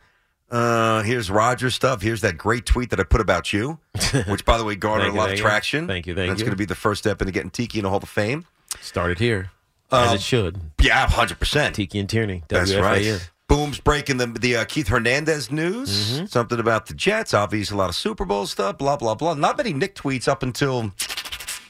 Uh, 0.50 1.02
here's 1.02 1.30
Roger's 1.30 1.74
stuff. 1.74 2.02
Here's 2.02 2.20
that 2.20 2.36
great 2.36 2.66
tweet 2.66 2.90
that 2.90 3.00
I 3.00 3.04
put 3.04 3.20
about 3.20 3.52
you, 3.52 3.78
which, 4.28 4.44
by 4.44 4.58
the 4.58 4.64
way, 4.64 4.76
garnered 4.76 5.08
a 5.08 5.12
lot 5.12 5.24
of 5.24 5.28
thank 5.30 5.38
you. 5.38 5.42
traction. 5.42 5.86
Thank 5.86 6.06
you, 6.06 6.14
thank 6.14 6.28
That's 6.28 6.40
you. 6.40 6.44
going 6.46 6.52
to 6.52 6.58
be 6.58 6.66
the 6.66 6.74
first 6.74 7.02
step 7.02 7.20
into 7.22 7.32
getting 7.32 7.50
Tiki 7.50 7.78
in 7.78 7.84
the 7.84 7.88
Hall 7.88 7.98
of 7.98 8.08
Fame. 8.08 8.44
Started 8.80 9.18
here, 9.18 9.50
as 9.90 10.10
Um, 10.10 10.14
it 10.16 10.20
should. 10.20 10.60
Yeah, 10.80 11.08
hundred 11.08 11.38
percent. 11.40 11.74
Tiki 11.74 11.98
and 11.98 12.08
Tierney. 12.08 12.44
That's 12.48 12.74
right. 12.74 13.30
Boom's 13.48 13.80
breaking 13.80 14.18
the 14.18 14.26
the 14.26 14.56
uh, 14.56 14.64
Keith 14.66 14.88
Hernandez 14.88 15.50
news. 15.50 15.90
Mm-hmm. 16.18 16.26
Something 16.26 16.60
about 16.60 16.86
the 16.86 16.94
Jets. 16.94 17.34
Obviously, 17.34 17.74
a 17.74 17.78
lot 17.78 17.88
of 17.88 17.94
Super 17.96 18.24
Bowl 18.24 18.46
stuff. 18.46 18.78
Blah 18.78 18.96
blah 18.96 19.14
blah. 19.14 19.34
Not 19.34 19.56
many 19.56 19.72
Knick 19.72 19.94
tweets 19.94 20.28
up 20.28 20.42
until. 20.42 20.92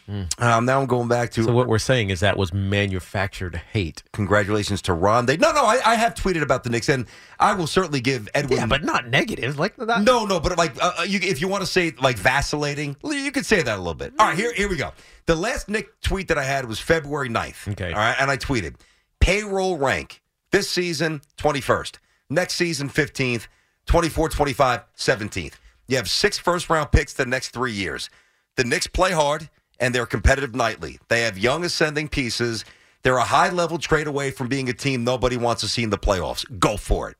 Um, 0.06 0.64
now 0.66 0.80
I'm 0.80 0.86
going 0.86 1.08
back 1.08 1.30
to. 1.32 1.44
So 1.44 1.52
what 1.52 1.66
we're 1.66 1.78
saying 1.78 2.10
is 2.10 2.20
that 2.20 2.36
was 2.36 2.52
manufactured 2.52 3.56
hate. 3.72 4.02
congratulations 4.12 4.82
to 4.82 4.92
Ron. 4.92 5.26
They 5.26 5.36
no 5.36 5.52
no. 5.52 5.64
I, 5.64 5.80
I 5.84 5.94
have 5.94 6.14
tweeted 6.14 6.42
about 6.42 6.64
the 6.64 6.70
Knicks, 6.70 6.88
and 6.88 7.06
I 7.40 7.54
will 7.54 7.66
certainly 7.66 8.00
give 8.00 8.28
Edwin. 8.34 8.58
Yeah, 8.58 8.66
but 8.66 8.84
not 8.84 9.08
negative. 9.08 9.58
Like 9.58 9.76
that. 9.76 10.02
no 10.02 10.26
no. 10.26 10.40
But 10.40 10.58
like, 10.58 10.74
uh, 10.80 11.04
you, 11.06 11.20
if 11.22 11.40
you 11.40 11.48
want 11.48 11.62
to 11.62 11.66
say 11.66 11.92
like 12.00 12.16
vacillating, 12.18 12.96
you 13.02 13.32
could 13.32 13.46
say 13.46 13.62
that 13.62 13.76
a 13.76 13.78
little 13.78 13.94
bit. 13.94 14.12
All 14.18 14.26
right, 14.26 14.36
here 14.36 14.52
here 14.52 14.68
we 14.68 14.76
go. 14.76 14.92
The 15.26 15.34
last 15.34 15.68
Knick 15.68 16.00
tweet 16.02 16.28
that 16.28 16.36
I 16.38 16.44
had 16.44 16.66
was 16.66 16.78
February 16.78 17.30
9th. 17.30 17.72
Okay. 17.72 17.92
All 17.92 17.98
right, 17.98 18.16
and 18.18 18.30
I 18.30 18.36
tweeted 18.36 18.74
payroll 19.20 19.78
rank 19.78 20.22
this 20.50 20.68
season 20.68 21.22
21st, 21.38 21.96
next 22.28 22.54
season 22.56 22.90
15th, 22.90 23.46
24, 23.86 24.28
25, 24.28 24.82
17th. 24.96 25.54
You 25.88 25.96
have 25.96 26.10
six 26.10 26.38
first 26.38 26.68
round 26.68 26.92
picks 26.92 27.14
the 27.14 27.24
next 27.26 27.50
three 27.50 27.72
years. 27.72 28.10
The 28.56 28.64
Knicks 28.64 28.86
play 28.86 29.12
hard 29.12 29.48
and 29.80 29.94
they're 29.94 30.06
competitive 30.06 30.54
nightly. 30.54 30.98
They 31.08 31.22
have 31.22 31.36
young 31.38 31.64
ascending 31.64 32.08
pieces. 32.08 32.64
They're 33.02 33.16
a 33.18 33.24
high 33.24 33.50
level 33.50 33.78
trade 33.78 34.06
away 34.06 34.30
from 34.30 34.48
being 34.48 34.68
a 34.68 34.72
team 34.72 35.04
nobody 35.04 35.36
wants 35.36 35.60
to 35.62 35.68
see 35.68 35.82
in 35.82 35.90
the 35.90 35.98
playoffs. 35.98 36.44
Go 36.58 36.76
for 36.76 37.10
it. 37.10 37.16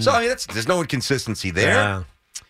So 0.00 0.10
mm. 0.12 0.14
I 0.14 0.20
mean, 0.20 0.28
that's, 0.28 0.46
there's 0.46 0.68
no 0.68 0.80
inconsistency 0.80 1.50
there. 1.50 1.74
Yeah. 1.74 2.02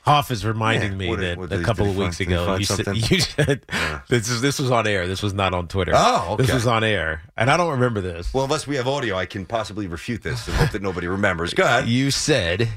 Hoff 0.02 0.30
is 0.30 0.46
reminding 0.46 0.92
Yeah, 0.92 0.98
me 0.98 1.08
what 1.08 1.20
that 1.20 1.38
what 1.38 1.52
a 1.52 1.62
couple 1.62 1.86
of 1.88 1.94
he 1.94 2.00
weeks 2.02 2.18
find- 2.18 2.32
ago 2.32 2.56
you 2.56 2.64
said, 2.64 2.86
you 3.10 3.20
said 3.20 3.62
this 4.08 4.28
is 4.30 4.40
this 4.40 4.58
was 4.58 4.70
on 4.70 4.86
air. 4.86 5.06
This 5.06 5.22
was 5.22 5.34
not 5.34 5.52
on 5.52 5.68
Twitter. 5.68 5.92
Oh, 5.94 6.36
This 6.38 6.52
was 6.52 6.66
on 6.66 6.84
air, 6.84 7.22
and 7.36 7.50
I 7.50 7.56
don't 7.58 7.70
remember 7.72 8.00
this. 8.00 8.32
Well, 8.32 8.44
unless 8.44 8.66
we 8.66 8.76
have 8.76 8.88
audio, 8.88 9.16
I 9.16 9.26
can 9.26 9.44
possibly 9.44 9.86
refute 9.88 10.22
this 10.22 10.48
and 10.48 10.56
hope 10.56 10.70
that 10.70 10.80
nobody 10.82 11.06
remembers. 11.06 11.52
Go 11.52 11.64
ahead. 11.64 11.86
You 11.86 12.10
said, 12.10 12.68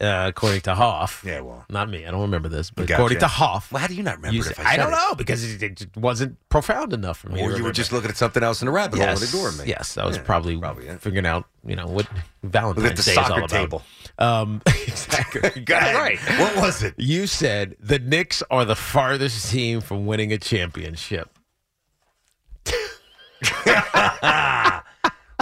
uh, 0.00 0.26
according 0.28 0.62
to 0.62 0.74
Hoff. 0.74 1.22
Yeah, 1.26 1.40
well, 1.40 1.64
not 1.68 1.88
me. 1.90 2.06
I 2.06 2.10
don't 2.10 2.22
remember 2.22 2.48
this, 2.48 2.70
but 2.70 2.82
Gotcha. 2.86 2.94
according 2.94 3.18
to 3.18 3.26
Hoff. 3.28 3.70
Well, 3.70 3.80
how 3.80 3.86
do 3.86 3.94
you 3.94 4.02
not 4.02 4.16
remember 4.16 4.34
you 4.34 4.40
it 4.42 4.50
if 4.50 4.56
said- 4.56 4.66
I 4.66 4.72
I, 4.72 4.76
don't 4.76 4.88
it? 4.88 4.96
know 4.96 5.14
because 5.14 5.44
it, 5.44 5.62
it 5.62 5.96
wasn't 5.96 6.36
profound 6.48 6.92
enough 6.92 7.18
for 7.18 7.28
me. 7.28 7.42
Or 7.42 7.52
you 7.56 7.62
were 7.64 7.72
just 7.72 7.92
looking 7.92 8.10
at 8.10 8.16
something 8.16 8.42
else 8.42 8.62
in 8.62 8.66
the 8.66 8.72
rabbit 8.72 8.98
hole 8.98 9.08
and 9.08 9.22
ignoring 9.22 9.56
me. 9.58 9.64
Yes, 9.66 9.96
I 9.98 10.06
was 10.06 10.16
Yeah, 10.16 10.22
probably, 10.22 10.54
yeah. 10.56 10.96
figuring 10.96 11.26
out, 11.26 11.44
you 11.66 11.76
know, 11.76 11.86
what 11.86 12.06
Valentine's 12.42 12.82
Look 12.84 12.90
at 12.92 12.96
the 12.96 13.02
Day 13.02 13.12
is 13.12 13.18
all 13.18 13.36
about. 13.38 13.50
table. 13.50 13.82
Um, 14.18 14.62
exactly. 14.66 15.60
Got 15.64 15.92
it 15.92 15.96
right. 15.96 16.18
What 16.40 16.56
was 16.56 16.82
it? 16.82 16.94
You 16.96 17.26
said 17.26 17.76
the 17.80 17.98
Knicks 17.98 18.42
are 18.50 18.64
the 18.64 18.76
farthest 18.76 19.50
team 19.50 19.80
from 19.80 20.06
winning 20.06 20.32
a 20.32 20.38
championship. 20.38 21.28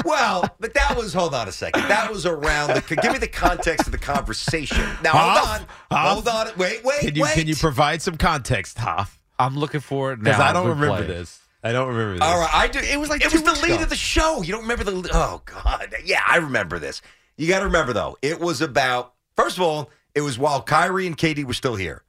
Well, 0.04 0.44
but 0.60 0.74
that 0.74 0.96
was 0.96 1.12
hold 1.14 1.34
on 1.34 1.48
a 1.48 1.52
second. 1.52 1.82
That 1.88 2.10
was 2.10 2.26
around 2.26 2.68
the 2.74 2.96
give 3.02 3.12
me 3.12 3.18
the 3.18 3.28
context 3.28 3.86
of 3.86 3.92
the 3.92 3.98
conversation. 3.98 4.84
Now 5.02 5.10
hold 5.12 5.48
on. 5.60 5.66
Hoff? 5.90 6.14
Hold 6.14 6.28
on. 6.28 6.48
Wait, 6.56 6.84
wait, 6.84 7.00
Can 7.00 7.14
you 7.14 7.22
wait. 7.22 7.34
can 7.34 7.46
you 7.46 7.56
provide 7.56 8.02
some 8.02 8.16
context, 8.16 8.78
Hoff? 8.78 9.18
I'm 9.38 9.56
looking 9.56 9.80
for 9.80 10.12
it 10.12 10.20
Because 10.20 10.38
now. 10.38 10.46
I 10.48 10.52
don't 10.52 10.68
remember 10.68 10.96
play. 10.98 11.06
this. 11.06 11.40
I 11.62 11.72
don't 11.72 11.88
remember 11.88 12.14
this. 12.14 12.22
All 12.22 12.38
right, 12.40 12.50
I 12.54 12.68
do. 12.68 12.78
It 12.80 12.98
was 12.98 13.08
like 13.10 13.24
it 13.24 13.32
was 13.32 13.42
the 13.42 13.52
lead 13.52 13.74
ago. 13.74 13.82
of 13.82 13.88
the 13.90 13.96
show. 13.96 14.42
You 14.42 14.52
don't 14.52 14.62
remember 14.62 14.84
the? 14.84 15.10
Oh 15.12 15.42
God, 15.44 15.94
yeah, 16.04 16.20
I 16.26 16.36
remember 16.36 16.78
this. 16.78 17.02
You 17.36 17.46
got 17.48 17.60
to 17.60 17.66
remember 17.66 17.92
though, 17.92 18.16
it 18.22 18.40
was 18.40 18.60
about 18.60 19.14
first 19.36 19.56
of 19.58 19.62
all, 19.62 19.90
it 20.14 20.20
was 20.22 20.38
while 20.38 20.62
Kyrie 20.62 21.06
and 21.06 21.16
KD 21.16 21.44
were 21.44 21.54
still 21.54 21.76
here. 21.76 22.02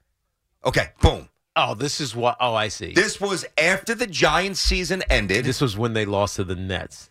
Okay, 0.65 0.89
boom. 1.01 1.29
Oh, 1.55 1.73
this 1.73 1.99
is 1.99 2.15
what. 2.15 2.37
Oh, 2.39 2.53
I 2.55 2.67
see. 2.69 2.93
This 2.93 3.19
was 3.19 3.45
after 3.57 3.93
the 3.93 4.07
Giants 4.07 4.59
season 4.59 5.03
ended. 5.09 5.45
This 5.45 5.61
was 5.61 5.77
when 5.77 5.93
they 5.93 6.05
lost 6.05 6.37
to 6.37 6.43
the 6.43 6.55
Nets. 6.55 7.09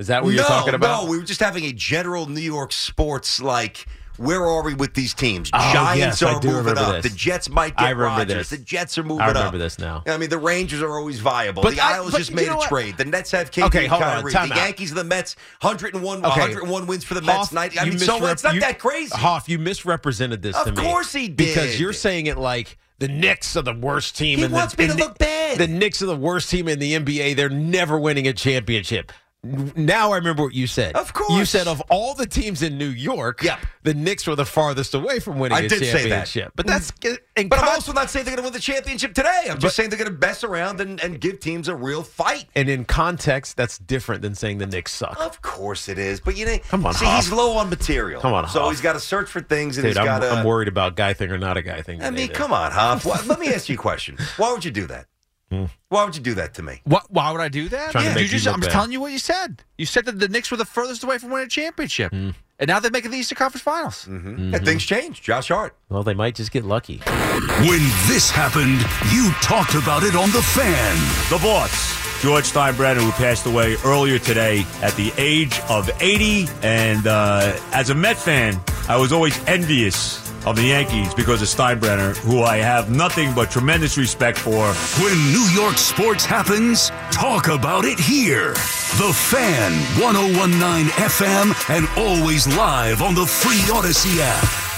Is 0.00 0.06
that 0.08 0.24
what 0.24 0.30
no, 0.30 0.36
you're 0.36 0.44
talking 0.44 0.74
about? 0.74 1.04
No, 1.04 1.10
we 1.10 1.18
were 1.18 1.24
just 1.24 1.40
having 1.40 1.64
a 1.64 1.72
general 1.72 2.26
New 2.26 2.40
York 2.40 2.72
sports 2.72 3.40
like. 3.40 3.86
Where 4.16 4.44
are 4.44 4.62
we 4.62 4.74
with 4.74 4.92
these 4.92 5.14
teams? 5.14 5.48
Oh, 5.54 5.72
Giants 5.72 6.20
yes, 6.20 6.22
are 6.22 6.42
moving 6.42 6.76
up. 6.76 7.00
this. 7.02 7.10
The 7.10 7.16
Jets 7.16 7.48
might 7.48 7.74
get 7.74 7.96
Rodgers. 7.96 8.50
this. 8.50 8.50
The 8.50 8.58
Jets 8.58 8.98
are 8.98 9.02
moving 9.02 9.22
up. 9.22 9.28
I 9.28 9.30
up. 9.30 9.36
remember 9.36 9.56
this 9.56 9.78
now. 9.78 10.02
I 10.06 10.18
mean, 10.18 10.28
the 10.28 10.36
Rangers 10.36 10.82
are 10.82 10.90
always 10.98 11.20
viable. 11.20 11.62
But 11.62 11.74
the 11.76 11.80
I- 11.80 11.94
Isles 11.94 12.12
just 12.12 12.30
made 12.34 12.48
a 12.48 12.54
what? 12.56 12.68
trade. 12.68 12.98
The 12.98 13.06
Nets 13.06 13.30
have 13.30 13.50
KD 13.50 13.62
Okay, 13.68 13.86
hold 13.86 14.02
on, 14.02 14.18
Kyrie. 14.20 14.32
time 14.32 14.48
the 14.50 14.56
out. 14.56 14.58
Yankees 14.58 14.90
and 14.90 14.98
the 14.98 15.04
Mets, 15.04 15.36
101, 15.62 16.18
Okay. 16.26 16.38
101 16.38 16.86
wins 16.86 17.02
for 17.02 17.14
the 17.14 17.22
Mets. 17.22 17.38
Hoff, 17.38 17.52
90, 17.54 17.78
I 17.78 17.84
mean, 17.86 17.98
so 17.98 18.26
it's 18.26 18.44
not 18.44 18.52
you- 18.54 18.60
that 18.60 18.78
crazy. 18.78 19.16
Hoff, 19.16 19.48
you 19.48 19.58
misrepresented 19.58 20.42
this 20.42 20.54
Of 20.54 20.66
to 20.66 20.72
me. 20.72 20.82
course 20.82 21.12
he 21.14 21.28
did. 21.28 21.36
Because 21.38 21.80
you're 21.80 21.94
saying 21.94 22.26
it 22.26 22.36
like 22.36 22.76
the 22.98 23.08
Knicks 23.08 23.56
are 23.56 23.62
the 23.62 23.72
worst 23.72 24.18
team. 24.18 24.40
He 24.40 24.44
in 24.44 24.50
wants 24.52 24.74
the, 24.74 24.82
me 24.82 24.86
to 24.88 24.92
and 24.92 25.00
look 25.00 25.16
bad. 25.16 25.56
The 25.56 25.66
Knicks 25.68 26.02
are 26.02 26.06
the 26.06 26.14
worst 26.16 26.50
team 26.50 26.68
in 26.68 26.78
the 26.78 26.92
NBA. 26.92 27.36
They're 27.36 27.48
never 27.48 27.98
winning 27.98 28.28
a 28.28 28.34
championship. 28.34 29.12
Now 29.42 30.12
I 30.12 30.16
remember 30.16 30.42
what 30.42 30.54
you 30.54 30.66
said. 30.66 30.94
Of 30.96 31.14
course. 31.14 31.32
You 31.32 31.46
said 31.46 31.66
of 31.66 31.80
all 31.90 32.14
the 32.14 32.26
teams 32.26 32.62
in 32.62 32.76
New 32.76 32.88
York, 32.90 33.42
Yep. 33.42 33.58
the 33.84 33.94
Knicks 33.94 34.26
were 34.26 34.36
the 34.36 34.44
farthest 34.44 34.92
away 34.94 35.18
from 35.18 35.38
winning 35.38 35.56
I 35.56 35.62
a 35.62 35.68
did 35.68 35.78
say 35.78 36.10
that. 36.10 36.26
championship. 36.26 36.52
But 36.56 36.66
that's 36.66 36.90
mm. 36.90 37.16
in 37.36 37.48
But 37.48 37.60
I'm 37.60 37.68
also 37.70 37.94
not 37.94 38.10
saying 38.10 38.26
they're 38.26 38.36
going 38.36 38.44
to 38.44 38.50
win 38.50 38.52
the 38.52 38.58
championship 38.60 39.14
today. 39.14 39.44
I'm 39.46 39.52
But- 39.54 39.60
just 39.60 39.76
saying 39.76 39.88
they're 39.88 39.98
going 39.98 40.12
to 40.12 40.18
mess 40.26 40.44
around 40.44 40.82
and, 40.82 41.00
and 41.02 41.18
give 41.18 41.40
teams 41.40 41.68
a 41.68 41.74
real 41.74 42.02
fight. 42.02 42.46
and 42.54 42.68
in 42.68 42.84
context, 42.84 43.56
that's 43.56 43.78
different 43.78 44.20
than 44.20 44.34
saying 44.34 44.58
the 44.58 44.66
Knicks 44.66 44.92
suck. 44.92 45.18
Of 45.18 45.40
course 45.40 45.88
it 45.88 45.98
is. 45.98 46.20
But 46.20 46.36
you 46.36 46.44
know, 46.44 46.58
Come 46.68 46.84
on, 46.84 46.92
see, 46.92 47.06
he's 47.06 47.32
low 47.32 47.56
on 47.56 47.70
material. 47.70 48.20
Come 48.20 48.34
on, 48.34 48.46
So 48.48 48.68
he's 48.68 48.82
got 48.82 48.92
to 48.92 49.00
search 49.00 49.30
for 49.30 49.40
things 49.40 49.78
and 49.78 49.84
Dude, 49.84 49.92
he's 49.92 49.96
I'm, 49.96 50.04
got 50.04 50.18
to. 50.18 50.30
I'm 50.30 50.44
worried 50.44 50.68
about 50.68 50.96
guy 50.96 51.14
thing 51.14 51.30
or 51.32 51.38
not 51.38 51.56
a 51.56 51.62
guy 51.62 51.80
thing. 51.80 52.02
I 52.02 52.10
mean, 52.10 52.28
come 52.28 52.52
on. 52.52 52.72
Why- 53.00 53.22
let 53.26 53.40
me 53.40 53.48
ask 53.54 53.70
you 53.70 53.76
a 53.76 53.78
question. 53.78 54.18
Why 54.36 54.52
would 54.52 54.66
you 54.66 54.70
do 54.70 54.86
that? 54.88 55.06
Mm. 55.52 55.68
Why 55.88 56.04
would 56.04 56.14
you 56.16 56.22
do 56.22 56.34
that 56.34 56.54
to 56.54 56.62
me? 56.62 56.80
What? 56.84 57.10
Why 57.10 57.32
would 57.32 57.40
I 57.40 57.48
do 57.48 57.68
that? 57.70 57.90
Trying 57.92 58.04
to 58.04 58.10
Yeah, 58.10 58.14
make 58.14 58.22
you 58.24 58.28
just, 58.28 58.44
you 58.44 58.50
look 58.50 58.56
I'm 58.58 58.60
bad. 58.60 58.70
telling 58.70 58.92
you 58.92 59.00
what 59.00 59.10
you 59.12 59.18
said. 59.18 59.64
You 59.78 59.86
said 59.86 60.04
that 60.04 60.18
the 60.20 60.28
Knicks 60.28 60.50
were 60.50 60.56
the 60.56 60.64
furthest 60.64 61.02
away 61.02 61.18
from 61.18 61.30
winning 61.30 61.46
a 61.46 61.50
championship, 61.50 62.12
mm. 62.12 62.34
and 62.60 62.68
now 62.68 62.78
they're 62.78 62.90
making 62.90 63.10
the 63.10 63.16
Eastern 63.16 63.36
Conference 63.36 63.62
Finals. 63.62 64.04
Mm-hmm. 64.08 64.28
Mm-hmm. 64.30 64.54
And 64.54 64.64
things 64.64 64.84
change. 64.84 65.22
Josh 65.22 65.48
Hart. 65.48 65.76
Well, 65.88 66.04
they 66.04 66.14
might 66.14 66.36
just 66.36 66.52
get 66.52 66.64
lucky. 66.64 66.98
When 66.98 67.80
this 68.06 68.30
happened, 68.30 68.78
you 69.12 69.32
talked 69.42 69.74
about 69.74 70.04
it 70.04 70.14
on 70.14 70.30
The 70.30 70.42
Fan. 70.42 70.96
The 71.30 71.42
boss, 71.44 72.22
George 72.22 72.44
Steinbrenner, 72.44 73.00
who 73.02 73.10
passed 73.12 73.46
away 73.46 73.74
earlier 73.84 74.18
today 74.20 74.64
at 74.82 74.92
the 74.94 75.12
age 75.18 75.58
of 75.68 75.90
80. 76.00 76.46
And 76.62 77.06
uh, 77.08 77.58
as 77.72 77.90
a 77.90 77.94
Met 77.94 78.16
fan, 78.16 78.60
I 78.88 78.96
was 78.96 79.12
always 79.12 79.36
envious 79.48 80.29
of 80.46 80.56
the 80.56 80.64
Yankees 80.64 81.14
because 81.14 81.42
of 81.42 81.48
Steinbrenner, 81.48 82.16
who 82.16 82.42
I 82.42 82.58
have 82.58 82.90
nothing 82.90 83.34
but 83.34 83.50
tremendous 83.50 83.96
respect 83.96 84.38
for. 84.38 84.72
When 85.02 85.16
New 85.32 85.48
York 85.52 85.78
sports 85.78 86.24
happens, 86.24 86.90
talk 87.10 87.48
about 87.48 87.84
it 87.84 87.98
here. 87.98 88.52
The 88.98 89.12
Fan, 89.30 89.72
1019 90.00 90.86
FM, 90.92 91.70
and 91.74 91.88
always 91.96 92.46
live 92.56 93.02
on 93.02 93.14
the 93.14 93.26
free 93.26 93.60
Audacy 93.72 94.18
app. 94.20 94.70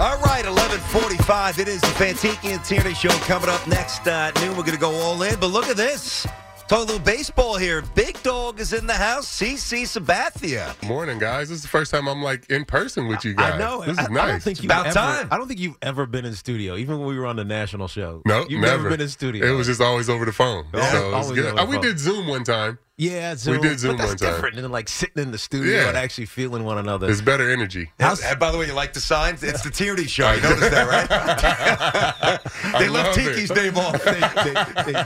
All 0.00 0.18
right, 0.18 0.44
1145. 0.44 1.60
It 1.60 1.68
is 1.68 1.80
the 1.80 1.86
Fantiki 1.86 2.52
and 2.52 2.64
Tierney 2.64 2.94
show 2.94 3.10
coming 3.28 3.48
up 3.48 3.64
next 3.68 4.08
uh, 4.08 4.32
at 4.34 4.40
noon. 4.40 4.56
We're 4.56 4.64
going 4.64 4.72
to 4.72 4.78
go 4.78 4.90
all 4.90 5.22
in. 5.22 5.38
But 5.38 5.48
look 5.48 5.68
at 5.68 5.76
this. 5.76 6.26
Talk 6.66 6.78
a 6.78 6.92
little 6.92 6.98
baseball 6.98 7.56
here. 7.58 7.82
Big 7.94 8.20
Dog 8.22 8.58
is 8.58 8.72
in 8.72 8.86
the 8.86 8.94
house. 8.94 9.26
CC 9.26 9.82
Sabathia. 9.82 10.74
Morning, 10.82 11.18
guys. 11.18 11.50
This 11.50 11.56
is 11.58 11.62
the 11.62 11.68
first 11.68 11.90
time 11.90 12.08
I'm 12.08 12.22
like 12.22 12.48
in 12.50 12.64
person 12.64 13.06
with 13.06 13.22
you 13.22 13.34
guys. 13.34 13.52
I 13.52 13.58
know. 13.58 13.82
This 13.84 13.98
is 13.98 14.06
I, 14.08 14.10
nice. 14.10 14.22
I 14.22 14.26
don't 14.28 14.42
think 14.42 14.52
It's 14.56 14.62
you've 14.64 14.70
about 14.70 14.86
ever, 14.86 14.94
time. 14.94 15.28
I 15.30 15.36
don't 15.36 15.46
think 15.46 15.60
you've 15.60 15.76
ever 15.82 16.06
been 16.06 16.24
in 16.24 16.32
studio, 16.32 16.76
even 16.76 16.98
when 16.98 17.06
we 17.08 17.18
were 17.18 17.26
on 17.26 17.36
the 17.36 17.44
national 17.44 17.86
show. 17.86 18.22
no, 18.24 18.46
you've 18.48 18.62
never. 18.62 18.88
been 18.88 19.02
in 19.02 19.08
studio. 19.10 19.46
It 19.46 19.50
was 19.54 19.66
just 19.66 19.82
always 19.82 20.08
over 20.08 20.24
the 20.24 20.32
phone. 20.32 20.64
Yeah, 20.72 20.90
so 20.90 20.96
it's 20.96 21.14
always 21.14 21.30
good. 21.32 21.46
over 21.46 21.56
the 21.56 21.62
Uh, 21.62 21.66
we 21.66 21.74
phone. 21.76 21.82
did 21.84 21.98
Zoom 21.98 22.26
one 22.28 22.44
time. 22.44 22.78
Yeah, 22.96 23.34
Zoom, 23.34 23.60
did 23.60 23.78
Zoom 23.80 23.96
but 23.96 23.98
that's 23.98 24.10
one 24.10 24.16
time. 24.18 24.30
different 24.36 24.56
than 24.56 24.70
like 24.70 24.88
sitting 24.88 25.22
in 25.22 25.32
the 25.32 25.38
studio 25.38 25.74
Yeah. 25.82 25.88
and 25.88 25.96
actually 25.96 26.26
feeling 26.26 26.62
one 26.64 26.78
another. 26.78 27.10
It's 27.10 27.20
better 27.20 27.50
energy. 27.50 27.90
And, 27.98 28.18
and 28.22 28.38
by 28.38 28.52
the 28.52 28.58
way, 28.58 28.66
you 28.66 28.72
like 28.72 28.92
the 28.92 29.00
signs? 29.00 29.42
It's 29.42 29.62
the 29.62 29.70
Tierney 29.70 30.04
show. 30.06 30.30
You 30.32 30.40
noticed 30.42 30.70
that, 30.70 30.88
right? 30.88 32.40
they 32.78 32.88
left 32.88 33.16
love 33.16 33.26
it. 33.26 33.36
Tiki's 33.36 33.50
name 33.54 33.76
off. 33.76 34.02
they, 34.04 34.92
they, 34.92 34.92
they 34.92 35.04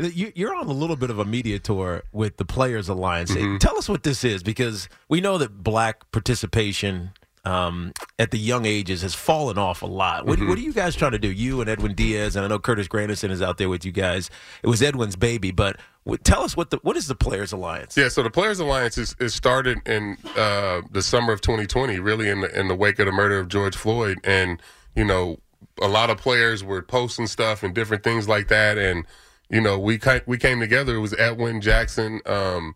did. 0.00 0.14
You, 0.16 0.32
you're 0.34 0.54
on 0.54 0.66
a 0.66 0.72
little 0.72 0.96
bit 0.96 1.10
of 1.10 1.18
a 1.18 1.24
media 1.24 1.58
tour 1.58 2.02
with 2.12 2.38
the 2.38 2.44
Players 2.44 2.88
Alliance. 2.88 3.30
Mm-hmm. 3.32 3.58
Tell 3.58 3.76
us 3.76 3.88
what 3.88 4.02
this 4.02 4.24
is, 4.24 4.42
because 4.42 4.88
we 5.08 5.20
know 5.20 5.36
that 5.38 5.62
black 5.62 6.10
participation 6.12 7.10
um, 7.44 7.92
at 8.18 8.30
the 8.30 8.38
young 8.38 8.66
ages 8.66 9.02
has 9.02 9.14
fallen 9.14 9.56
off 9.58 9.82
a 9.82 9.86
lot. 9.86 10.26
What, 10.26 10.38
Mm-hmm. 10.38 10.48
what 10.48 10.58
are 10.58 10.62
you 10.62 10.72
guys 10.72 10.94
trying 10.94 11.12
to 11.12 11.18
do? 11.18 11.30
You 11.30 11.60
and 11.60 11.70
Edwin 11.70 11.94
Diaz, 11.94 12.36
and 12.36 12.44
I 12.44 12.48
know 12.48 12.58
Curtis 12.58 12.88
Granderson 12.88 13.30
is 13.30 13.40
out 13.42 13.58
there 13.58 13.68
with 13.68 13.84
you 13.84 13.92
guys. 13.92 14.30
It 14.62 14.66
was 14.68 14.82
Edwin's 14.82 15.16
baby, 15.16 15.50
but 15.50 15.76
w- 16.04 16.18
tell 16.22 16.42
us 16.42 16.56
what 16.56 16.70
the 16.70 16.78
what 16.82 16.96
is 16.96 17.06
the 17.06 17.14
Players 17.14 17.52
Alliance? 17.52 17.96
Yeah, 17.96 18.08
so 18.08 18.22
the 18.22 18.30
Players 18.30 18.60
Alliance 18.60 18.98
is, 18.98 19.16
is 19.20 19.34
started 19.34 19.80
in 19.88 20.16
uh, 20.36 20.82
the 20.90 21.02
summer 21.02 21.32
of 21.32 21.40
2020, 21.40 21.98
really 22.00 22.28
in 22.28 22.42
the, 22.42 22.58
in 22.58 22.68
the 22.68 22.74
wake 22.74 22.98
of 22.98 23.06
the 23.06 23.12
murder 23.12 23.38
of 23.38 23.48
George 23.48 23.76
Floyd, 23.76 24.18
and 24.24 24.60
you 24.94 25.04
know, 25.04 25.38
a 25.80 25.88
lot 25.88 26.10
of 26.10 26.18
players 26.18 26.62
were 26.62 26.82
posting 26.82 27.26
stuff 27.26 27.62
and 27.62 27.74
different 27.74 28.02
things 28.04 28.28
like 28.28 28.48
that, 28.48 28.76
and 28.76 29.06
you 29.48 29.60
know, 29.60 29.78
we 29.78 29.98
we 30.26 30.36
came 30.38 30.60
together. 30.60 30.96
It 30.96 31.00
was 31.00 31.14
Edwin 31.14 31.60
Jackson, 31.60 32.20
um, 32.26 32.74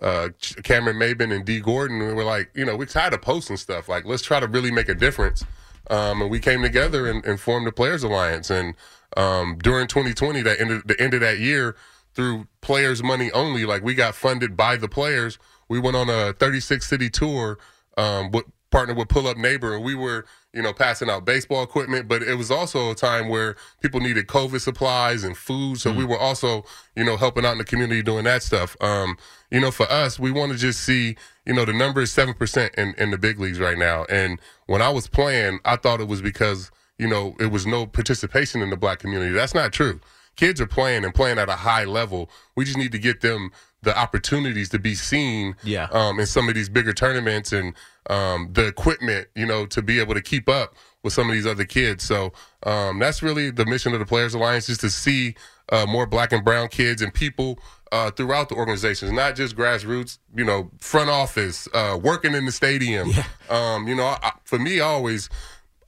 uh, 0.00 0.28
Cameron 0.62 0.96
Maybin, 0.96 1.34
and 1.34 1.44
Dee 1.44 1.60
Gordon. 1.60 1.98
We 1.98 2.12
were 2.12 2.24
like, 2.24 2.50
you 2.54 2.64
know, 2.64 2.76
we're 2.76 2.86
tired 2.86 3.14
of 3.14 3.22
posting 3.22 3.56
stuff. 3.56 3.88
Like, 3.88 4.04
let's 4.04 4.22
try 4.22 4.40
to 4.40 4.46
really 4.46 4.70
make 4.70 4.88
a 4.88 4.94
difference. 4.94 5.44
Um, 5.88 6.22
and 6.22 6.30
we 6.30 6.40
came 6.40 6.62
together 6.62 7.08
and, 7.08 7.24
and 7.24 7.40
formed 7.40 7.66
the 7.66 7.72
Players 7.72 8.02
Alliance. 8.02 8.50
And 8.50 8.74
um, 9.16 9.58
during 9.62 9.86
2020, 9.86 10.42
that 10.42 10.60
ended 10.60 10.82
the 10.86 11.00
end 11.00 11.14
of 11.14 11.20
that 11.20 11.38
year 11.38 11.76
through 12.14 12.48
players' 12.60 13.02
money 13.02 13.30
only. 13.32 13.64
Like 13.64 13.82
we 13.82 13.94
got 13.94 14.14
funded 14.14 14.56
by 14.56 14.76
the 14.76 14.88
players. 14.88 15.38
We 15.68 15.78
went 15.78 15.96
on 15.96 16.08
a 16.08 16.32
36 16.32 16.86
city 16.86 17.10
tour. 17.10 17.58
Um, 17.96 18.30
with, 18.30 18.46
partnered 18.70 18.96
with 18.96 19.08
Pull 19.08 19.26
Up 19.26 19.36
Neighbor, 19.36 19.74
and 19.74 19.84
we 19.84 19.94
were, 19.94 20.26
you 20.52 20.62
know, 20.62 20.72
passing 20.72 21.08
out 21.08 21.24
baseball 21.24 21.62
equipment. 21.62 22.08
But 22.08 22.22
it 22.22 22.34
was 22.36 22.50
also 22.50 22.90
a 22.90 22.94
time 22.94 23.28
where 23.28 23.56
people 23.80 24.00
needed 24.00 24.26
COVID 24.26 24.60
supplies 24.60 25.24
and 25.24 25.36
food, 25.36 25.80
so 25.80 25.92
we 25.92 26.04
were 26.04 26.18
also, 26.18 26.64
you 26.94 27.04
know, 27.04 27.16
helping 27.16 27.44
out 27.44 27.52
in 27.52 27.58
the 27.58 27.64
community 27.64 28.02
doing 28.02 28.24
that 28.24 28.42
stuff. 28.42 28.76
Um, 28.80 29.16
you 29.50 29.60
know, 29.60 29.70
for 29.70 29.90
us, 29.90 30.18
we 30.18 30.30
want 30.30 30.52
to 30.52 30.58
just 30.58 30.80
see, 30.80 31.16
you 31.44 31.54
know, 31.54 31.64
the 31.64 31.72
number 31.72 32.00
is 32.00 32.12
seven 32.12 32.34
percent 32.34 32.74
in 32.76 32.94
in 32.98 33.10
the 33.10 33.18
big 33.18 33.38
leagues 33.38 33.60
right 33.60 33.78
now. 33.78 34.04
And 34.08 34.40
when 34.66 34.82
I 34.82 34.88
was 34.88 35.08
playing, 35.08 35.60
I 35.64 35.76
thought 35.76 36.00
it 36.00 36.08
was 36.08 36.22
because 36.22 36.70
you 36.98 37.08
know 37.08 37.36
it 37.38 37.50
was 37.50 37.66
no 37.66 37.86
participation 37.86 38.62
in 38.62 38.70
the 38.70 38.76
black 38.76 38.98
community. 38.98 39.32
That's 39.32 39.54
not 39.54 39.72
true. 39.72 40.00
Kids 40.36 40.60
are 40.60 40.66
playing 40.66 41.04
and 41.04 41.14
playing 41.14 41.38
at 41.38 41.48
a 41.48 41.56
high 41.56 41.84
level. 41.84 42.30
We 42.56 42.64
just 42.66 42.76
need 42.76 42.92
to 42.92 42.98
get 42.98 43.22
them 43.22 43.52
the 43.86 43.98
opportunities 43.98 44.68
to 44.70 44.78
be 44.78 44.94
seen 44.94 45.54
Yeah. 45.64 45.88
um, 45.92 46.20
in 46.20 46.26
some 46.26 46.48
of 46.50 46.54
these 46.54 46.68
bigger 46.68 46.92
tournaments 46.92 47.52
and 47.52 47.72
um, 48.10 48.50
the 48.52 48.66
equipment, 48.66 49.28
you 49.34 49.46
know, 49.46 49.64
to 49.66 49.80
be 49.80 49.98
able 50.00 50.14
to 50.14 50.20
keep 50.20 50.48
up 50.48 50.74
with 51.02 51.12
some 51.14 51.28
of 51.28 51.32
these 51.34 51.46
other 51.46 51.64
kids. 51.64 52.04
So 52.04 52.32
um, 52.64 52.98
that's 52.98 53.22
really 53.22 53.50
the 53.50 53.64
mission 53.64 53.92
of 53.94 53.98
the 54.00 54.06
Players 54.06 54.34
Alliance 54.34 54.68
is 54.68 54.78
to 54.78 54.90
see 54.90 55.34
uh, 55.72 55.86
more 55.86 56.06
black 56.06 56.32
and 56.32 56.44
brown 56.44 56.68
kids 56.68 57.00
and 57.00 57.12
people 57.14 57.58
uh, 57.92 58.10
throughout 58.10 58.48
the 58.48 58.54
organizations, 58.56 59.12
not 59.12 59.36
just 59.36 59.56
grassroots, 59.56 60.18
you 60.36 60.44
know, 60.44 60.70
front 60.80 61.08
office, 61.10 61.68
uh, 61.72 61.98
working 62.02 62.34
in 62.34 62.44
the 62.44 62.52
stadium. 62.52 63.10
Um, 63.48 63.86
you 63.88 63.94
know, 63.94 64.04
I, 64.04 64.32
for 64.44 64.58
me, 64.58 64.80
I 64.80 64.84
always, 64.84 65.28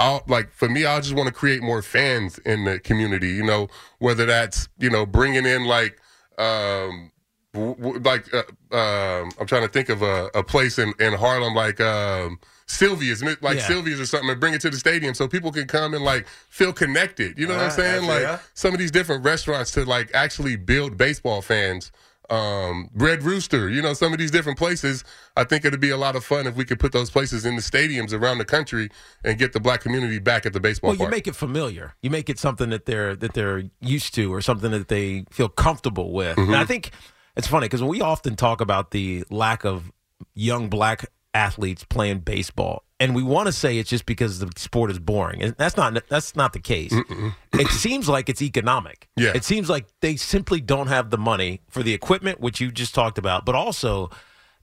I'll, 0.01 0.23
like 0.29 0.51
for 0.53 0.69
me, 0.69 0.87
I 0.87 1.01
just 1.01 1.15
want 1.15 1.27
to 1.27 1.35
create 1.35 1.61
more 1.63 1.83
fans 1.83 2.39
in 2.47 2.65
the 2.65 2.79
community. 2.79 3.31
You 3.31 3.45
know, 3.45 3.67
whether 3.99 4.25
that's 4.27 4.69
you 4.79 4.91
know 4.91 5.05
bringing 5.07 5.45
in 5.45 5.65
like 5.65 5.99
um, 6.39 7.11
like 7.59 8.33
uh, 8.35 8.43
um, 8.75 9.31
I'm 9.41 9.47
trying 9.47 9.63
to 9.63 9.69
think 9.69 9.89
of 9.89 10.03
a, 10.03 10.31
a 10.35 10.43
place 10.43 10.79
in, 10.79 10.93
in 11.01 11.13
Harlem 11.15 11.55
like 11.55 11.81
um, 11.81 12.39
Sylvia's, 12.67 13.23
like 13.23 13.59
Yeah. 13.59 13.67
Sylvia's 13.67 14.01
or 14.01 14.07
something, 14.07 14.31
and 14.31 14.41
bring 14.41 14.55
it 14.55 14.61
to 14.63 14.71
the 14.71 14.77
stadium 14.77 15.15
so 15.15 15.27
people 15.27 15.51
can 15.53 15.67
come 15.67 15.95
and 15.95 16.05
like 16.05 16.27
feel 16.51 16.73
connected. 16.73 17.39
You 17.39 17.47
know 17.47 17.55
what 17.55 17.65
I'm 17.65 17.71
saying? 17.71 18.07
Like 18.07 18.23
yeah. 18.23 18.39
some 18.55 18.73
of 18.73 18.79
these 18.79 18.91
different 18.91 19.25
restaurants 19.25 19.71
to 19.73 19.85
like 19.85 20.11
actually 20.15 20.57
build 20.57 20.97
baseball 20.97 21.43
fans. 21.43 21.91
Um, 22.31 22.91
Red 22.95 23.23
Rooster, 23.23 23.71
you 23.71 23.81
know, 23.81 23.95
some 23.95 24.13
of 24.13 24.19
these 24.19 24.31
different 24.31 24.59
places. 24.59 25.03
I 25.35 25.45
think 25.45 25.65
it'd 25.65 25.81
be 25.81 25.89
a 25.89 25.97
lot 25.97 26.15
of 26.15 26.23
fun 26.27 26.47
if 26.47 26.57
we 26.57 26.67
could 26.67 26.79
put 26.79 26.93
those 26.93 27.09
places 27.11 27.47
in 27.47 27.57
the 27.57 27.63
stadiums 27.63 28.13
around 28.13 28.37
the 28.37 28.45
country 28.45 28.91
and 29.25 29.39
get 29.39 29.55
the 29.55 29.61
black 29.61 29.81
community 29.81 30.19
back 30.19 30.45
at 30.45 30.53
the 30.53 30.61
baseball 30.61 30.91
Well, 30.91 30.99
you 30.99 31.09
make 31.09 31.27
it 31.27 31.35
familiar. 31.35 31.95
You 32.03 32.11
make 32.11 32.29
it 32.29 32.39
something 32.39 32.69
that 32.69 32.85
they're 32.85 33.17
that 33.17 33.33
they're 33.33 33.63
used 33.81 34.15
to, 34.17 34.31
or 34.31 34.43
something 34.43 34.73
that 34.73 34.89
they 34.89 35.25
feel 35.31 35.49
comfortable 35.49 36.13
with. 36.13 36.37
And 36.37 36.55
I 36.55 36.67
think 36.67 36.91
it's 37.39 37.47
funny 37.47 37.65
because 37.67 37.83
we 37.83 38.01
often 38.03 38.37
talk 38.37 38.61
about 38.61 38.91
the 38.91 39.25
lack 39.31 39.65
of 39.65 39.91
young 40.35 40.69
black 40.69 41.07
athletes 41.33 41.85
playing 41.85 42.19
baseball, 42.21 42.83
and 43.01 43.15
we 43.15 43.23
want 43.23 43.47
to 43.47 43.53
say 43.53 43.79
it's 43.79 43.89
just 43.89 44.05
because 44.07 44.41
the 44.41 44.51
sport 44.57 44.91
is 44.91 44.99
boring, 44.99 45.43
and 45.43 45.55
that's 45.57 45.77
not 45.77 46.03
that's 46.09 46.35
not 46.37 46.53
the 46.53 46.61
case. 46.61 46.93
It 47.53 47.69
seems 47.69 48.09
like 48.09 48.29
it's 48.29 48.43
economic. 48.43 49.09
Yeah. 49.17 49.33
it 49.35 49.45
seems 49.45 49.71
like 49.71 49.87
they 50.01 50.17
simply 50.17 50.61
don't 50.61 50.89
have 50.89 51.11
the 51.11 51.19
money 51.19 51.61
for 51.71 51.83
the 51.83 51.95
equipment, 51.95 52.41
which 52.41 52.61
you 52.61 52.71
just 52.73 52.95
talked 52.95 53.19
about, 53.19 53.45
but 53.47 53.55
also 53.55 54.11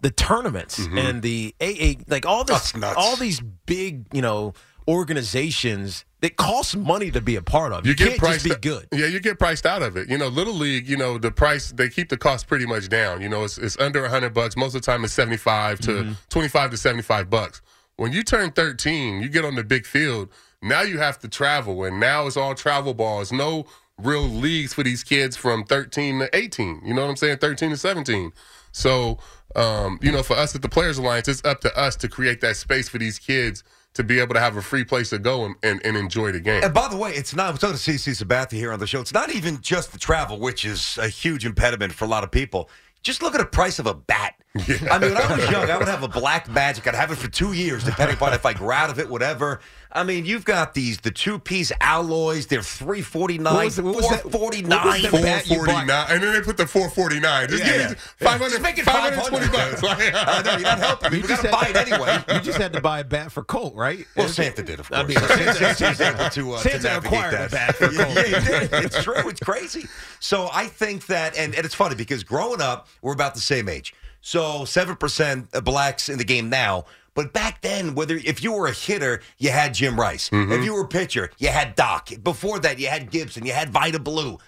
the 0.01 0.11
tournaments 0.11 0.77
and 0.97 1.21
the 1.21 1.55
AA, 1.61 1.93
like 2.07 2.25
all 2.25 2.43
this, 2.43 2.73
all 2.97 3.15
these 3.15 3.39
big, 3.39 4.05
you 4.11 4.21
know, 4.21 4.53
organizations 4.87 6.03
that 6.25 6.37
costs 6.37 6.75
money 6.75 7.11
to 7.11 7.21
be 7.21 7.35
a 7.35 7.41
part 7.41 7.71
of. 7.71 7.85
You, 7.85 7.93
get 7.93 8.07
can't 8.07 8.19
priced 8.19 8.45
just 8.45 8.61
be 8.61 8.67
good. 8.67 8.87
Yeah, 8.91 9.05
you 9.05 9.19
get 9.19 9.37
priced 9.37 9.67
out 9.67 9.83
of 9.83 9.95
it. 9.95 10.09
You 10.09 10.17
know, 10.17 10.27
little 10.27 10.55
league, 10.55 10.89
you 10.89 10.97
know, 10.97 11.19
the 11.19 11.29
price 11.29 11.71
they 11.71 11.87
keep 11.87 12.09
the 12.09 12.17
cost 12.17 12.47
pretty 12.47 12.65
much 12.65 12.89
down. 12.89 13.21
You 13.21 13.29
know, 13.29 13.43
it's 13.43 13.59
it's 13.59 13.77
under 13.77 14.07
hundred 14.07 14.33
bucks. 14.33 14.57
Most 14.57 14.73
of 14.73 14.81
the 14.81 14.85
time, 14.87 15.03
it's 15.03 15.13
seventy 15.13 15.37
five 15.37 15.79
to 15.81 15.91
Mm-hmm. 15.91 16.13
twenty 16.29 16.47
five 16.47 16.71
to 16.71 16.77
seventy 16.77 17.03
five 17.03 17.29
bucks. 17.29 17.61
When 17.97 18.11
you 18.11 18.23
turn 18.23 18.51
thirteen, 18.51 19.21
you 19.21 19.29
get 19.29 19.45
on 19.45 19.53
the 19.53 19.63
big 19.63 19.85
field. 19.85 20.29
Now 20.63 20.81
you 20.81 20.97
have 20.97 21.19
to 21.19 21.27
travel, 21.27 21.83
and 21.83 21.99
now 21.99 22.25
it's 22.25 22.37
all 22.37 22.55
travel 22.55 22.95
ball. 22.95 23.21
It's 23.21 23.31
no 23.31 23.67
real 23.99 24.23
leagues 24.23 24.73
for 24.73 24.81
these 24.81 25.03
kids 25.03 25.37
from 25.37 25.63
thirteen 25.63 26.17
to 26.19 26.35
eighteen. 26.35 26.81
You 26.83 26.95
know 26.95 27.03
what 27.03 27.11
I'm 27.11 27.17
saying? 27.17 27.37
Thirteen 27.37 27.69
to 27.69 27.77
seventeen. 27.77 28.31
So, 28.71 29.19
um, 29.55 29.99
you 30.01 30.11
know, 30.11 30.23
for 30.23 30.35
us 30.35 30.55
at 30.55 30.63
the 30.63 30.69
Players 30.69 30.97
Alliance, 30.97 31.27
it's 31.27 31.45
up 31.45 31.61
to 31.61 31.77
us 31.77 31.95
to 31.97 32.09
create 32.09 32.41
that 32.41 32.57
space 32.57 32.89
for 32.89 32.97
these 32.97 33.19
kids 33.19 33.63
to 33.95 34.03
be 34.03 34.19
able 34.19 34.33
to 34.35 34.39
have 34.39 34.55
a 34.57 34.61
free 34.61 34.83
place 34.83 35.09
to 35.09 35.17
go 35.19 35.45
and, 35.45 35.55
and, 35.63 35.83
and 35.85 35.97
enjoy 35.97 36.31
the 36.31 36.39
game. 36.39 36.63
And 36.63 36.73
by 36.73 36.87
the 36.87 36.97
way, 36.97 37.11
it's 37.11 37.33
not. 37.33 37.49
I'm 37.49 37.57
talking 37.57 37.77
to 37.77 37.81
CC 37.81 38.23
Sabathia 38.23 38.53
here 38.53 38.71
on 38.71 38.79
the 38.79 38.87
show. 38.87 39.01
It's 39.01 39.13
not 39.13 39.33
even 39.33 39.61
just 39.61 39.91
the 39.91 39.97
travel, 39.97 40.39
which 40.39 40.65
is 40.65 40.97
a 40.97 41.07
huge 41.07 41.45
impediment 41.45 41.93
for 41.93 42.05
a 42.05 42.07
lot 42.07 42.23
of 42.23 42.29
people. 42.29 42.69
Just 43.03 43.21
look 43.21 43.33
at 43.33 43.39
the 43.39 43.45
price 43.45 43.79
of 43.79 43.87
a 43.87 43.93
bat. 43.93 44.35
I 44.57 44.99
mean, 44.99 45.13
when 45.13 45.17
I 45.21 45.35
was 45.35 45.49
young, 45.51 45.69
I 45.69 45.77
would 45.77 45.87
have 45.87 46.03
a 46.03 46.07
black 46.07 46.47
magic. 46.49 46.87
I'd 46.87 46.95
have 46.95 47.11
it 47.11 47.17
for 47.17 47.29
two 47.29 47.51
years, 47.53 47.83
depending 47.83 48.15
upon 48.15 48.33
if 48.33 48.45
I 48.45 48.53
grew 48.53 48.71
out 48.71 48.89
of 48.89 48.99
it, 48.99 49.09
whatever. 49.09 49.59
I 49.91 50.03
mean, 50.03 50.25
you've 50.25 50.43
got 50.45 50.73
these 50.73 50.97
the 50.99 51.11
two 51.11 51.39
piece 51.39 51.71
alloys. 51.81 52.47
They're 52.47 52.61
three 52.61 53.01
forty 53.01 53.37
What 53.37 53.53
nine, 53.53 53.65
was 53.65 53.75
the- 53.77 53.83
what 53.83 53.95
was 53.95 54.05
four 54.07 54.15
that- 54.17 54.31
forty 54.31 54.63
what 54.63 54.85
was 54.85 55.01
nine. 55.03 55.11
the 55.11 55.17
bat 55.21 55.49
you 55.49 55.55
Four 55.57 55.65
bought? 55.65 55.73
forty 55.75 55.87
nine, 55.87 56.05
and 56.09 56.23
then 56.23 56.33
they 56.33 56.41
put 56.41 56.57
the 56.57 56.67
four 56.67 56.89
forty 56.89 57.19
nine. 57.19 57.47
Just 57.49 57.63
Yeah, 57.65 57.77
give 57.77 57.89
me 57.91 57.95
five 58.17 58.39
Just 58.39 58.51
hundred, 58.55 58.61
make 58.61 58.77
it 58.77 58.85
five 58.85 59.13
hundred 59.15 59.29
twenty 59.29 59.47
bucks. 59.47 59.81
I 59.83 60.41
know 60.43 60.51
you're 60.53 60.61
not 60.61 60.79
helping 60.79 61.11
me. 61.13 61.21
We 61.21 61.27
got 61.27 61.41
to 61.45 61.51
buy 61.51 61.67
it 61.69 61.75
anyway. 61.75 62.23
You 62.35 62.41
just 62.41 62.57
had 62.57 62.73
to 62.73 62.81
buy 62.81 62.99
a 62.99 63.03
bat 63.05 63.31
for 63.31 63.43
Colt, 63.43 63.75
right? 63.75 64.05
Well, 64.17 64.27
Santa 64.27 64.63
did, 64.63 64.79
of 64.81 64.89
course. 64.89 64.99
I 65.01 65.03
mean, 65.07 65.17
So 65.17 65.27
Santa, 65.27 65.75
Santa's 65.75 66.01
able 66.01 66.29
to, 66.29 66.53
uh, 66.53 66.61
to 66.63 66.69
Santa 66.69 66.83
navigate 66.83 67.05
acquired 67.19 67.33
that. 67.33 67.47
a 67.47 67.51
bat 67.55 67.75
for 67.75 67.91
yeah, 67.91 68.03
Colt. 68.03 68.15
yeah, 68.15 68.39
he 68.39 68.67
did. 68.67 68.73
It's 68.85 69.03
true. 69.03 69.13
It's 69.29 69.39
crazy. 69.39 69.85
So 70.19 70.49
I 70.51 70.67
think 70.67 71.05
that, 71.07 71.37
and, 71.37 71.55
and 71.55 71.65
it's 71.65 71.75
funny 71.75 71.95
because 71.95 72.23
growing 72.23 72.61
up, 72.61 72.87
we're 73.01 73.13
about 73.13 73.33
the 73.35 73.41
same 73.41 73.69
age. 73.69 73.93
So 74.25 74.65
seven 74.65 74.95
percent 74.95 75.51
blacks 75.63 76.09
in 76.09 76.17
the 76.17 76.23
game 76.23 76.49
now. 76.49 76.85
But 77.13 77.31
back 77.31 77.61
then, 77.61 77.93
whether 77.93 78.15
if 78.15 78.43
you 78.43 78.53
were 78.53 78.65
a 78.65 78.73
hitter, 78.73 79.21
you 79.37 79.51
had 79.51 79.75
Jim 79.75 79.99
Rice. 79.99 80.31
Mm-hmm. 80.31 80.51
If 80.51 80.65
you 80.65 80.73
were 80.73 80.81
a 80.81 80.87
pitcher, 80.87 81.29
you 81.37 81.49
had 81.49 81.75
Doc. 81.75 82.09
Before 82.23 82.57
that, 82.59 82.79
you 82.79 82.87
had 82.87 83.11
Gibson. 83.11 83.45
You 83.45 83.53
had 83.53 83.69
Vida 83.69 83.99
Blue. 83.99 84.39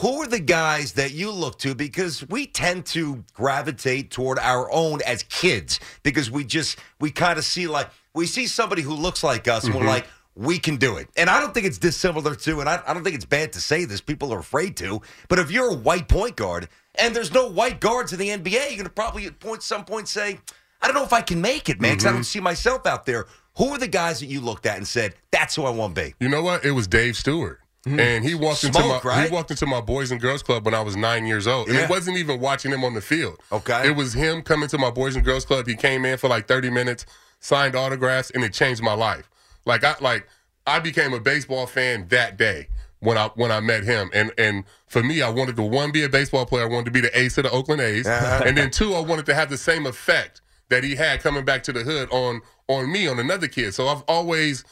Who 0.00 0.20
are 0.20 0.26
the 0.26 0.40
guys 0.40 0.94
that 0.94 1.12
you 1.12 1.30
look 1.30 1.60
to? 1.60 1.76
Because 1.76 2.28
we 2.28 2.48
tend 2.48 2.86
to 2.86 3.22
gravitate 3.32 4.10
toward 4.10 4.40
our 4.40 4.68
own 4.72 5.00
as 5.06 5.22
kids 5.22 5.78
because 6.02 6.28
we 6.28 6.42
just 6.42 6.80
we 6.98 7.12
kind 7.12 7.38
of 7.38 7.44
see 7.44 7.68
like 7.68 7.88
we 8.14 8.26
see 8.26 8.48
somebody 8.48 8.82
who 8.82 8.94
looks 8.94 9.22
like 9.22 9.46
us 9.46 9.62
and 9.62 9.74
we're 9.74 9.82
mm-hmm. 9.82 9.90
like 9.90 10.06
we 10.34 10.58
can 10.58 10.76
do 10.76 10.96
it. 10.96 11.08
And 11.16 11.30
I 11.30 11.38
don't 11.38 11.54
think 11.54 11.66
it's 11.66 11.78
dissimilar 11.78 12.34
to, 12.34 12.60
and 12.60 12.68
I, 12.68 12.82
I 12.84 12.94
don't 12.94 13.04
think 13.04 13.14
it's 13.14 13.24
bad 13.24 13.52
to 13.52 13.60
say 13.60 13.84
this. 13.84 14.00
People 14.00 14.32
are 14.32 14.38
afraid 14.38 14.76
to. 14.78 15.02
But 15.28 15.38
if 15.38 15.50
you're 15.50 15.70
a 15.70 15.76
white 15.76 16.08
point 16.08 16.34
guard 16.34 16.68
and 16.96 17.14
there's 17.14 17.32
no 17.32 17.48
white 17.48 17.80
guards 17.80 18.12
in 18.12 18.18
the 18.18 18.28
NBA, 18.28 18.52
you're 18.52 18.70
going 18.70 18.84
to 18.84 18.90
probably 18.90 19.26
at 19.26 19.38
point 19.38 19.62
some 19.62 19.84
point 19.84 20.08
say, 20.08 20.40
I 20.82 20.86
don't 20.86 20.94
know 20.94 21.04
if 21.04 21.12
I 21.12 21.20
can 21.20 21.40
make 21.40 21.68
it, 21.68 21.80
man, 21.80 21.92
because 21.92 22.06
I 22.06 22.10
don't 22.10 22.20
mm-hmm. 22.20 22.24
see 22.24 22.40
myself 22.40 22.86
out 22.86 23.06
there. 23.06 23.26
Who 23.56 23.68
are 23.68 23.78
the 23.78 23.88
guys 23.88 24.20
that 24.20 24.26
you 24.26 24.40
looked 24.40 24.66
at 24.66 24.76
and 24.76 24.86
said, 24.86 25.14
that's 25.30 25.54
who 25.54 25.64
I 25.64 25.70
want 25.70 25.94
to 25.94 26.02
be? 26.02 26.14
You 26.20 26.28
know 26.28 26.42
what? 26.42 26.64
It 26.64 26.70
was 26.72 26.86
Dave 26.86 27.16
Stewart. 27.16 27.60
Mm-hmm. 27.86 28.00
And 28.00 28.24
he 28.24 28.34
walked 28.34 28.62
into 28.62 28.78
my 28.78 29.00
right? 29.02 29.26
he 29.26 29.34
walked 29.34 29.50
into 29.50 29.64
my 29.64 29.80
boys 29.80 30.10
and 30.10 30.20
girls 30.20 30.42
club 30.42 30.66
when 30.66 30.74
I 30.74 30.82
was 30.82 30.96
nine 30.96 31.24
years 31.24 31.46
old, 31.46 31.68
and 31.68 31.76
Yeah. 31.78 31.84
it 31.84 31.90
wasn't 31.90 32.18
even 32.18 32.38
watching 32.38 32.72
him 32.72 32.84
on 32.84 32.92
the 32.92 33.00
field. 33.00 33.40
Okay. 33.50 33.88
it 33.88 33.96
was 33.96 34.12
him 34.12 34.42
coming 34.42 34.68
to 34.68 34.76
my 34.76 34.90
boys 34.90 35.16
and 35.16 35.24
girls 35.24 35.46
club. 35.46 35.66
He 35.66 35.76
came 35.76 36.04
in 36.04 36.18
for 36.18 36.28
like 36.28 36.46
thirty 36.46 36.68
minutes, 36.68 37.06
signed 37.38 37.74
autographs, 37.74 38.30
and 38.32 38.44
it 38.44 38.52
changed 38.52 38.82
my 38.82 38.92
life. 38.92 39.30
Like 39.64 39.82
I 39.82 39.94
like 40.02 40.28
I 40.66 40.78
became 40.78 41.14
a 41.14 41.20
baseball 41.20 41.66
fan 41.66 42.06
that 42.08 42.36
day 42.36 42.68
when 43.00 43.18
I 43.18 43.28
when 43.34 43.50
I 43.50 43.60
met 43.60 43.84
him, 43.84 44.10
and 44.14 44.30
and 44.38 44.64
for 44.86 45.02
me, 45.02 45.22
I 45.22 45.30
wanted 45.30 45.56
to 45.56 45.62
one 45.62 45.90
be 45.90 46.04
a 46.04 46.08
baseball 46.08 46.46
player. 46.46 46.64
I 46.64 46.68
wanted 46.68 46.86
to 46.86 46.90
be 46.90 47.00
the 47.00 47.18
ace 47.18 47.36
of 47.38 47.44
the 47.44 47.50
Oakland 47.50 47.80
A's, 47.80 48.06
uh-huh. 48.06 48.44
and 48.46 48.56
then 48.56 48.70
two, 48.70 48.94
I 48.94 49.00
wanted 49.00 49.26
to 49.26 49.34
have 49.34 49.50
the 49.50 49.58
same 49.58 49.86
effect 49.86 50.40
that 50.68 50.84
he 50.84 50.94
had 50.94 51.20
coming 51.20 51.44
back 51.44 51.62
to 51.64 51.72
the 51.72 51.80
hood 51.80 52.08
on 52.12 52.42
on 52.68 52.90
me 52.90 53.08
on 53.08 53.18
another 53.18 53.48
kid. 53.48 53.74
So 53.74 53.88
I've 53.88 54.02
always 54.06 54.64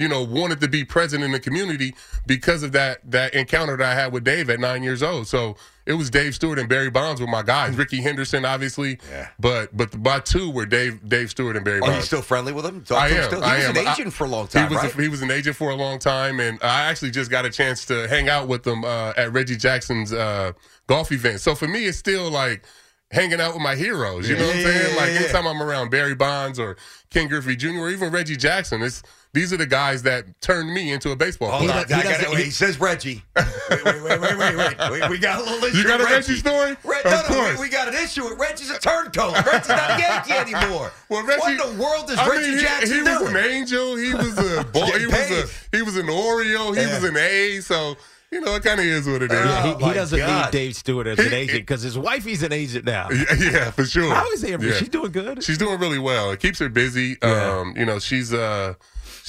you 0.00 0.08
know, 0.08 0.22
wanted 0.24 0.60
to 0.60 0.68
be 0.68 0.84
present 0.84 1.22
in 1.22 1.30
the 1.32 1.40
community 1.40 1.94
because 2.26 2.62
of 2.62 2.72
that 2.72 2.98
that 3.10 3.34
encounter 3.34 3.76
that 3.76 3.86
I 3.86 3.94
had 3.94 4.12
with 4.12 4.24
Dave 4.24 4.48
at 4.50 4.58
nine 4.60 4.82
years 4.82 5.02
old. 5.02 5.26
So 5.28 5.56
it 5.86 5.94
was 5.94 6.08
Dave 6.10 6.34
Stewart 6.34 6.58
and 6.58 6.68
Barry 6.68 6.90
Bonds 6.90 7.20
were 7.20 7.26
my 7.26 7.42
guys. 7.42 7.74
Rickey 7.76 8.00
Henderson, 8.00 8.44
obviously, 8.44 8.98
Yeah. 9.10 9.28
but 9.38 9.76
but 9.76 9.96
my 9.98 10.20
two 10.20 10.50
were 10.50 10.66
Dave 10.66 11.08
Dave 11.08 11.30
Stewart 11.30 11.56
and 11.56 11.64
Barry 11.64 11.78
Are 11.78 11.82
Bonds. 11.82 11.96
you 11.96 12.02
still 12.02 12.22
friendly 12.22 12.52
with 12.52 12.64
him? 12.64 12.82
Talk 12.82 12.98
I 13.02 13.08
am. 13.08 13.24
still? 13.24 13.40
He 13.40 13.46
I 13.46 13.56
was 13.56 13.64
am. 13.66 13.76
an 13.76 13.86
I- 13.86 13.92
agent 13.92 14.12
for 14.12 14.24
a 14.24 14.28
long 14.28 14.46
time, 14.48 14.68
he 14.68 14.74
was 14.74 14.82
right? 14.84 14.94
he 15.02 15.08
was 15.08 15.22
an 15.22 15.30
agent 15.30 15.56
for 15.56 15.70
a 15.70 15.76
long 15.76 15.98
time, 15.98 16.40
and 16.40 16.58
I 16.62 16.82
actually 16.90 17.10
just 17.10 17.30
got 17.30 17.44
a 17.44 17.50
chance 17.50 17.84
to 17.86 18.08
hang 18.08 18.28
out 18.28 18.48
with 18.48 18.66
him 18.66 18.84
uh, 18.84 19.12
at 19.16 19.32
Reggie 19.32 19.56
Jackson's 19.56 20.12
uh, 20.12 20.52
golf 20.86 21.12
event. 21.12 21.40
So 21.40 21.54
for 21.54 21.68
me, 21.68 21.86
it's 21.86 21.98
still 21.98 22.30
like 22.30 22.64
hanging 23.12 23.40
out 23.40 23.54
with 23.54 23.62
my 23.62 23.74
heroes. 23.74 24.28
You 24.28 24.36
know 24.36 24.46
what 24.46 24.54
I'm 24.56 24.62
saying? 24.62 24.90
yeah, 24.94 24.96
like 25.00 25.10
yeah. 25.12 25.18
anytime 25.20 25.46
I'm 25.46 25.60
around 25.60 25.90
Barry 25.90 26.14
Bonds 26.14 26.58
or 26.60 26.76
Ken 27.10 27.26
Griffey 27.26 27.56
Jr. 27.56 27.70
or 27.80 27.90
even 27.90 28.12
Reggie 28.12 28.36
Jackson, 28.36 28.82
it's 28.82 29.02
these 29.32 29.52
are 29.52 29.56
the 29.56 29.66
guys 29.66 30.02
that 30.02 30.24
turned 30.40 30.72
me 30.74 30.92
into 30.92 31.10
a 31.12 31.16
baseball 31.16 31.50
Hold 31.50 31.70
player. 31.70 31.72
on, 31.84 31.92
I 31.92 32.02
gotta- 32.02 32.30
wait, 32.32 32.44
he 32.46 32.50
says 32.50 32.80
Reggie. 32.80 33.22
Wait, 33.70 33.84
wait, 33.84 34.02
wait, 34.02 34.20
wait, 34.20 34.36
wait, 34.36 34.56
wait. 34.56 34.90
wait. 34.90 35.10
We 35.10 35.18
got 35.18 35.38
a 35.38 35.42
little 35.44 35.62
issue. 35.64 35.76
You 35.78 35.84
got 35.84 36.00
a 36.00 36.02
with 36.02 36.12
Reggie 36.12 36.34
story? 36.34 36.76
Reg- 36.82 37.06
Of 37.06 37.12
no, 37.12 37.20
no, 37.20 37.22
course. 37.28 37.54
we, 37.60 37.66
we 37.66 37.68
got 37.70 37.86
an 37.86 37.94
issue 37.94 38.24
with 38.24 38.36
Reggie's 38.36 38.68
a 38.70 38.80
turncoat. 38.80 39.32
Reggie's 39.46 39.68
not 39.68 39.90
a 39.92 39.98
Yankee 40.00 40.32
anymore. 40.56 40.90
Well, 41.08 41.24
Reggie, 41.24 41.40
what 41.40 41.52
in 41.52 41.58
the 41.76 41.82
world 41.82 42.10
is 42.10 42.18
I 42.18 42.28
Reggie 42.28 42.48
mean, 42.48 42.58
he- 42.58 42.64
Jackson 42.64 42.98
he, 42.98 43.04
do? 43.04 43.20
was 43.20 43.30
an 43.30 43.36
angel. 43.36 43.96
He 43.96 44.12
was 44.14 44.36
a 44.38 44.64
ball, 44.64 44.86
he 44.98 45.06
was 45.06 45.14
paid. 45.14 45.44
a 45.44 45.76
he 45.76 45.82
was 45.82 45.96
an 45.96 46.06
Oreo. 46.06 46.74
He 46.76 46.82
Yeah. 46.82 46.94
was 47.00 47.04
an 47.04 47.16
A. 47.16 47.60
So 47.60 47.96
you 48.32 48.40
know, 48.40 48.54
it 48.56 48.64
kind 48.64 48.78
of 48.80 48.86
is 48.86 49.08
what 49.08 49.22
it 49.22 49.30
is. 49.32 49.38
Yeah, 49.38 49.62
Oh, 49.64 49.74
he, 49.76 49.82
my 49.82 49.88
he 49.88 49.94
doesn't 49.94 50.18
God. 50.18 50.44
need 50.46 50.58
Dave 50.58 50.74
Stewart 50.76 51.06
as 51.06 51.18
He- 51.20 51.26
an 51.28 51.32
agent 51.32 51.60
because 51.60 51.82
his 51.82 51.96
wife 51.96 52.24
he's 52.24 52.42
an 52.42 52.52
agent 52.52 52.84
now. 52.84 53.08
Yeah, 53.10 53.24
yeah, 53.38 53.70
for 53.70 53.84
sure. 53.84 54.12
How 54.12 54.28
is 54.32 54.42
Amber? 54.44 54.66
Yeah. 54.66 54.74
She's 54.74 54.88
doing 54.88 55.12
good. 55.12 55.44
She's 55.44 55.58
doing 55.58 55.78
really 55.78 55.98
well. 56.00 56.32
It 56.32 56.40
keeps 56.40 56.58
her 56.58 56.68
busy. 56.68 57.16
Yeah. 57.22 57.58
Um, 57.60 57.74
you 57.76 57.84
know, 57.84 58.00
she's 58.00 58.32
uh 58.34 58.74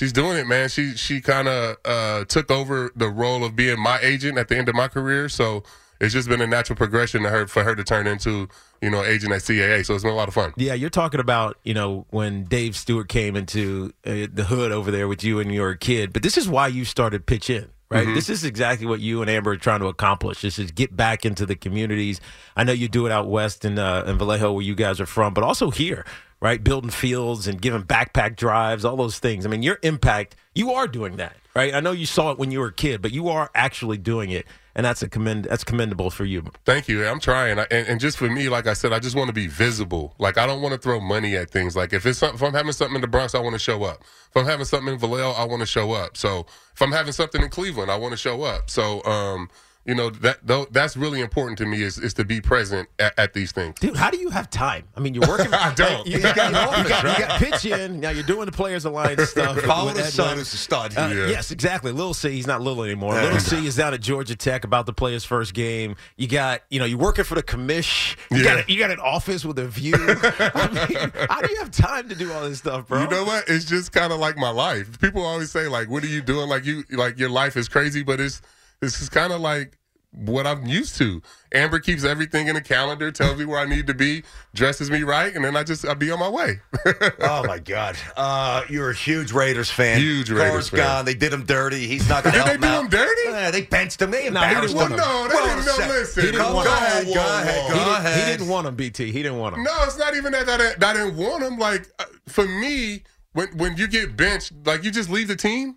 she's 0.01 0.11
doing 0.11 0.35
it, 0.37 0.47
man. 0.47 0.67
She 0.67 0.97
she 0.97 1.21
kind 1.21 1.47
of 1.47 1.77
uh 1.85 2.25
took 2.25 2.49
over 2.49 2.91
the 2.95 3.07
role 3.07 3.45
of 3.45 3.55
being 3.55 3.79
my 3.79 3.99
agent 3.99 4.37
at 4.39 4.47
the 4.47 4.57
end 4.57 4.67
of 4.67 4.73
my 4.73 4.87
career. 4.87 5.29
So 5.29 5.63
it's 5.99 6.11
just 6.11 6.27
been 6.27 6.41
a 6.41 6.47
natural 6.47 6.75
progression 6.75 7.21
to 7.21 7.29
her 7.29 7.45
for 7.45 7.63
her 7.63 7.75
to 7.75 7.83
turn 7.83 8.07
into 8.07 8.49
you 8.81 8.89
know 8.89 9.03
agent 9.03 9.31
at 9.31 9.41
CAA. 9.41 9.85
So 9.85 9.93
it's 9.93 10.03
been 10.03 10.11
a 10.11 10.15
lot 10.15 10.27
of 10.27 10.33
fun. 10.33 10.53
Yeah, 10.57 10.73
you're 10.73 10.89
talking 10.89 11.19
about 11.19 11.57
you 11.63 11.75
know 11.75 12.07
when 12.09 12.45
Dave 12.45 12.75
Stewart 12.75 13.09
came 13.09 13.35
into 13.35 13.93
uh, 14.03 14.25
the 14.33 14.45
hood 14.49 14.71
over 14.71 14.89
there 14.89 15.07
with 15.07 15.23
you 15.23 15.39
and 15.39 15.53
your 15.53 15.75
kid, 15.75 16.11
but 16.13 16.23
this 16.23 16.35
is 16.35 16.49
why 16.49 16.67
you 16.67 16.83
started 16.83 17.27
pitch 17.27 17.51
in, 17.51 17.69
right? 17.89 18.05
Mm-hmm. 18.05 18.15
This 18.15 18.27
is 18.27 18.43
exactly 18.43 18.87
what 18.87 19.01
you 19.01 19.21
and 19.21 19.29
Amber 19.29 19.51
are 19.51 19.57
trying 19.57 19.81
to 19.81 19.87
accomplish. 19.87 20.41
This 20.41 20.57
is 20.57 20.71
get 20.71 20.97
back 20.97 21.27
into 21.27 21.45
the 21.45 21.55
communities. 21.55 22.19
I 22.55 22.63
know 22.63 22.73
you 22.73 22.87
do 22.87 23.05
it 23.05 23.11
out 23.11 23.27
west 23.27 23.65
in 23.65 23.77
uh, 23.77 24.03
in 24.07 24.17
Vallejo, 24.17 24.51
where 24.51 24.63
you 24.63 24.73
guys 24.73 24.99
are 24.99 25.05
from, 25.05 25.35
but 25.35 25.43
also 25.43 25.69
here, 25.69 26.05
right? 26.41 26.63
Building 26.63 26.89
fields 26.89 27.47
and 27.47 27.61
giving 27.61 27.83
backpack 27.83 28.35
drives, 28.35 28.83
all 28.83 28.97
those 28.97 29.19
things. 29.19 29.45
I 29.45 29.49
mean, 29.49 29.63
your 29.63 29.77
impact, 29.83 30.35
you 30.55 30.73
are 30.73 30.87
doing 30.87 31.17
that, 31.17 31.37
right? 31.55 31.73
I 31.73 31.79
know 31.79 31.91
you 31.91 32.05
saw 32.07 32.31
it 32.31 32.39
when 32.39 32.51
you 32.51 32.59
were 32.59 32.67
a 32.67 32.73
kid, 32.73 33.01
but 33.01 33.11
you 33.11 33.29
are 33.29 33.49
actually 33.53 33.97
doing 33.97 34.31
it, 34.31 34.47
and 34.75 34.85
that's 34.85 35.03
a 35.03 35.07
commend 35.07 35.45
that's 35.45 35.63
commendable 35.63 36.09
for 36.09 36.25
you. 36.25 36.43
Thank 36.65 36.87
you. 36.87 37.05
I'm 37.05 37.19
trying, 37.19 37.59
I, 37.59 37.67
and, 37.69 37.87
and 37.87 37.99
just 37.99 38.17
for 38.17 38.29
me, 38.29 38.49
like 38.49 38.67
I 38.67 38.73
said, 38.73 38.91
I 38.91 38.99
just 38.99 39.15
want 39.15 39.27
to 39.27 39.33
be 39.33 39.47
visible. 39.47 40.15
Like 40.17 40.37
I 40.37 40.47
don't 40.47 40.61
want 40.61 40.73
to 40.73 40.79
throw 40.79 40.99
money 40.99 41.37
at 41.37 41.51
things. 41.51 41.75
Like 41.75 41.93
if 41.93 42.05
it's 42.05 42.19
something, 42.19 42.35
if 42.35 42.43
I'm 42.43 42.53
having 42.53 42.71
something 42.71 42.95
in 42.95 43.01
the 43.01 43.07
Bronx, 43.07 43.35
I 43.35 43.39
want 43.39 43.53
to 43.53 43.59
show 43.59 43.83
up. 43.83 44.01
If 44.01 44.35
I'm 44.35 44.45
having 44.45 44.65
something 44.65 44.91
in 44.91 44.99
Vallejo, 44.99 45.31
I 45.31 45.45
want 45.45 45.59
to 45.59 45.67
show 45.67 45.91
up. 45.93 46.17
So 46.17 46.47
if 46.73 46.81
I'm 46.81 46.91
having 46.91 47.13
something 47.13 47.41
in 47.41 47.49
Cleveland, 47.49 47.91
I 47.91 47.97
want 47.97 48.11
to 48.11 48.17
show 48.17 48.43
up. 48.43 48.69
So 48.69 49.03
um, 49.03 49.49
you 49.85 49.95
know 49.95 50.09
that 50.11 50.39
that's 50.71 50.95
really 50.95 51.21
important 51.21 51.57
to 51.57 51.65
me 51.65 51.81
is 51.81 51.97
is 51.97 52.13
to 52.15 52.23
be 52.23 52.39
present 52.39 52.87
at, 52.99 53.17
at 53.17 53.33
these 53.33 53.51
things. 53.51 53.75
Dude, 53.79 53.97
how 53.97 54.09
do 54.11 54.17
you 54.17 54.29
have 54.29 54.49
time? 54.49 54.83
I 54.95 54.99
mean, 54.99 55.13
you're 55.15 55.27
working. 55.27 55.51
I 55.53 55.73
don't. 55.73 56.05
You 56.05 56.19
got, 56.19 56.35
you 56.35 56.51
got, 56.51 56.77
you 56.83 56.89
got, 56.89 57.19
you 57.19 57.25
got 57.25 57.39
pitch 57.41 57.65
in. 57.65 57.99
Now 57.99 58.11
you're 58.11 58.23
doing 58.23 58.45
the 58.45 58.51
Players 58.51 58.85
Alliance 58.85 59.23
stuff. 59.31 59.59
Follow 59.61 59.91
the 59.93 60.01
Wynn. 60.17 60.37
who's 60.37 60.53
a 60.53 60.57
stud. 60.57 60.95
Uh, 60.97 61.09
Yeah. 61.11 61.27
Yes, 61.27 61.49
exactly. 61.51 61.91
Little 61.91 62.13
C, 62.13 62.29
he's 62.31 62.45
not 62.47 62.61
little 62.61 62.83
anymore. 62.83 63.13
Little 63.15 63.39
C 63.39 63.65
is 63.65 63.75
down 63.75 63.93
at 63.93 64.01
Georgia 64.01 64.35
Tech 64.35 64.63
about 64.63 64.85
the 64.85 64.93
players' 64.93 65.23
first 65.25 65.53
game. 65.53 65.95
You 66.15 66.27
got, 66.27 66.61
you 66.69 66.77
know, 66.79 66.85
you're 66.85 66.97
working 66.99 67.25
for 67.25 67.35
the 67.35 67.43
commish. 67.43 68.15
You 68.29 68.37
Yeah. 68.37 68.43
got, 68.43 68.69
a, 68.69 68.71
you 68.71 68.77
got 68.79 68.91
an 68.91 68.99
office 68.99 69.43
with 69.45 69.57
a 69.59 69.67
view. 69.67 69.95
I 69.95 70.87
mean, 70.89 71.11
how 71.29 71.41
do 71.41 71.51
you 71.51 71.57
have 71.57 71.71
time 71.71 72.07
to 72.09 72.15
do 72.15 72.31
all 72.31 72.41
this 72.47 72.59
stuff, 72.59 72.87
bro? 72.87 73.01
You 73.01 73.07
know 73.09 73.23
what? 73.23 73.45
It's 73.47 73.65
just 73.65 73.91
kind 73.91 74.13
of 74.13 74.19
like 74.19 74.37
my 74.37 74.49
life. 74.51 74.99
People 74.99 75.23
always 75.23 75.49
say 75.51 75.67
like, 75.67 75.89
"What 75.89 76.03
are 76.03 76.07
you 76.07 76.21
doing?" 76.21 76.49
Like 76.49 76.65
you, 76.65 76.83
like 76.91 77.17
your 77.17 77.29
life 77.29 77.57
is 77.57 77.67
crazy, 77.67 78.03
but 78.03 78.19
it's 78.19 78.41
this 78.81 79.01
is 79.01 79.09
kind 79.09 79.31
of 79.31 79.39
like 79.41 79.77
what 80.13 80.45
I'm 80.45 80.65
used 80.65 80.97
to. 80.97 81.21
Amber 81.53 81.79
keeps 81.79 82.03
everything 82.03 82.47
in 82.47 82.57
a 82.57 82.61
calendar, 82.61 83.11
tells 83.13 83.37
me 83.37 83.45
where 83.45 83.59
I 83.59 83.65
need 83.65 83.87
to 83.87 83.93
be, 83.93 84.23
dresses 84.53 84.91
me 84.91 85.03
right, 85.03 85.33
and 85.33 85.45
then 85.45 85.55
I 85.55 85.63
just 85.63 85.85
I 85.87 85.93
be 85.93 86.11
on 86.11 86.19
my 86.19 86.27
way. 86.27 86.59
oh 87.21 87.45
my 87.45 87.59
God! 87.59 87.95
Uh, 88.17 88.63
you're 88.69 88.89
a 88.89 88.93
huge 88.93 89.31
Raiders 89.31 89.69
fan. 89.69 89.99
Huge 89.99 90.27
Carr's 90.29 90.39
Raiders 90.39 90.69
fan. 90.69 90.79
gone. 90.79 91.05
They 91.05 91.13
did 91.13 91.31
him 91.31 91.45
dirty. 91.45 91.87
He's 91.87 92.09
not 92.09 92.23
going 92.25 92.33
to 92.35 92.39
Did 92.41 92.47
they 92.47 92.57
do 92.67 92.73
him 92.73 92.83
him 92.85 92.89
dirty? 92.89 93.21
Yeah, 93.25 93.51
they 93.51 93.61
benched 93.61 94.01
him. 94.01 94.11
They 94.11 94.21
he 94.23 94.27
embarrassed 94.27 94.75
didn't 94.75 94.91
him. 94.91 94.97
want 94.97 94.97
no, 94.97 95.27
they 95.29 95.35
Well, 95.35 95.55
didn't. 95.63 95.65
No, 95.79 95.93
listen. 95.93 96.23
He 96.25 96.31
didn't 96.31 96.45
Go 96.45 96.55
want 96.55 96.67
him. 96.67 96.73
ahead, 96.73 97.05
go 97.05 97.11
ahead, 97.13 97.45
whoa. 97.63 97.67
go 97.69 97.73
He, 97.73 97.79
didn't, 97.79 97.95
ahead. 97.95 98.25
he 98.25 98.31
didn't 98.33 98.47
want 98.49 98.67
him, 98.67 98.75
BT. 98.75 99.05
He 99.11 99.23
didn't 99.23 99.37
want 99.37 99.55
him. 99.55 99.63
No, 99.63 99.71
it's 99.83 99.97
not 99.97 100.15
even 100.15 100.31
that 100.33 100.49
I 100.49 100.57
didn't, 100.57 100.83
I 100.83 100.93
didn't 100.93 101.15
want 101.15 101.43
him. 101.43 101.57
Like 101.57 101.87
uh, 101.99 102.05
for 102.27 102.45
me, 102.45 103.03
when 103.33 103.47
when 103.57 103.77
you 103.77 103.87
get 103.87 104.15
benched, 104.17 104.53
like 104.65 104.83
you 104.83 104.91
just 104.91 105.09
leave 105.09 105.27
the 105.27 105.35
team. 105.35 105.75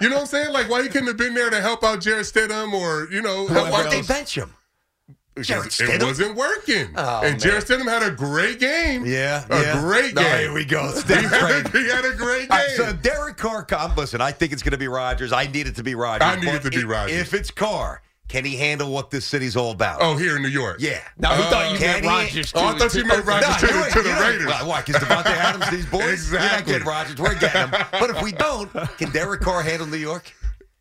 you 0.00 0.08
know 0.08 0.16
what 0.16 0.20
I'm 0.22 0.26
saying? 0.26 0.52
Like 0.52 0.68
why 0.70 0.80
you 0.80 0.88
couldn't 0.88 1.08
have 1.08 1.16
been 1.16 1.34
there 1.34 1.50
to 1.50 1.60
help 1.60 1.82
out 1.84 2.00
Jarrett 2.00 2.26
Stidham 2.26 2.72
or 2.72 3.08
you 3.12 3.22
know 3.22 3.46
Why'd 3.46 3.86
out 3.86 3.90
they 3.90 4.02
bench 4.02 4.36
him? 4.36 4.54
Jarrett 5.40 5.74
Because 5.76 5.78
Stidham? 5.78 6.00
it 6.00 6.04
wasn't 6.04 6.36
working. 6.36 6.88
Oh, 6.96 7.20
and 7.22 7.32
man. 7.32 7.38
Jarrett 7.38 7.64
Stidham 7.64 7.88
had 7.88 8.02
a 8.02 8.10
great 8.10 8.58
game. 8.58 9.06
Yeah, 9.06 9.44
a 9.48 9.60
yeah. 9.62 9.80
great 9.80 10.14
game. 10.14 10.38
here 10.40 10.52
we 10.52 10.64
go. 10.64 10.92
he, 11.06 11.12
had, 11.14 11.66
trade. 11.66 11.68
he 11.72 11.88
had 11.88 12.04
a 12.04 12.14
great 12.14 12.48
game. 12.48 12.58
right, 12.58 12.68
so 12.76 12.92
Derek 12.92 13.36
Carr, 13.36 13.66
listen, 13.96 14.20
I 14.20 14.32
think 14.32 14.52
it's 14.52 14.62
going 14.62 14.72
to 14.72 14.78
be 14.78 14.88
Rodgers. 14.88 15.32
I 15.32 15.46
need 15.46 15.66
it 15.66 15.76
to 15.76 15.82
be 15.82 15.94
Rodgers. 15.94 16.26
I 16.28 16.36
need 16.36 16.54
it 16.54 16.62
to 16.62 16.70
be 16.70 16.84
Rodgers. 16.84 17.16
If 17.16 17.32
it's 17.32 17.50
Carr, 17.50 18.02
can 18.30 18.44
he 18.44 18.56
handle 18.56 18.90
what 18.90 19.10
this 19.10 19.26
city's 19.26 19.56
all 19.56 19.72
about? 19.72 19.98
oh, 20.00 20.16
here 20.16 20.36
in 20.36 20.42
New 20.42 20.48
York. 20.48 20.76
yeah. 20.80 21.00
Now 21.18 21.34
he 21.36 21.42
Uh, 21.42 21.50
thought 21.50 21.72
you 21.72 21.78
can 21.78 21.86
meant 22.04 22.04
he- 22.04 22.08
Rodgers. 22.38 22.52
Oh, 22.54 22.66
I 22.68 22.78
thought 22.78 22.94
you 22.94 23.04
meant 23.04 23.24
Rodgers 23.32 23.56
to, 23.56 23.66
you 23.66 23.84
the, 23.84 23.90
to 23.90 24.02
the 24.02 24.14
Raiders. 24.20 24.46
Why? 24.46 24.62
Why? 24.62 24.82
Because 24.82 25.02
Davante 25.02 25.26
Adams, 25.26 25.70
these 25.70 25.86
boys, 25.86 26.04
Exactly. 26.12 26.38
you're 26.40 26.50
not 26.50 26.66
getting 26.66 26.86
Rodgers. 26.88 27.16
We're 27.18 27.38
getting 27.38 27.60
him. 27.60 27.86
But 27.92 28.10
if 28.10 28.22
we 28.22 28.32
don't, 28.32 28.72
can 28.98 29.10
Derek 29.10 29.40
Carr 29.42 29.62
handle 29.62 29.86
New 29.88 29.96
York? 29.98 30.32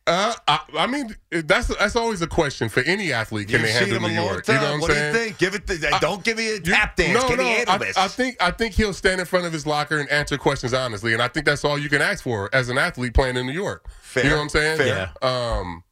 Uh, 0.07 0.33
I, 0.47 0.59
I 0.75 0.87
mean, 0.87 1.15
that's 1.29 1.67
that's 1.67 1.95
always 1.95 2.23
a 2.23 2.27
question 2.27 2.67
for 2.67 2.79
any 2.81 3.13
athlete. 3.13 3.47
Can 3.47 3.59
You've 3.59 3.67
they 3.67 3.73
seen 3.73 3.89
handle 3.89 4.09
him 4.09 4.15
New 4.15 4.21
York? 4.23 4.43
time. 4.43 4.55
You 4.55 4.61
know 4.61 4.71
what, 4.73 4.81
what 4.81 4.91
I'm 4.91 4.95
do 4.95 4.99
saying? 4.99 5.13
you 5.13 5.19
think? 5.25 5.37
Give 5.37 5.53
it. 5.55 5.67
The, 5.67 5.91
I- 5.93 5.99
don't 5.99 6.23
give 6.23 6.37
me 6.37 6.47
a 6.49 6.53
You- 6.55 6.59
tap 6.61 6.95
dance. 6.95 7.13
No, 7.13 7.27
can 7.27 7.37
no. 7.37 7.43
he 7.43 7.49
handle 7.49 7.75
I, 7.75 7.77
this? 7.77 7.95
I 7.97 8.07
think 8.07 8.35
I 8.41 8.49
think 8.49 8.73
he'll 8.73 8.93
stand 8.93 9.19
in 9.19 9.27
front 9.27 9.45
of 9.45 9.53
his 9.53 9.67
locker 9.67 9.99
and 9.99 10.09
answer 10.09 10.35
questions 10.37 10.73
honestly, 10.73 11.13
and 11.13 11.21
I 11.21 11.27
think 11.27 11.45
that's 11.45 11.63
all 11.63 11.77
you 11.77 11.89
can 11.89 12.01
ask 12.01 12.23
for 12.23 12.49
as 12.53 12.69
an 12.69 12.79
athlete 12.79 13.13
playing 13.13 13.37
in 13.37 13.45
New 13.45 13.51
York. 13.53 13.85
Fair. 14.01 14.23
You 14.23 14.29
know 14.31 14.35
what 14.37 14.41
I'm 14.43 14.49
saying? 14.49 14.77
Fair. 14.79 15.11
Um, 15.21 15.83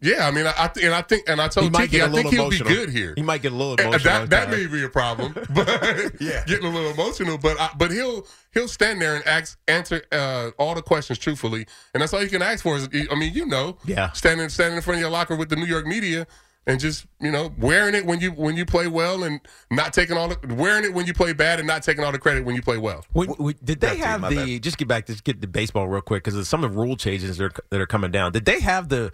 yeah. 0.00 0.26
I 0.26 0.30
mean, 0.30 0.46
I, 0.46 0.52
I 0.56 0.68
th- 0.68 0.84
and 0.84 0.94
I 0.94 1.02
think 1.02 1.28
and 1.28 1.40
I 1.40 1.44
He 1.44 1.50
told 1.50 1.72
might 1.72 1.80
Tiki, 1.86 1.98
get 1.98 2.08
a 2.08 2.10
I 2.10 2.12
think 2.12 2.30
little 2.30 2.30
he'll 2.30 2.40
emotional. 2.46 2.68
be 2.68 2.74
good 2.74 2.90
here. 2.90 3.14
He 3.16 3.22
might 3.22 3.42
get 3.42 3.52
a 3.52 3.54
little 3.54 3.72
And 3.72 3.80
emotional. 3.80 4.26
that 4.26 4.30
that 4.30 4.50
may 4.50 4.66
be 4.66 4.84
a 4.84 4.88
problem, 4.88 5.32
but 5.54 6.20
Yeah. 6.20 6.44
getting 6.46 6.66
a 6.66 6.70
little 6.70 6.90
emotional. 6.90 7.38
But 7.38 7.60
I, 7.60 7.70
but 7.76 7.90
he'll 7.90 8.26
he'll 8.52 8.68
stand 8.68 9.00
there 9.00 9.16
and 9.16 9.26
ask 9.26 9.58
answer 9.68 10.02
uh, 10.12 10.50
all 10.58 10.74
the 10.74 10.82
questions 10.82 11.18
truthfully, 11.18 11.66
and 11.94 12.02
that's 12.02 12.12
all 12.14 12.22
you 12.22 12.28
can 12.28 12.42
ask 12.42 12.62
for. 12.62 12.76
Is 12.76 12.88
I 13.10 13.14
mean, 13.14 13.32
you 13.34 13.46
know, 13.46 13.78
Yeah. 13.84 14.12
standing 14.12 14.48
standing 14.48 14.76
in 14.76 14.82
front 14.82 14.96
of 14.96 15.00
your 15.02 15.10
locker 15.10 15.36
with 15.36 15.48
the 15.48 15.56
New 15.56 15.66
York 15.66 15.86
media 15.86 16.26
and 16.68 16.80
just 16.80 17.06
you 17.20 17.30
know 17.30 17.54
wearing 17.58 17.94
it 17.94 18.04
when 18.04 18.18
you 18.20 18.32
when 18.32 18.56
you 18.56 18.66
play 18.66 18.88
well 18.88 19.22
and 19.22 19.40
not 19.70 19.92
taking 19.92 20.16
all 20.16 20.26
the 20.28 20.54
wearing 20.54 20.84
it 20.84 20.92
when 20.92 21.06
you 21.06 21.14
play 21.14 21.32
bad 21.32 21.60
and 21.60 21.66
not 21.68 21.82
taking 21.84 22.02
all 22.02 22.10
the 22.10 22.18
credit 22.18 22.44
when 22.44 22.56
you 22.56 22.62
play 22.62 22.76
well. 22.76 23.04
When, 23.12 23.28
when- 23.30 23.54
did 23.64 23.80
they 23.80 23.86
That's 23.88 24.00
have 24.00 24.20
my 24.22 24.30
the? 24.30 24.58
Just 24.58 24.76
get 24.76 24.88
back 24.88 25.06
to 25.06 25.14
get 25.22 25.40
the 25.40 25.46
baseball 25.46 25.86
real 25.88 26.00
quick 26.02 26.24
because 26.24 26.36
of 26.36 26.46
some 26.46 26.64
of 26.64 26.72
the 26.72 26.76
rule 26.78 26.96
changes 26.96 27.36
that 27.38 27.44
are, 27.44 27.52
that 27.70 27.80
are 27.80 27.86
coming 27.86 28.10
down. 28.10 28.32
Did 28.32 28.44
they 28.46 28.58
have 28.60 28.88
the 28.88 29.12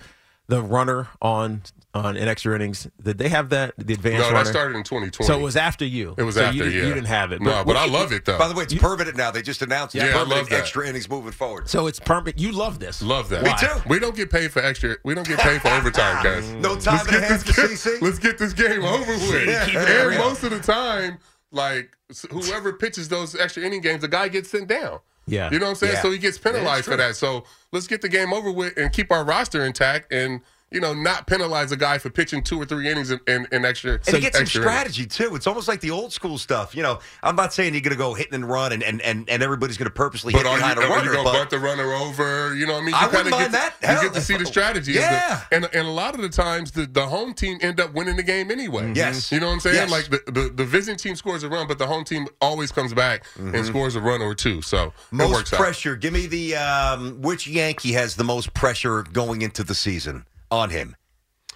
the 0.49 0.61
runner 0.63 1.09
on 1.21 1.63
on 1.95 2.17
in 2.17 2.27
extra 2.27 2.55
innings? 2.55 2.89
Did 3.03 3.19
they 3.19 3.29
have 3.29 3.51
that 3.51 3.75
the 3.79 3.93
advanced 3.95 4.21
No, 4.21 4.33
runner? 4.33 4.45
that 4.45 4.51
started 4.51 4.77
in 4.77 4.83
2020. 4.83 5.27
so 5.27 5.39
it 5.39 5.43
was 5.43 5.57
after 5.57 5.85
you. 5.85 6.15
It 6.17 6.23
was 6.23 6.35
So 6.37 6.45
after. 6.45 6.57
You, 6.57 6.65
yeah, 6.81 6.87
you 6.89 6.95
didn't 6.95 7.07
have 7.07 7.33
it. 7.33 7.41
No, 7.43 7.65
but 7.65 7.77
I 7.77 7.87
love 7.87 8.13
it 8.13 8.25
though. 8.25 8.39
By 8.39 8.49
the 8.49 8.55
way, 8.55 8.65
it's 8.65 8.75
permanent 8.75 9.17
now. 9.17 9.31
They 9.31 9.43
just 9.43 9.61
announced 9.63 9.95
it's 9.95 10.03
Yeah, 10.05 10.11
I 10.11 10.13
permanent 10.15 10.31
love 10.41 10.49
that. 10.51 10.59
extra 10.61 10.87
innings 10.89 11.09
moving 11.09 11.33
forward. 11.33 11.69
So 11.69 11.87
it's 11.87 12.01
permanent. 12.01 12.39
You 12.41 12.53
love 12.53 12.79
this. 12.79 13.03
Love 13.03 13.29
that. 13.29 13.43
Me 13.45 13.53
too. 13.61 13.89
We 13.89 13.99
don't 13.99 14.17
get 14.17 14.31
paid 14.31 14.51
for 14.53 14.61
extra. 14.63 14.97
We 15.05 15.15
don't 15.15 15.27
get 15.29 15.39
paid 15.39 15.61
for 15.61 15.69
overtime, 15.69 16.23
guys. 16.25 16.51
No 16.55 16.77
time 16.77 16.95
let's 16.97 17.11
get 17.11 17.23
half 17.23 17.45
this 17.45 17.55
for 17.55 17.63
game, 17.69 17.77
CC? 17.77 18.03
Let's 18.03 18.19
get 18.19 18.39
this 18.39 18.53
game 18.53 18.85
over 18.85 19.13
with. 19.13 19.47
Yeah. 19.49 19.67
And 20.11 20.19
most 20.19 20.43
of 20.45 20.51
the 20.51 20.61
time, 20.61 21.19
like 21.51 21.95
whoever 22.31 22.73
pitches 22.73 23.09
those 23.09 23.35
extra 23.35 23.63
inning 23.63 23.83
games, 23.83 24.01
the 24.01 24.09
guy 24.09 24.29
gets 24.29 24.49
sent 24.51 24.69
down. 24.69 25.01
Yeah. 25.27 25.51
You 25.51 25.59
know 25.59 25.67
what 25.67 25.71
I'm 25.71 25.77
saying? 25.77 25.95
Yeah. 25.95 26.03
So 26.03 26.11
he 26.11 26.19
gets 26.19 26.39
penalized 26.39 26.85
for 26.85 26.97
that. 26.97 27.17
So 27.17 27.45
let's 27.71 27.87
get 27.87 28.03
the 28.03 28.09
game 28.09 28.33
over 28.33 28.51
with 28.51 28.77
and 28.77 28.93
keep 28.93 29.11
our 29.13 29.25
roster 29.25 29.65
intact 29.65 30.13
and 30.13 30.41
you 30.73 30.81
know 30.81 30.95
not 30.95 31.27
penalize 31.27 31.73
a 31.73 31.77
guy 31.77 31.99
for 31.99 32.11
pitching 32.11 32.43
two 32.43 32.61
or 32.61 32.65
three 32.65 32.89
innings 32.89 33.11
in, 33.11 33.21
in, 33.27 33.47
in 33.53 33.65
extra. 33.65 33.93
And 34.07 34.17
he 34.17 34.21
gets 34.21 34.37
some 34.37 34.43
extra 34.43 34.63
innings. 34.63 34.73
strategy 34.73 35.07
too. 35.07 35.35
It's 35.37 35.47
almost 35.47 35.69
like 35.69 35.81
the 35.81 35.91
old 35.91 36.13
school 36.13 36.39
stuff. 36.39 36.75
You 36.75 36.83
know, 36.83 36.99
I'm 37.23 37.37
not 37.37 37.53
saying 37.53 37.75
you're 37.75 37.81
going 37.83 37.93
to 37.93 37.99
go 37.99 38.15
hitting 38.15 38.35
and 38.35 38.49
run 38.49 38.73
and, 38.73 38.83
and, 38.83 39.01
and, 39.03 39.29
and 39.29 39.43
everybody's 39.43 39.77
going 39.77 39.89
to 39.89 39.95
purposely 39.95 40.33
But 40.33 40.41
hit 40.43 40.47
are 40.49 40.55
you, 40.55 40.61
behind 40.61 40.79
a 40.79 40.83
are 40.83 40.87
you 40.87 40.95
runner. 40.95 41.13
gonna 41.13 41.25
but 41.25 41.33
bunt 41.33 41.51
the 41.51 41.59
runner 41.59 41.93
over? 41.93 42.55
You 42.55 42.67
know 42.67 42.75
what 42.75 42.79
I 42.83 42.85
mean? 42.87 42.95
You 42.95 43.01
I 43.01 43.07
wouldn't 43.07 43.31
mind 43.31 43.53
get, 43.53 43.53
that. 43.53 43.75
You 43.83 43.89
Hell, 43.89 44.03
get 44.03 44.15
to 44.15 44.21
see 44.21 44.37
the 44.37 44.47
strategy. 44.47 44.93
Yeah. 44.93 45.43
the, 45.51 45.57
and 45.57 45.65
and 45.75 45.87
a 45.87 45.91
lot 45.91 46.15
of 46.15 46.23
the 46.23 46.29
times 46.29 46.73
the, 46.73 46.87
the 46.87 47.07
home 47.07 47.35
team 47.35 47.59
end 47.61 47.81
up 47.81 47.93
winning 47.95 48.17
the 48.17 48.23
game 48.23 48.51
anyway. 48.51 48.93
Yes. 48.95 49.31
You 49.33 49.41
know 49.41 49.47
what 49.49 49.55
I'm 49.55 49.61
saying? 49.61 49.77
Yes. 49.77 49.91
Like 49.91 50.09
the, 50.11 50.31
the, 50.33 50.49
the 50.55 50.65
visiting 50.65 50.97
team 50.99 51.17
scores 51.17 51.43
a 51.43 51.49
run, 51.49 51.67
but 51.69 51.79
the 51.79 51.87
home 51.87 52.05
team 52.05 52.27
always 52.41 52.73
comes 52.73 52.95
back 52.95 53.25
and 53.37 53.65
scores 53.65 53.97
a 53.97 54.01
run 54.01 54.21
or 54.23 54.35
two. 54.35 54.63
So 54.63 54.87
it 54.87 54.93
most 55.13 55.31
works 55.33 55.53
out. 55.53 55.59
pressure. 55.61 55.97
Give 55.97 56.13
me 56.13 56.27
the 56.27 56.57
um, 56.57 57.21
which 57.23 57.47
Yankee 57.47 57.93
has 57.93 58.17
the 58.17 58.25
most 58.25 58.55
pressure 58.55 59.03
going 59.03 59.43
into 59.43 59.63
the 59.65 59.75
season 59.75 60.25
on 60.53 60.71
him. 60.71 60.95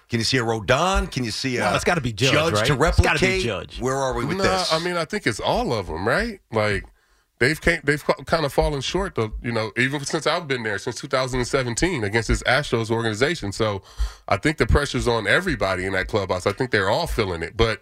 Can 0.09 0.19
you 0.19 0.23
see 0.25 0.37
a 0.37 0.41
Rodon? 0.43 1.11
Can 1.11 1.23
you 1.23 1.31
see 1.31 1.57
a 1.57 1.61
Well, 1.61 1.75
it's 1.75 1.83
gotta 1.83 2.01
be 2.01 2.13
Judge, 2.13 2.33
right? 2.53 2.65
to 2.65 2.73
It's 2.73 2.81
replicate? 2.81 3.03
gotta 3.13 3.25
be 3.25 3.43
Judge. 3.43 3.79
Where 3.79 3.95
are 3.95 4.13
we 4.13 4.25
with 4.25 4.37
Nah, 4.37 4.43
this? 4.43 4.73
I 4.73 4.79
mean, 4.79 4.95
I 4.97 5.05
think 5.05 5.27
it's 5.27 5.39
all 5.39 5.71
of 5.73 5.87
them, 5.87 6.07
right? 6.07 6.39
Like 6.51 6.85
they've 7.39 7.59
came, 7.59 7.81
they've 7.83 8.03
kind 8.25 8.45
of 8.45 8.51
fallen 8.53 8.81
short 8.81 9.17
of 9.17 9.33
you 9.43 9.51
know 9.51 9.71
even 9.77 10.03
since 10.05 10.25
I've 10.25 10.47
been 10.47 10.63
there 10.63 10.77
since 10.79 10.95
2017 11.01 12.03
against 12.03 12.29
this 12.29 12.41
Astros 12.43 12.89
organization. 12.89 13.51
So 13.51 13.83
I 14.27 14.37
think 14.37 14.57
the 14.57 14.65
pressure's 14.65 15.07
on 15.07 15.27
everybody 15.27 15.85
in 15.85 15.93
that 15.93 16.07
clubhouse. 16.07 16.47
I 16.47 16.53
think 16.53 16.71
they're 16.71 16.89
all 16.89 17.05
feeling 17.07 17.43
it. 17.43 17.55
But 17.57 17.81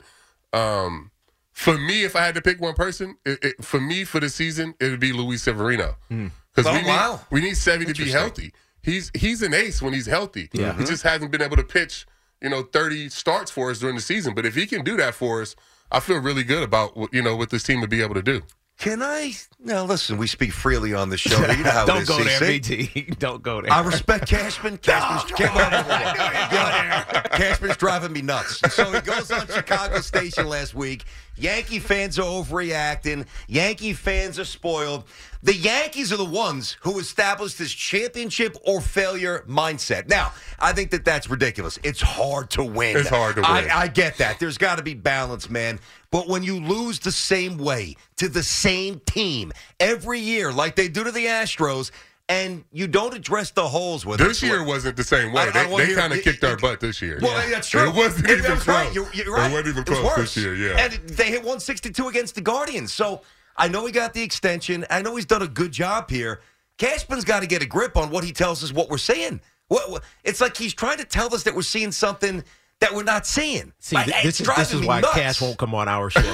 um, 0.52 1.12
for 1.54 1.78
me, 1.78 2.04
if 2.04 2.16
I 2.16 2.26
had 2.26 2.36
to 2.36 2.42
pick 2.42 2.60
one 2.60 2.74
person, 2.74 3.18
it, 3.26 3.40
it, 3.44 3.64
for 3.64 3.80
me 3.80 4.04
for 4.04 4.20
the 4.20 4.30
season, 4.30 4.74
it 4.80 4.90
would 4.90 5.00
be 5.00 5.14
Luis 5.14 5.44
Severino 5.44 5.96
because 6.10 6.66
Oh, 6.66 6.74
we 6.74 6.82
need 6.82 6.88
wow. 6.88 7.22
we 7.30 7.42
need 7.42 7.54
Sevy 7.54 7.86
to 7.86 7.94
be 7.94 8.10
healthy. 8.10 8.52
He's 8.86 9.12
he's 9.16 9.42
an 9.42 9.54
ace 9.54 9.82
when 9.82 9.94
he's 9.94 10.06
healthy. 10.06 10.50
Yeah. 10.54 10.78
He 10.78 10.86
just 10.86 11.02
hasn't 11.02 11.32
been 11.32 11.42
able 11.42 11.58
to 11.58 11.64
pitch, 11.64 12.06
you 12.42 12.50
know, 12.50 12.62
30 12.62 13.10
starts 13.10 13.50
for 13.50 13.72
us 13.72 13.80
during 13.80 13.96
the 13.96 14.02
season. 14.02 14.36
But 14.36 14.46
if 14.46 14.54
he 14.54 14.68
can 14.68 14.84
do 14.84 14.96
that 14.98 15.16
for 15.16 15.42
us, 15.42 15.56
I 15.92 16.00
feel 16.00 16.20
really 16.20 16.44
good 16.44 16.62
about 16.62 16.96
what 16.96 17.12
you 17.12 17.24
know 17.24 17.36
what 17.36 17.50
this 17.50 17.64
team 17.64 17.82
would 17.82 17.90
be 17.90 18.04
able 18.04 18.14
to 18.14 18.22
do. 18.22 18.44
Can 18.78 19.02
I? 19.02 19.32
Now 19.58 19.86
listen, 19.86 20.18
we 20.18 20.28
speak 20.28 20.52
freely 20.52 20.94
on 20.94 21.10
the 21.10 21.18
show. 21.18 21.40
You 21.40 21.64
know 21.64 21.72
how 21.72 21.84
it 21.84 21.88
Don't 21.88 22.02
is, 22.02 22.10
go 22.10 22.24
there, 22.24 22.40
CC. 22.40 22.94
BT. 22.94 23.02
Don't 23.20 23.42
go 23.42 23.62
there. 23.62 23.72
I 23.72 23.82
respect 23.82 24.28
Cashman. 24.28 24.78
Cashman's, 24.80 25.32
Cashman's 27.32 27.78
driving 27.78 28.12
me 28.12 28.22
nuts. 28.22 28.60
So 28.74 28.92
he 28.92 29.00
goes 29.00 29.32
on 29.32 29.48
Chicago 29.48 30.02
Station 30.02 30.50
last 30.50 30.76
week. 30.76 31.06
Yankee 31.38 31.80
fans 31.80 32.20
are 32.20 32.24
overreacting. 32.24 33.26
Yankee 33.48 33.94
fans 33.94 34.40
are 34.40 34.46
spoiled. 34.46 35.06
The 35.44 35.56
Yankees 35.56 36.12
are 36.12 36.18
the 36.18 36.26
ones 36.26 36.78
who 36.82 37.00
established 37.00 37.58
this 37.58 37.74
championship 37.74 38.58
or 38.64 38.82
failure 38.82 39.44
mindset. 39.48 40.10
Now, 40.10 40.34
I 40.60 40.74
think 40.74 40.92
that 40.92 41.06
that's 41.06 41.30
ridiculous. 41.30 41.80
It's 41.84 42.02
hard 42.02 42.50
to 42.52 42.64
win. 42.64 42.98
It's 42.98 43.10
hard 43.10 43.36
to 43.36 43.42
win. 43.42 43.50
I, 43.50 43.82
I 43.82 43.88
get 43.88 44.18
that. 44.18 44.40
There's 44.40 44.58
got 44.58 44.78
to 44.78 44.84
be 44.84 44.94
balance, 44.94 45.50
man. 45.50 45.80
But 46.16 46.30
when 46.30 46.44
you 46.44 46.62
lose 46.62 47.00
the 47.00 47.12
same 47.12 47.58
way 47.58 47.98
to 48.16 48.30
the 48.30 48.42
same 48.42 49.02
team 49.06 49.52
every 49.82 50.22
year, 50.22 50.50
like 50.50 50.78
they 50.78 50.88
do 50.88 51.04
to 51.04 51.12
the 51.12 51.26
Astros, 51.26 51.92
and 52.30 52.64
you 52.72 52.88
don't 52.88 53.14
address 53.14 53.52
the 53.52 53.68
holes 53.68 54.06
with 54.06 54.20
This 54.20 54.42
it. 54.42 54.46
year 54.46 54.64
wasn't 54.64 54.96
the 54.96 55.04
same 55.04 55.34
way. 55.34 55.42
I- 55.42 55.64
I 55.64 55.68
they 55.68 55.88
they 55.88 55.94
kind 55.94 56.14
of 56.14 56.22
kicked 56.22 56.42
y- 56.42 56.52
our 56.52 56.56
butt 56.56 56.80
this 56.80 57.02
year. 57.02 57.20
Well, 57.22 57.46
that's 57.50 57.68
true. 57.70 57.90
It 57.90 57.96
wasn't 57.96 58.30
It- 58.30 58.38
even 58.40 58.52
close. 58.54 58.66
right. 58.68 58.94
You're, 58.94 59.10
you're 59.14 59.34
right. 59.34 59.52
It 59.52 59.56
wasn't 59.56 59.68
even 59.68 59.82
It 59.84 59.90
was 59.90 60.00
close 60.00 60.18
worse. 60.18 60.34
this 60.36 60.44
year. 60.46 60.56
Yeah. 60.56 60.78
And 60.86 60.94
they 61.10 61.26
hit 61.26 61.44
162 61.44 62.08
against 62.08 62.36
the 62.36 62.42
Guardians. 62.42 62.94
So 62.94 63.22
I 63.58 63.68
know 63.68 63.86
he 63.86 63.92
got 63.92 64.14
the 64.14 64.24
extension. 64.24 64.86
I 64.90 65.02
know 65.02 65.18
he's 65.18 65.26
done 65.26 65.42
a 65.42 65.50
good 65.50 65.74
job 65.74 66.10
here. 66.10 66.40
Cashman's 66.78 67.26
got 67.26 67.42
to 67.42 67.46
get 67.48 67.62
a 67.62 67.66
grip 67.66 67.98
on 67.98 68.10
what 68.10 68.24
he 68.24 68.32
tells 68.32 68.64
us 68.64 68.72
what 68.72 68.90
we're 68.90 69.00
seeing. 69.00 69.42
What, 69.68 69.92
what- 69.92 70.04
it's 70.24 70.40
like 70.40 70.56
he's 70.56 70.74
trying 70.74 71.00
to 71.00 71.06
tell 71.06 71.36
us 71.36 71.44
that 71.44 71.54
we're 71.56 71.62
seeing 71.62 71.92
something 71.92 72.42
that 72.86 72.96
we're 72.96 73.04
not 73.04 73.26
seeing. 73.26 73.74
See, 73.80 73.96
Like, 73.96 74.06
th- 74.06 74.18
it's 74.26 74.38
this, 74.40 74.48
is, 74.50 74.56
this 74.56 74.74
is 74.74 74.86
why 74.86 75.02
nuts. 75.02 75.14
Cash 75.16 75.42
won't 75.42 75.58
come 75.58 75.74
on 75.76 75.88
our 75.88 76.10
show. 76.10 76.22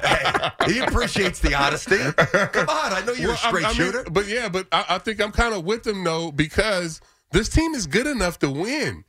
hey, 0.00 0.72
He 0.72 0.78
appreciates 0.80 1.38
the 1.40 1.54
honesty. 1.54 1.96
Come 1.98 2.68
on, 2.68 2.92
I 2.92 3.02
know 3.06 3.12
you're 3.12 3.28
Well, 3.28 3.36
a 3.36 3.38
straight 3.38 3.64
I, 3.64 3.70
I 3.70 3.72
mean, 3.72 3.76
shooter. 3.92 4.04
but 4.10 4.26
yeah, 4.26 4.48
but 4.48 4.66
I, 4.72 4.84
I 4.90 4.98
think 4.98 5.20
I'm 5.20 5.32
kind 5.32 5.54
of 5.54 5.64
with 5.64 5.82
them 5.84 6.04
though 6.04 6.30
because 6.32 7.00
this 7.32 7.48
team 7.48 7.74
is 7.74 7.86
good 7.86 8.06
enough 8.06 8.38
to 8.40 8.50
win. 8.50 9.04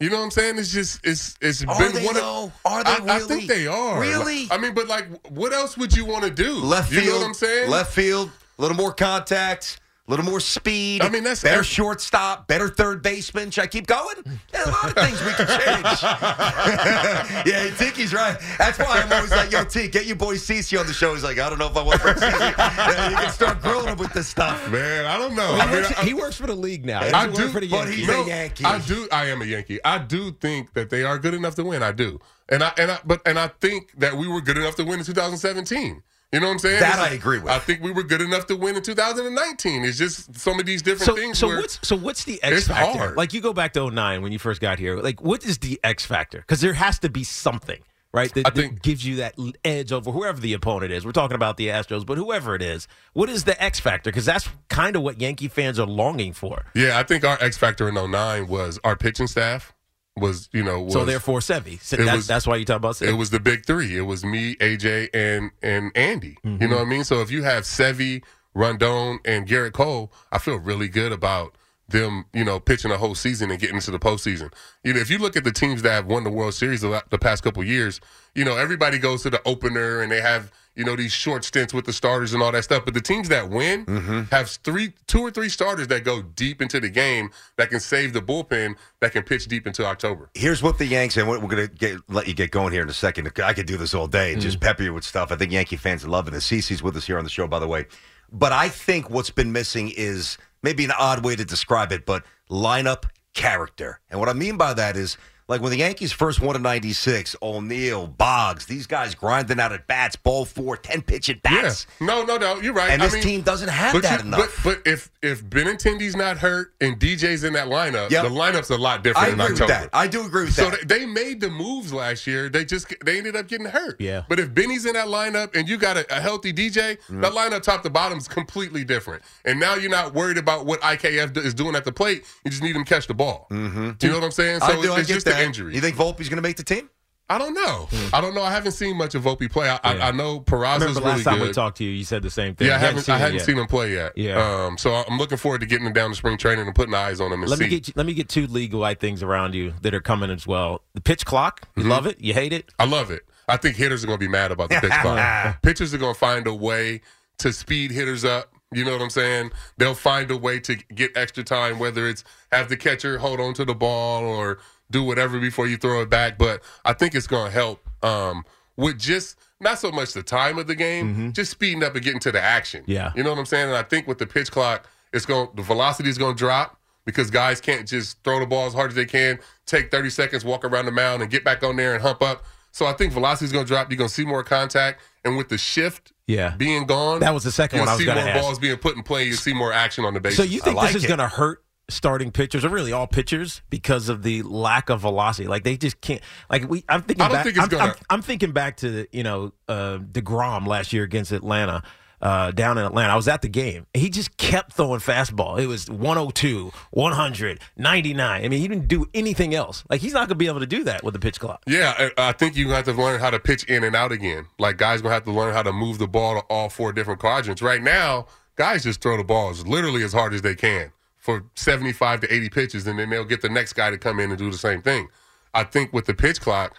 You 0.00 0.10
know 0.10 0.18
what 0.18 0.24
I'm 0.24 0.30
saying? 0.32 0.58
It's 0.58 0.72
just 0.72 1.00
it's 1.06 1.36
it's 1.40 1.64
Are 1.64 1.78
been 1.78 1.92
they, 1.92 2.04
one 2.04 2.14
though? 2.14 2.44
of 2.44 2.52
Are 2.64 2.84
they 2.84 2.90
I, 2.90 3.16
I 3.16 3.18
think 3.20 3.46
they 3.46 3.66
are. 3.66 4.00
Really? 4.00 4.48
I 4.50 4.58
mean, 4.58 4.74
but 4.74 4.88
like, 4.88 5.06
what 5.28 5.52
else 5.52 5.76
would 5.78 5.96
you 5.96 6.04
want 6.04 6.24
to 6.24 6.30
do? 6.30 6.54
Left 6.54 6.90
You 6.90 7.00
field. 7.00 7.12
know 7.14 7.18
what 7.20 7.26
I'm 7.28 7.34
saying? 7.34 7.70
Left 7.70 7.92
field, 7.92 8.30
a 8.58 8.62
little 8.62 8.76
more 8.76 8.92
contact, 8.92 9.78
a 10.06 10.10
little 10.10 10.26
more 10.26 10.38
speed. 10.40 11.00
I 11.02 11.08
mean, 11.08 11.24
that's 11.24 11.42
better 11.42 11.54
every- 11.60 11.64
shortstop, 11.66 12.46
better 12.46 12.68
third 12.68 13.02
baseman. 13.02 13.50
Should 13.50 13.64
I 13.64 13.66
keep 13.68 13.86
going? 13.86 14.16
There's 14.52 14.66
a 14.66 14.70
lot 14.70 14.84
of 14.88 14.94
things 14.94 15.18
we 15.24 15.32
can 15.32 15.46
change. 15.46 16.02
yeah, 17.46 17.70
Tiki's 17.78 18.12
right. 18.12 18.36
That's 18.58 18.78
why 18.78 19.00
I'm 19.02 19.10
always 19.12 19.30
like, 19.30 19.50
yo, 19.50 19.64
T, 19.64 19.88
get 19.88 20.04
your 20.04 20.16
boy 20.16 20.34
CC 20.34 20.78
on 20.78 20.86
the 20.86 20.92
show. 20.92 21.14
He's 21.14 21.24
like, 21.24 21.38
I 21.38 21.48
don't 21.48 21.58
know 21.58 21.68
if 21.68 21.76
I 21.76 21.82
want 21.82 22.00
to 22.00 22.04
bring 22.04 22.16
CC. 22.16 22.54
Yeah, 22.58 23.10
you 23.10 23.16
can 23.16 23.30
start 23.30 23.62
grilling 23.62 23.88
him 23.88 23.98
with 23.98 24.12
this 24.12 24.28
stuff. 24.28 24.70
Man, 24.70 25.06
I 25.06 25.16
don't 25.16 25.34
know. 25.34 25.54
he, 25.54 25.60
I 25.62 25.66
mean, 25.66 25.74
works, 25.76 25.92
I- 25.98 26.04
he 26.04 26.14
works 26.14 26.36
for 26.36 26.46
the 26.46 26.54
league 26.54 26.84
now. 26.84 27.00
I 27.00 27.26
do, 27.26 27.48
for 27.48 27.60
the 27.60 27.68
but 27.68 27.76
Yankees. 27.88 27.96
he's 27.96 28.06
no, 28.08 28.22
a 28.24 28.26
Yankee. 28.26 28.64
I 28.64 28.78
do. 28.80 29.08
I 29.10 29.26
am 29.28 29.40
a 29.40 29.46
Yankee. 29.46 29.78
I 29.84 29.98
do 29.98 30.32
think 30.32 30.74
that 30.74 30.90
they 30.90 31.02
are 31.04 31.18
good 31.18 31.32
enough 31.34 31.54
to 31.54 31.64
win. 31.64 31.82
I 31.82 31.92
do, 31.92 32.20
and 32.50 32.62
I 32.62 32.72
and 32.76 32.90
I 32.90 32.98
but 33.06 33.22
and 33.24 33.38
I 33.38 33.48
think 33.48 33.92
that 33.98 34.16
we 34.16 34.28
were 34.28 34.42
good 34.42 34.58
enough 34.58 34.76
to 34.76 34.84
win 34.84 34.98
in 34.98 35.04
2017. 35.06 36.02
You 36.34 36.40
know 36.40 36.46
what 36.46 36.54
I'm 36.54 36.58
saying? 36.58 36.80
That 36.80 36.98
I 36.98 37.10
agree 37.10 37.38
with. 37.38 37.52
I 37.52 37.60
think 37.60 37.80
we 37.80 37.92
were 37.92 38.02
good 38.02 38.20
enough 38.20 38.46
to 38.46 38.56
win 38.56 38.74
in 38.74 38.82
2019. 38.82 39.84
It's 39.84 39.96
just 39.96 40.34
some 40.34 40.58
of 40.58 40.66
these 40.66 40.82
different 40.82 41.04
so, 41.04 41.14
things. 41.14 41.38
so 41.38 41.46
what's 41.46 41.78
so 41.86 41.96
what's 41.96 42.24
the 42.24 42.42
X 42.42 42.66
factor? 42.66 42.98
hard. 42.98 43.16
Like 43.16 43.32
you 43.32 43.40
go 43.40 43.52
back 43.52 43.72
to 43.74 43.88
09 43.88 44.20
when 44.20 44.32
you 44.32 44.40
first 44.40 44.60
got 44.60 44.80
here. 44.80 44.96
Like 44.96 45.22
what 45.22 45.44
is 45.44 45.58
the 45.58 45.78
X 45.84 46.04
factor? 46.04 46.38
Because 46.38 46.60
there 46.60 46.72
has 46.72 46.98
to 46.98 47.08
be 47.08 47.22
something, 47.22 47.78
right? 48.12 48.34
That, 48.34 48.48
I 48.48 48.50
that 48.50 48.82
gives 48.82 49.06
you 49.06 49.14
that 49.16 49.36
edge 49.64 49.92
over 49.92 50.10
whoever 50.10 50.40
the 50.40 50.54
opponent 50.54 50.90
is. 50.90 51.06
We're 51.06 51.12
talking 51.12 51.36
about 51.36 51.56
the 51.56 51.68
Astros, 51.68 52.04
but 52.04 52.18
whoever 52.18 52.56
it 52.56 52.62
is, 52.62 52.88
what 53.12 53.30
is 53.30 53.44
the 53.44 53.62
X 53.62 53.78
factor? 53.78 54.10
Because 54.10 54.24
that's 54.24 54.48
kind 54.68 54.96
of 54.96 55.02
what 55.02 55.20
Yankee 55.20 55.46
fans 55.46 55.78
are 55.78 55.86
longing 55.86 56.32
for. 56.32 56.64
Yeah, 56.74 56.98
I 56.98 57.04
think 57.04 57.24
our 57.24 57.38
X 57.40 57.56
factor 57.56 57.88
in 57.88 57.94
09 57.94 58.48
was 58.48 58.80
our 58.82 58.96
pitching 58.96 59.28
staff 59.28 59.72
was 60.16 60.48
you 60.52 60.62
know 60.62 60.82
was, 60.82 60.92
so 60.92 61.04
therefore, 61.04 61.40
Sevy. 61.40 61.80
So 61.82 61.96
that- 61.96 62.14
was- 62.16 62.26
that's 62.26 62.46
why 62.46 62.56
you 62.56 62.64
talk 62.64 62.76
about 62.76 62.94
Sevy. 62.96 63.08
It 63.08 63.14
was 63.14 63.30
the 63.30 63.40
big 63.40 63.66
three. 63.66 63.96
It 63.96 64.02
was 64.02 64.24
me, 64.24 64.54
AJ, 64.56 65.08
and 65.12 65.50
and 65.62 65.90
Andy. 65.96 66.36
Mm-hmm. 66.44 66.62
You 66.62 66.68
know 66.68 66.76
what 66.76 66.86
I 66.86 66.90
mean? 66.90 67.04
So 67.04 67.20
if 67.20 67.30
you 67.30 67.42
have 67.42 67.64
Sevy, 67.64 68.22
Rodon, 68.56 69.18
and 69.24 69.46
Gerrit 69.48 69.72
Cole, 69.72 70.12
I 70.30 70.38
feel 70.38 70.56
really 70.56 70.88
good 70.88 71.12
about 71.12 71.56
them. 71.88 72.24
You 72.32 72.44
know, 72.44 72.60
pitching 72.60 72.90
a 72.92 72.96
whole 72.98 73.14
season 73.14 73.50
and 73.50 73.58
getting 73.58 73.76
into 73.76 73.90
the 73.90 73.98
postseason. 73.98 74.52
You 74.84 74.94
know, 74.94 75.00
if 75.00 75.10
you 75.10 75.18
look 75.18 75.36
at 75.36 75.44
the 75.44 75.52
teams 75.52 75.82
that 75.82 75.90
have 75.90 76.06
won 76.06 76.24
the 76.24 76.30
World 76.30 76.54
Series 76.54 76.80
the, 76.82 77.02
the 77.10 77.18
past 77.18 77.42
couple 77.42 77.64
years, 77.64 78.00
you 78.34 78.44
know 78.44 78.56
everybody 78.56 78.98
goes 78.98 79.22
to 79.24 79.30
the 79.30 79.42
opener 79.46 80.00
and 80.00 80.12
they 80.12 80.20
have 80.20 80.52
you 80.76 80.84
know 80.84 80.96
these 80.96 81.12
short 81.12 81.44
stints 81.44 81.72
with 81.72 81.84
the 81.84 81.92
starters 81.92 82.32
and 82.34 82.42
all 82.42 82.50
that 82.52 82.64
stuff. 82.64 82.84
But 82.84 82.94
the 82.94 83.00
teams 83.00 83.28
that 83.28 83.48
win 83.50 83.86
Mm-hmm. 83.86 84.22
have 84.32 84.48
three, 84.50 84.92
two 85.06 85.20
or 85.20 85.30
three 85.30 85.48
starters 85.48 85.88
that 85.88 86.04
go 86.04 86.22
deep 86.22 86.60
into 86.62 86.80
the 86.80 86.88
game 86.88 87.30
that 87.56 87.70
can 87.70 87.80
save 87.80 88.12
the 88.12 88.20
bullpen 88.20 88.74
that 89.00 89.12
can 89.12 89.22
pitch 89.22 89.46
deep 89.46 89.66
into 89.66 89.84
October. 89.86 90.30
Here's 90.34 90.62
what 90.62 90.78
the 90.78 90.86
Yanks 90.86 91.16
and 91.16 91.28
we're 91.28 91.38
going 91.38 91.68
to 91.68 91.68
get 91.68 91.98
let 92.08 92.26
you 92.26 92.34
get 92.34 92.50
going 92.50 92.72
here 92.72 92.82
in 92.82 92.88
a 92.88 92.92
second. 92.94 93.30
I 93.44 93.52
could 93.52 93.66
do 93.66 93.76
this 93.76 93.94
all 93.94 94.06
day 94.06 94.32
and 94.32 94.40
Mm. 94.40 94.44
just 94.44 94.60
pepper 94.60 94.82
you 94.82 94.92
with 94.94 95.04
stuff. 95.04 95.30
I 95.32 95.36
think 95.36 95.52
Yankee 95.52 95.76
fans 95.76 96.04
are 96.04 96.08
loving 96.08 96.34
this. 96.34 96.46
CC's 96.46 96.82
with 96.82 96.96
us 96.96 97.06
here 97.06 97.18
on 97.18 97.24
the 97.24 97.30
show, 97.30 97.46
by 97.46 97.58
the 97.58 97.68
way. 97.68 97.86
But 98.32 98.52
I 98.52 98.68
think 98.68 99.10
what's 99.10 99.30
been 99.30 99.52
missing 99.52 99.92
is 99.96 100.38
maybe 100.62 100.84
an 100.84 100.92
odd 100.98 101.24
way 101.24 101.36
to 101.36 101.44
describe 101.44 101.92
it, 101.92 102.04
but 102.06 102.24
lineup 102.50 103.04
character. 103.34 104.00
And 104.10 104.18
what 104.18 104.28
I 104.28 104.32
mean 104.32 104.56
by 104.56 104.74
that 104.74 104.96
is 104.96 105.16
like 105.48 105.60
when 105.60 105.70
the 105.70 105.78
Yankees 105.78 106.10
first 106.12 106.40
won 106.40 106.56
in 106.56 106.62
96, 106.62 107.36
O'Neill, 107.42 108.06
Boggs, 108.06 108.66
these 108.66 108.86
guys 108.86 109.14
grinding 109.14 109.60
out 109.60 109.72
at 109.72 109.86
bats, 109.86 110.16
ball 110.16 110.44
four, 110.44 110.76
10 110.76 111.02
pitch 111.02 111.28
at 111.28 111.42
bats. 111.42 111.86
Yeah. 112.00 112.06
No, 112.06 112.24
no, 112.24 112.36
no. 112.36 112.60
You're 112.60 112.72
right. 112.72 112.90
And 112.90 113.02
I 113.02 113.06
this 113.06 113.14
mean, 113.14 113.22
team 113.22 113.40
doesn't 113.42 113.68
have 113.68 113.92
but 113.92 114.02
that 114.02 114.20
you- 114.20 114.26
enough. 114.28 114.60
But, 114.64 114.82
but 114.84 114.90
if 114.90 115.10
if 115.22 115.42
Benintendi's 115.44 116.16
not 116.16 116.38
hurt 116.38 116.74
and 116.80 116.98
DJ's 116.98 117.44
in 117.44 117.52
that 117.54 117.68
lineup, 117.68 118.10
Yep. 118.10 118.24
the 118.24 118.30
lineup's 118.30 118.70
a 118.70 118.76
lot 118.76 119.02
different 119.02 119.26
I 119.28 119.32
in 119.32 119.40
agree 119.40 119.52
with 119.52 119.62
October. 119.62 119.80
that. 119.80 119.90
I 119.92 120.06
do 120.06 120.24
agree 120.26 120.44
with 120.44 120.54
so 120.54 120.70
that. 120.70 120.86
they, 120.88 121.00
they 121.00 121.06
made 121.06 121.40
the 121.40 121.50
moves 121.50 121.92
last 121.92 122.26
year. 122.26 122.48
They 122.48 122.64
just 122.64 122.94
they 123.04 123.18
ended 123.18 123.36
up 123.36 123.48
getting 123.48 123.66
hurt. 123.66 124.00
Yeah. 124.00 124.24
But 124.28 124.38
if 124.40 124.54
Benny's 124.54 124.84
in 124.86 124.92
that 124.94 125.06
lineup 125.08 125.54
and 125.56 125.68
you 125.68 125.76
got 125.76 125.96
a, 125.96 126.16
a 126.16 126.20
healthy 126.20 126.52
DJ, 126.52 126.74
Mm-hmm. 126.74 127.20
that 127.22 127.32
lineup 127.32 127.62
top 127.62 127.82
to 127.82 127.90
bottom 127.90 128.18
is 128.18 128.28
completely 128.28 128.84
different. 128.84 129.22
And 129.44 129.58
now 129.60 129.74
you're 129.74 129.90
not 129.90 130.12
worried 130.14 130.38
about 130.38 130.66
what 130.66 130.80
IKF 130.80 131.36
is 131.36 131.54
doing 131.54 131.74
at 131.74 131.84
the 131.84 131.92
plate. 131.92 132.24
You 132.44 132.50
just 132.50 132.62
need 132.62 132.74
him 132.76 132.84
to 132.84 132.88
catch 132.88 133.06
the 133.06 133.14
ball. 133.14 133.46
Mm-hmm. 133.50 133.90
You 134.00 134.08
know 134.08 134.14
what 134.16 134.24
I'm 134.24 134.30
saying? 134.30 134.60
So 134.60 134.66
I 134.66 134.80
do, 134.82 134.92
I 134.92 134.98
it's 135.00 135.08
get 135.08 135.14
just 135.14 135.26
that. 135.26 135.33
An 135.38 135.44
injury. 135.46 135.74
You 135.74 135.80
think 135.80 135.96
Volpe's 135.96 136.28
going 136.28 136.36
to 136.36 136.42
make 136.42 136.56
the 136.56 136.64
team? 136.64 136.90
I 137.30 137.38
don't 137.38 137.54
know. 137.54 137.88
I 138.12 138.20
don't 138.20 138.34
know. 138.34 138.42
I 138.42 138.50
haven't 138.50 138.72
seen 138.72 138.98
much 138.98 139.14
of 139.14 139.22
Volpe 139.22 139.50
play. 139.50 139.66
I, 139.70 139.80
I, 139.82 139.94
Yeah. 139.94 140.08
I 140.08 140.10
know 140.10 140.36
I 140.36 140.38
Peraza's 140.40 140.80
remember 140.80 141.00
really 141.00 141.12
last 141.12 141.24
time 141.24 141.38
good. 141.38 141.46
we 141.48 141.52
talked 141.54 141.78
to 141.78 141.84
you, 141.84 141.90
you 141.90 142.04
said 142.04 142.22
the 142.22 142.28
same 142.30 142.54
thing. 142.54 142.66
Yeah, 142.66 142.74
I 142.74 142.80
You 142.80 142.84
haven't. 142.86 143.08
I 143.08 143.16
it 143.16 143.18
hadn't 143.20 143.40
seen 143.40 143.56
him 143.56 143.66
play 143.66 143.94
yet. 143.94 144.12
Yeah. 144.14 144.66
Um, 144.66 144.76
so 144.76 144.92
I'm 144.92 145.16
looking 145.16 145.38
forward 145.38 145.62
to 145.62 145.66
getting 145.66 145.86
him 145.86 145.94
down 145.94 146.10
to 146.10 146.16
spring 146.16 146.36
training 146.36 146.66
and 146.66 146.74
putting 146.74 146.92
eyes 146.92 147.22
on 147.22 147.32
him 147.32 147.40
and 147.40 147.48
Let 147.48 147.58
see. 147.60 147.64
me 147.64 147.80
get 147.80 147.96
let 147.96 148.04
me 148.04 148.12
get 148.12 148.28
two 148.28 148.46
legal 148.46 148.80
wide 148.80 149.00
things 149.00 149.22
around 149.22 149.54
you 149.54 149.72
that 149.80 149.94
are 149.94 150.02
coming 150.02 150.30
as 150.30 150.46
well. 150.46 150.82
The 150.92 151.00
pitch 151.00 151.24
clock, 151.24 151.62
you 151.76 151.82
Mm-hmm. 151.84 151.90
love 151.92 152.06
it, 152.06 152.20
you 152.20 152.34
hate 152.34 152.52
it. 152.52 152.70
I 152.78 152.84
love 152.84 153.10
it. 153.10 153.22
I 153.48 153.56
think 153.56 153.76
hitters 153.76 154.04
are 154.04 154.06
going 154.06 154.18
to 154.18 154.24
be 154.24 154.30
mad 154.30 154.52
about 154.52 154.68
the 154.68 154.80
pitch 154.80 154.90
clock. 154.92 155.56
Pitchers 155.62 155.94
are 155.94 155.98
going 155.98 156.12
to 156.14 156.20
find 156.20 156.46
a 156.46 156.54
way 156.54 157.00
to 157.38 157.54
speed 157.54 157.90
hitters 157.90 158.24
up. 158.26 158.50
You 158.72 158.84
know 158.84 158.92
what 158.92 159.00
I'm 159.02 159.10
saying? 159.10 159.50
They'll 159.78 159.94
find 159.94 160.30
a 160.30 160.36
way 160.36 160.58
to 160.60 160.74
get 160.94 161.16
extra 161.16 161.44
time, 161.44 161.78
whether 161.78 162.08
it's 162.08 162.24
have 162.52 162.68
the 162.68 162.76
catcher 162.76 163.18
hold 163.18 163.40
on 163.40 163.54
to 163.54 163.64
the 163.64 163.74
ball 163.74 164.24
or 164.24 164.58
do 164.90 165.02
whatever 165.02 165.38
before 165.40 165.66
you 165.66 165.76
throw 165.76 166.02
it 166.02 166.10
back. 166.10 166.38
But 166.38 166.62
I 166.84 166.92
think 166.92 167.14
it's 167.14 167.26
going 167.26 167.46
to 167.46 167.50
help 167.52 167.86
um, 168.04 168.44
with 168.76 168.98
just 168.98 169.36
not 169.60 169.78
so 169.78 169.90
much 169.90 170.12
the 170.12 170.22
time 170.22 170.58
of 170.58 170.66
the 170.66 170.74
game, 170.74 171.32
just 171.32 171.50
speeding 171.50 171.82
up 171.82 171.94
and 171.94 172.04
getting 172.04 172.20
to 172.20 172.32
the 172.32 172.40
action. 172.42 172.84
Yeah. 172.86 173.12
You 173.16 173.22
know 173.22 173.30
what 173.30 173.38
I'm 173.38 173.46
saying? 173.46 173.68
And 173.68 173.76
I 173.76 173.82
think 173.82 174.06
with 174.06 174.18
the 174.18 174.26
pitch 174.26 174.50
clock, 174.50 174.88
it's 175.12 175.26
going 175.26 175.48
the 175.54 175.62
velocity 175.62 176.08
is 176.08 176.18
going 176.18 176.34
to 176.34 176.38
drop 176.38 176.78
because 177.06 177.30
guys 177.30 177.60
can't 177.60 177.86
just 177.86 178.22
throw 178.24 178.40
the 178.40 178.46
ball 178.46 178.66
as 178.66 178.74
hard 178.74 178.90
as 178.90 178.96
they 178.96 179.04
can, 179.06 179.38
take 179.66 179.90
30 179.90 180.10
seconds, 180.10 180.44
walk 180.44 180.64
around 180.64 180.86
the 180.86 180.92
mound, 180.92 181.22
and 181.22 181.30
get 181.30 181.44
back 181.44 181.62
on 181.62 181.76
there 181.76 181.94
and 181.94 182.02
hump 182.02 182.22
up. 182.22 182.44
So 182.72 182.86
I 182.86 182.92
think 182.92 183.12
velocity 183.12 183.44
is 183.46 183.52
going 183.52 183.64
to 183.64 183.68
drop. 183.68 183.90
You're 183.90 183.98
going 183.98 184.08
to 184.08 184.14
see 184.14 184.24
more 184.24 184.42
contact, 184.42 185.00
and 185.24 185.36
with 185.36 185.48
the 185.48 185.56
shift 185.58 186.12
Yeah. 186.26 186.56
being 186.56 186.86
gone, 186.86 187.20
That 187.20 187.32
was 187.32 187.44
the 187.44 187.52
second 187.52 187.78
one 187.78 187.88
I 187.88 187.92
was 187.92 188.00
see 188.00 188.06
gonna 188.06 188.20
more 188.22 188.28
ask. 188.30 188.40
balls 188.42 188.58
being 188.58 188.76
put 188.78 188.96
in 188.96 189.02
play. 189.04 189.24
You 189.24 189.34
see 189.34 189.52
more 189.54 189.72
action 189.72 190.04
on 190.04 190.12
the 190.14 190.20
base. 190.20 190.36
So 190.36 190.42
you 190.42 190.60
think 190.60 190.76
like 190.76 190.92
this 190.92 191.02
is 191.04 191.08
going 191.08 191.20
to 191.20 191.28
hurt 191.28 191.62
starting 191.88 192.30
pitchers, 192.30 192.64
or 192.64 192.68
really 192.68 192.92
all 192.92 193.06
pitchers, 193.06 193.62
because 193.70 194.08
of 194.08 194.22
the 194.22 194.42
lack 194.42 194.90
of 194.90 195.00
velocity? 195.00 195.48
Like 195.48 195.64
they 195.64 195.76
just 195.76 196.00
can't. 196.00 196.20
Like 196.50 196.68
we, 196.68 196.84
I'm 196.88 197.02
thinking. 197.02 197.22
I 197.22 197.28
don't 197.28 197.36
back, 197.36 197.44
think 197.44 197.56
it's 197.56 197.64
I'm, 197.64 197.68
gonna- 197.68 197.84
I'm, 197.92 197.94
I'm 198.10 198.22
thinking 198.22 198.52
back 198.52 198.76
to 198.78 199.06
you 199.12 199.22
know 199.22 199.52
uh, 199.68 199.98
Degrom 199.98 200.66
last 200.66 200.92
year 200.92 201.02
against 201.02 201.32
Atlanta. 201.32 201.82
Uh, 202.22 202.50
down 202.52 202.78
in 202.78 202.84
Atlanta, 202.86 203.12
I 203.12 203.16
was 203.16 203.28
at 203.28 203.42
the 203.42 203.50
game. 203.50 203.86
He 203.92 204.08
just 204.08 204.38
kept 204.38 204.72
throwing 204.72 205.00
fastball. 205.00 205.60
It 205.60 205.66
was 205.66 205.90
102, 205.90 206.72
100, 206.92 207.60
99. 207.76 208.44
I 208.44 208.48
mean, 208.48 208.60
he 208.60 208.66
didn't 208.66 208.88
do 208.88 209.04
anything 209.12 209.54
else. 209.54 209.84
Like 209.90 210.00
he's 210.00 210.14
not 210.14 210.20
going 210.20 210.28
to 210.30 210.34
be 210.36 210.46
able 210.46 210.60
to 210.60 210.66
do 210.66 210.84
that 210.84 211.04
with 211.04 211.12
the 211.12 211.20
pitch 211.20 211.38
clock. 211.38 211.62
Yeah, 211.66 212.10
I 212.16 212.28
I 212.28 212.32
think 212.32 212.56
you 212.56 212.70
have 212.70 212.86
to 212.86 212.92
learn 212.92 213.20
how 213.20 213.28
to 213.28 213.38
pitch 213.38 213.64
in 213.64 213.84
and 213.84 213.94
out 213.94 214.10
again. 214.10 214.46
Like 214.58 214.78
guys 214.78 215.02
gonna 215.02 215.12
have 215.12 215.24
to 215.24 215.32
learn 215.32 215.52
how 215.52 215.64
to 215.64 215.72
move 215.72 215.98
the 215.98 216.08
ball 216.08 216.40
to 216.40 216.46
all 216.48 216.70
four 216.70 216.94
different 216.94 217.20
quadrants. 217.20 217.60
Right 217.60 217.82
now, 217.82 218.26
guys 218.56 218.84
just 218.84 219.02
throw 219.02 219.18
the 219.18 219.24
balls 219.24 219.66
literally 219.66 220.02
as 220.02 220.14
hard 220.14 220.32
as 220.32 220.40
they 220.40 220.54
can 220.54 220.92
for 221.24 221.42
75 221.54 222.20
to 222.20 222.32
80 222.32 222.50
pitches, 222.50 222.86
and 222.86 222.98
then 222.98 223.08
they'll 223.08 223.24
get 223.24 223.40
the 223.40 223.48
next 223.48 223.72
guy 223.72 223.88
to 223.88 223.96
come 223.96 224.20
in 224.20 224.28
and 224.28 224.38
do 224.38 224.50
the 224.50 224.58
same 224.58 224.82
thing. 224.82 225.08
I 225.54 225.64
think 225.64 225.90
with 225.90 226.04
the 226.04 226.12
pitch 226.12 226.38
clock, 226.38 226.76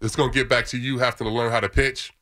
it's 0.00 0.16
gonna 0.16 0.32
get 0.32 0.48
back 0.48 0.64
to 0.68 0.78
you 0.78 0.98
having 0.98 1.26
to 1.26 1.32
learn 1.32 1.52
how 1.52 1.60
to 1.60 1.68
pitch, 1.68 2.14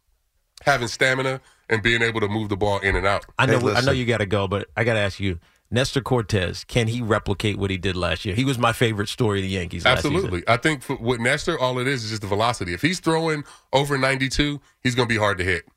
having 0.64 0.88
stamina, 0.88 1.40
and 1.68 1.80
being 1.80 2.02
able 2.02 2.20
to 2.20 2.26
move 2.26 2.48
the 2.48 2.56
ball 2.56 2.80
in 2.80 2.96
and 2.96 3.06
out. 3.06 3.24
I 3.38 3.46
know. 3.46 3.60
Hey, 3.60 3.74
I 3.74 3.82
know 3.82 3.92
you 3.92 4.04
got 4.04 4.18
to 4.18 4.26
go, 4.26 4.48
but 4.48 4.68
I 4.76 4.82
got 4.82 4.94
to 4.94 5.00
ask 5.00 5.20
you. 5.20 5.38
Nestor 5.72 6.00
Cortes, 6.00 6.64
can 6.64 6.88
he 6.88 7.00
replicate 7.00 7.56
what 7.56 7.70
he 7.70 7.78
did 7.78 7.94
last 7.94 8.24
year? 8.24 8.34
He 8.34 8.44
was 8.44 8.58
my 8.58 8.72
favorite 8.72 9.08
story 9.08 9.38
of 9.38 9.44
the 9.44 9.50
Yankees. 9.50 9.84
Last. 9.84 9.98
Absolutely. 9.98 10.42
I 10.48 10.56
think 10.56 10.82
for, 10.82 10.96
with 10.96 11.20
Nestor, 11.20 11.56
all 11.56 11.78
it 11.78 11.86
is 11.86 12.02
is 12.02 12.10
just 12.10 12.22
the 12.22 12.26
velocity. 12.26 12.74
If 12.74 12.82
he's 12.82 12.98
throwing 12.98 13.44
over 13.72 13.96
92, 13.96 14.60
he's 14.82 14.96
going 14.96 15.08
to 15.08 15.14
be 15.14 15.16
hard 15.16 15.38
to 15.38 15.44
hit. 15.44 15.68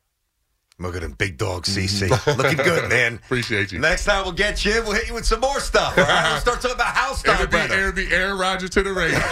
Look 0.84 0.96
at 0.98 1.02
him, 1.04 1.14
big 1.14 1.38
dog 1.38 1.64
CC. 1.64 2.10
Mm-hmm. 2.10 2.42
Looking 2.42 2.58
good, 2.58 2.90
man. 2.90 3.16
Appreciate 3.16 3.72
you. 3.72 3.80
Next 3.80 4.06
time 4.06 4.24
we'll 4.24 4.34
get 4.34 4.66
you. 4.66 4.84
We'll 4.84 4.92
hit 4.94 5.08
you 5.08 5.14
with 5.14 5.26
some 5.26 5.40
more 5.40 5.60
stuff. 5.60 5.98
All 5.98 6.04
right, 6.04 6.32
we'll 6.32 6.42
start 6.42 6.62
talking 6.62 6.76
about 6.76 6.94
house 6.96 7.24
It'll 7.24 7.48
time. 7.48 7.70
be, 7.70 7.76
it'll 7.76 7.92
be 7.94 8.12
Aaron 8.14 8.38
Rodgers 8.38 8.70
to 8.72 8.84
the 8.84 8.92
Raiders. 8.94 9.20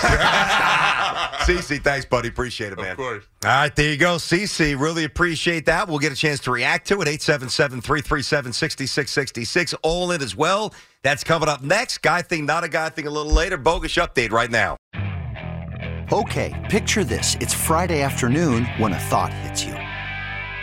CC, 1.45 1.83
thanks, 1.83 2.05
buddy. 2.05 2.29
Appreciate 2.29 2.71
it, 2.71 2.77
man. 2.77 2.91
Of 2.91 2.97
course. 2.97 3.25
All 3.43 3.49
right, 3.51 3.75
there 3.75 3.91
you 3.91 3.97
go, 3.97 4.15
CC. 4.15 4.79
Really 4.79 5.03
appreciate 5.03 5.65
that. 5.65 5.87
We'll 5.87 5.99
get 5.99 6.13
a 6.13 6.15
chance 6.15 6.39
to 6.41 6.51
react 6.51 6.87
to 6.87 6.95
it. 7.01 7.07
877 7.07 7.81
337 7.81 8.53
6666. 8.53 9.73
All 9.83 10.11
in 10.11 10.21
as 10.21 10.35
well. 10.35 10.73
That's 11.03 11.23
coming 11.23 11.49
up 11.49 11.61
next. 11.61 12.01
Guy 12.01 12.21
thing, 12.21 12.45
not 12.45 12.63
a 12.63 12.69
guy 12.69 12.89
thing 12.89 13.07
a 13.07 13.11
little 13.11 13.31
later. 13.31 13.57
Bogus 13.57 13.95
update 13.95 14.31
right 14.31 14.49
now. 14.49 14.77
Okay, 16.13 16.67
picture 16.69 17.03
this. 17.03 17.35
It's 17.39 17.53
Friday 17.53 18.01
afternoon 18.01 18.65
when 18.77 18.93
a 18.93 18.99
thought 18.99 19.33
hits 19.33 19.63
you. 19.63 19.73